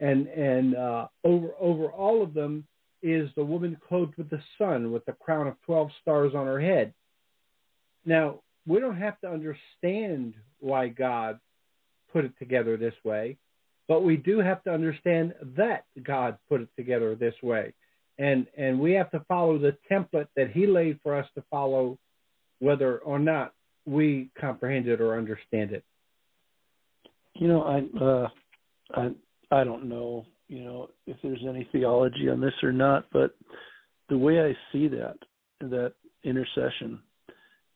[0.00, 2.64] and and uh, over over all of them
[3.02, 6.60] is the woman clothed with the sun with the crown of 12 stars on her
[6.60, 6.92] head.
[8.04, 11.38] Now we don't have to understand why god
[12.12, 13.38] put it together this way
[13.88, 17.72] but we do have to understand that god put it together this way.
[18.18, 21.98] And and we have to follow the template that he laid for us to follow
[22.60, 23.54] whether or not
[23.86, 25.84] we comprehend it or understand it.
[27.34, 28.28] You know i uh
[28.90, 29.10] I,
[29.50, 33.36] I don't know, you know, if there's any theology on this or not, but
[34.08, 35.16] the way I see that
[35.60, 35.92] that
[36.24, 37.00] intercession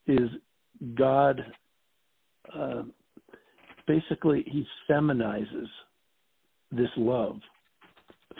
[0.06, 0.30] is
[0.96, 1.44] God
[2.54, 2.82] uh,
[3.86, 5.66] basically he feminizes
[6.70, 7.36] this love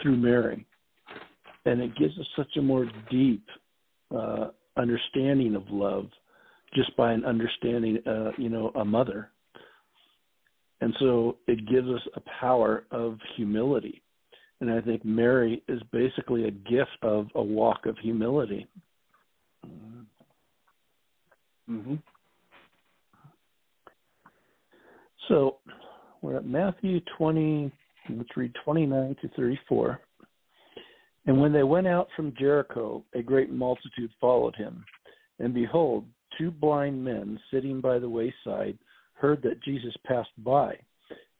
[0.01, 0.65] through Mary,
[1.65, 3.45] and it gives us such a more deep
[4.15, 4.47] uh,
[4.77, 6.05] understanding of love
[6.75, 9.29] just by an understanding, uh, you know, a mother
[10.83, 14.01] and so it gives us a power of humility.
[14.63, 18.65] And I think Mary is basically a gift of a walk of humility.
[21.69, 21.95] Mm-hmm.
[25.27, 25.57] So
[26.21, 27.73] we're at Matthew 20,
[28.11, 29.99] let's read 29 to 34.
[31.25, 34.85] And when they went out from Jericho, a great multitude followed him.
[35.39, 36.05] And behold,
[36.37, 38.77] two blind men sitting by the wayside
[39.15, 40.79] heard that Jesus passed by,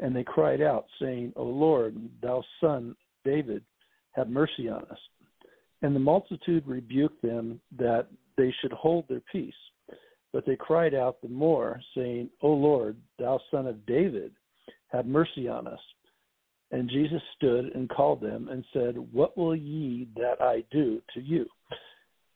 [0.02, 3.64] and they cried out, saying, O Lord, thou son David,
[4.12, 4.98] have mercy on us.
[5.82, 9.54] And the multitude rebuked them that they should hold their peace.
[10.32, 14.32] But they cried out the more, saying, O Lord, thou son of David,
[14.88, 15.80] have mercy on us.
[16.72, 21.22] And Jesus stood and called them and said, What will ye that I do to
[21.22, 21.45] you?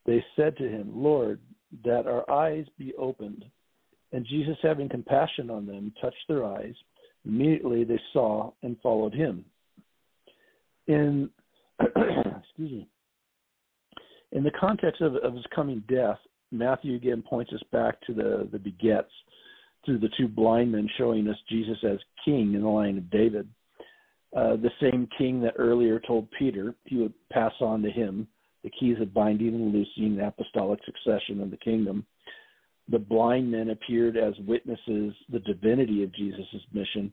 [0.05, 1.39] They said to him, Lord,
[1.83, 3.43] that our eyes be opened.
[4.13, 6.75] And Jesus, having compassion on them, touched their eyes.
[7.25, 9.43] Immediately they saw and followed him.
[10.87, 11.29] In
[11.79, 12.87] excuse me.
[14.31, 16.17] In the context of, of his coming death,
[16.51, 19.11] Matthew again points us back to the, the begets,
[19.85, 23.47] to the two blind men showing us Jesus as king in the line of David.
[24.35, 28.27] Uh, the same king that earlier told Peter he would pass on to him
[28.63, 32.05] the keys of binding and loosing the apostolic succession of the kingdom
[32.89, 37.11] the blind men appeared as witnesses the divinity of Jesus' mission,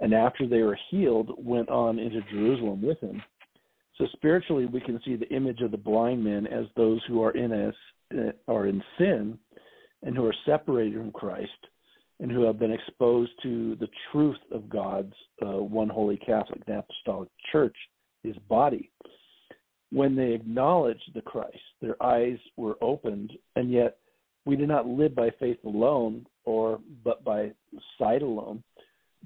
[0.00, 3.22] and after they were healed, went on into Jerusalem with him.
[3.98, 7.30] So spiritually, we can see the image of the blind men as those who are
[7.30, 7.74] in us
[8.46, 9.38] are in sin,
[10.02, 11.50] and who are separated from Christ,
[12.20, 15.14] and who have been exposed to the truth of God's
[15.44, 17.76] uh, one holy Catholic and Apostolic Church,
[18.22, 18.90] His body.
[19.90, 23.98] When they acknowledged the Christ, their eyes were opened, and yet
[24.44, 27.52] we do not live by faith alone or but by
[27.98, 28.62] sight alone,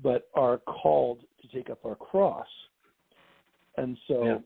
[0.03, 2.47] but are called to take up our cross.
[3.77, 4.39] And so yeah.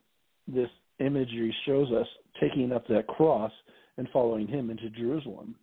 [0.47, 0.71] this
[1.01, 2.07] imagery shows us
[2.41, 3.53] taking up that cross
[3.97, 5.55] and following him into Jerusalem.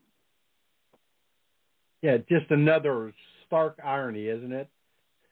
[2.01, 3.13] Yeah, just another
[3.45, 4.69] stark irony, isn't it?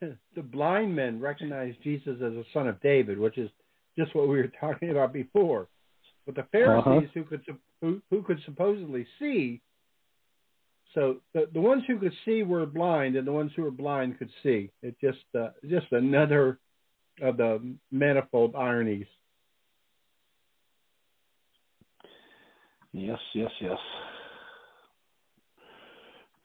[0.00, 3.50] the blind men recognized Jesus as a son of David, which is
[3.98, 5.68] just what we were talking about before.
[6.26, 7.00] But the Pharisees, uh-huh.
[7.14, 7.42] who could
[7.80, 9.60] who, who could supposedly see,
[10.94, 14.18] so the the ones who could see were blind, and the ones who were blind
[14.18, 14.70] could see.
[14.82, 16.58] It just uh, just another
[17.22, 19.06] of the manifold ironies.
[22.92, 23.78] Yes, yes, yes.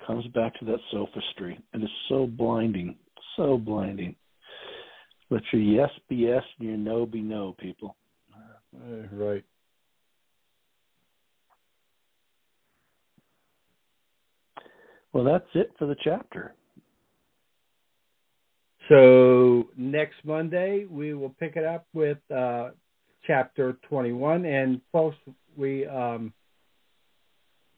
[0.05, 1.59] Comes back to that sophistry.
[1.73, 2.95] And It is so blinding,
[3.35, 4.15] so blinding.
[5.31, 7.95] Let your yes be yes and your no be no, people.
[8.75, 9.43] Uh, right.
[15.15, 16.53] Well, that's it for the chapter.
[18.89, 22.71] So next Monday we will pick it up with uh,
[23.25, 24.43] chapter 21.
[24.45, 25.15] And folks,
[25.55, 26.33] we um,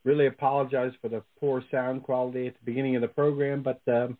[0.03, 4.17] really apologize for the poor sound quality at the beginning of the program, but um,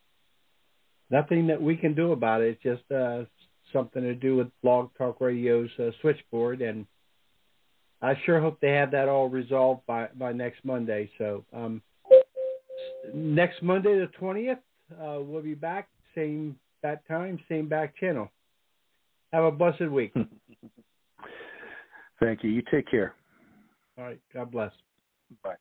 [1.09, 2.59] nothing that we can do about it.
[2.61, 3.23] It's just uh,
[3.73, 6.85] something to do with Blog Talk Radio's uh, switchboard, and
[7.99, 11.09] I sure hope they have that all resolved by by next Monday.
[11.17, 11.81] So um,
[13.13, 14.59] next Monday, the twentieth,
[14.93, 18.31] uh, we'll be back, same bat time, same back channel.
[19.33, 20.13] Have a blessed week.
[22.19, 22.49] Thank you.
[22.49, 23.13] You take care.
[23.97, 24.19] All right.
[24.33, 24.71] God bless.
[25.43, 25.55] Bye.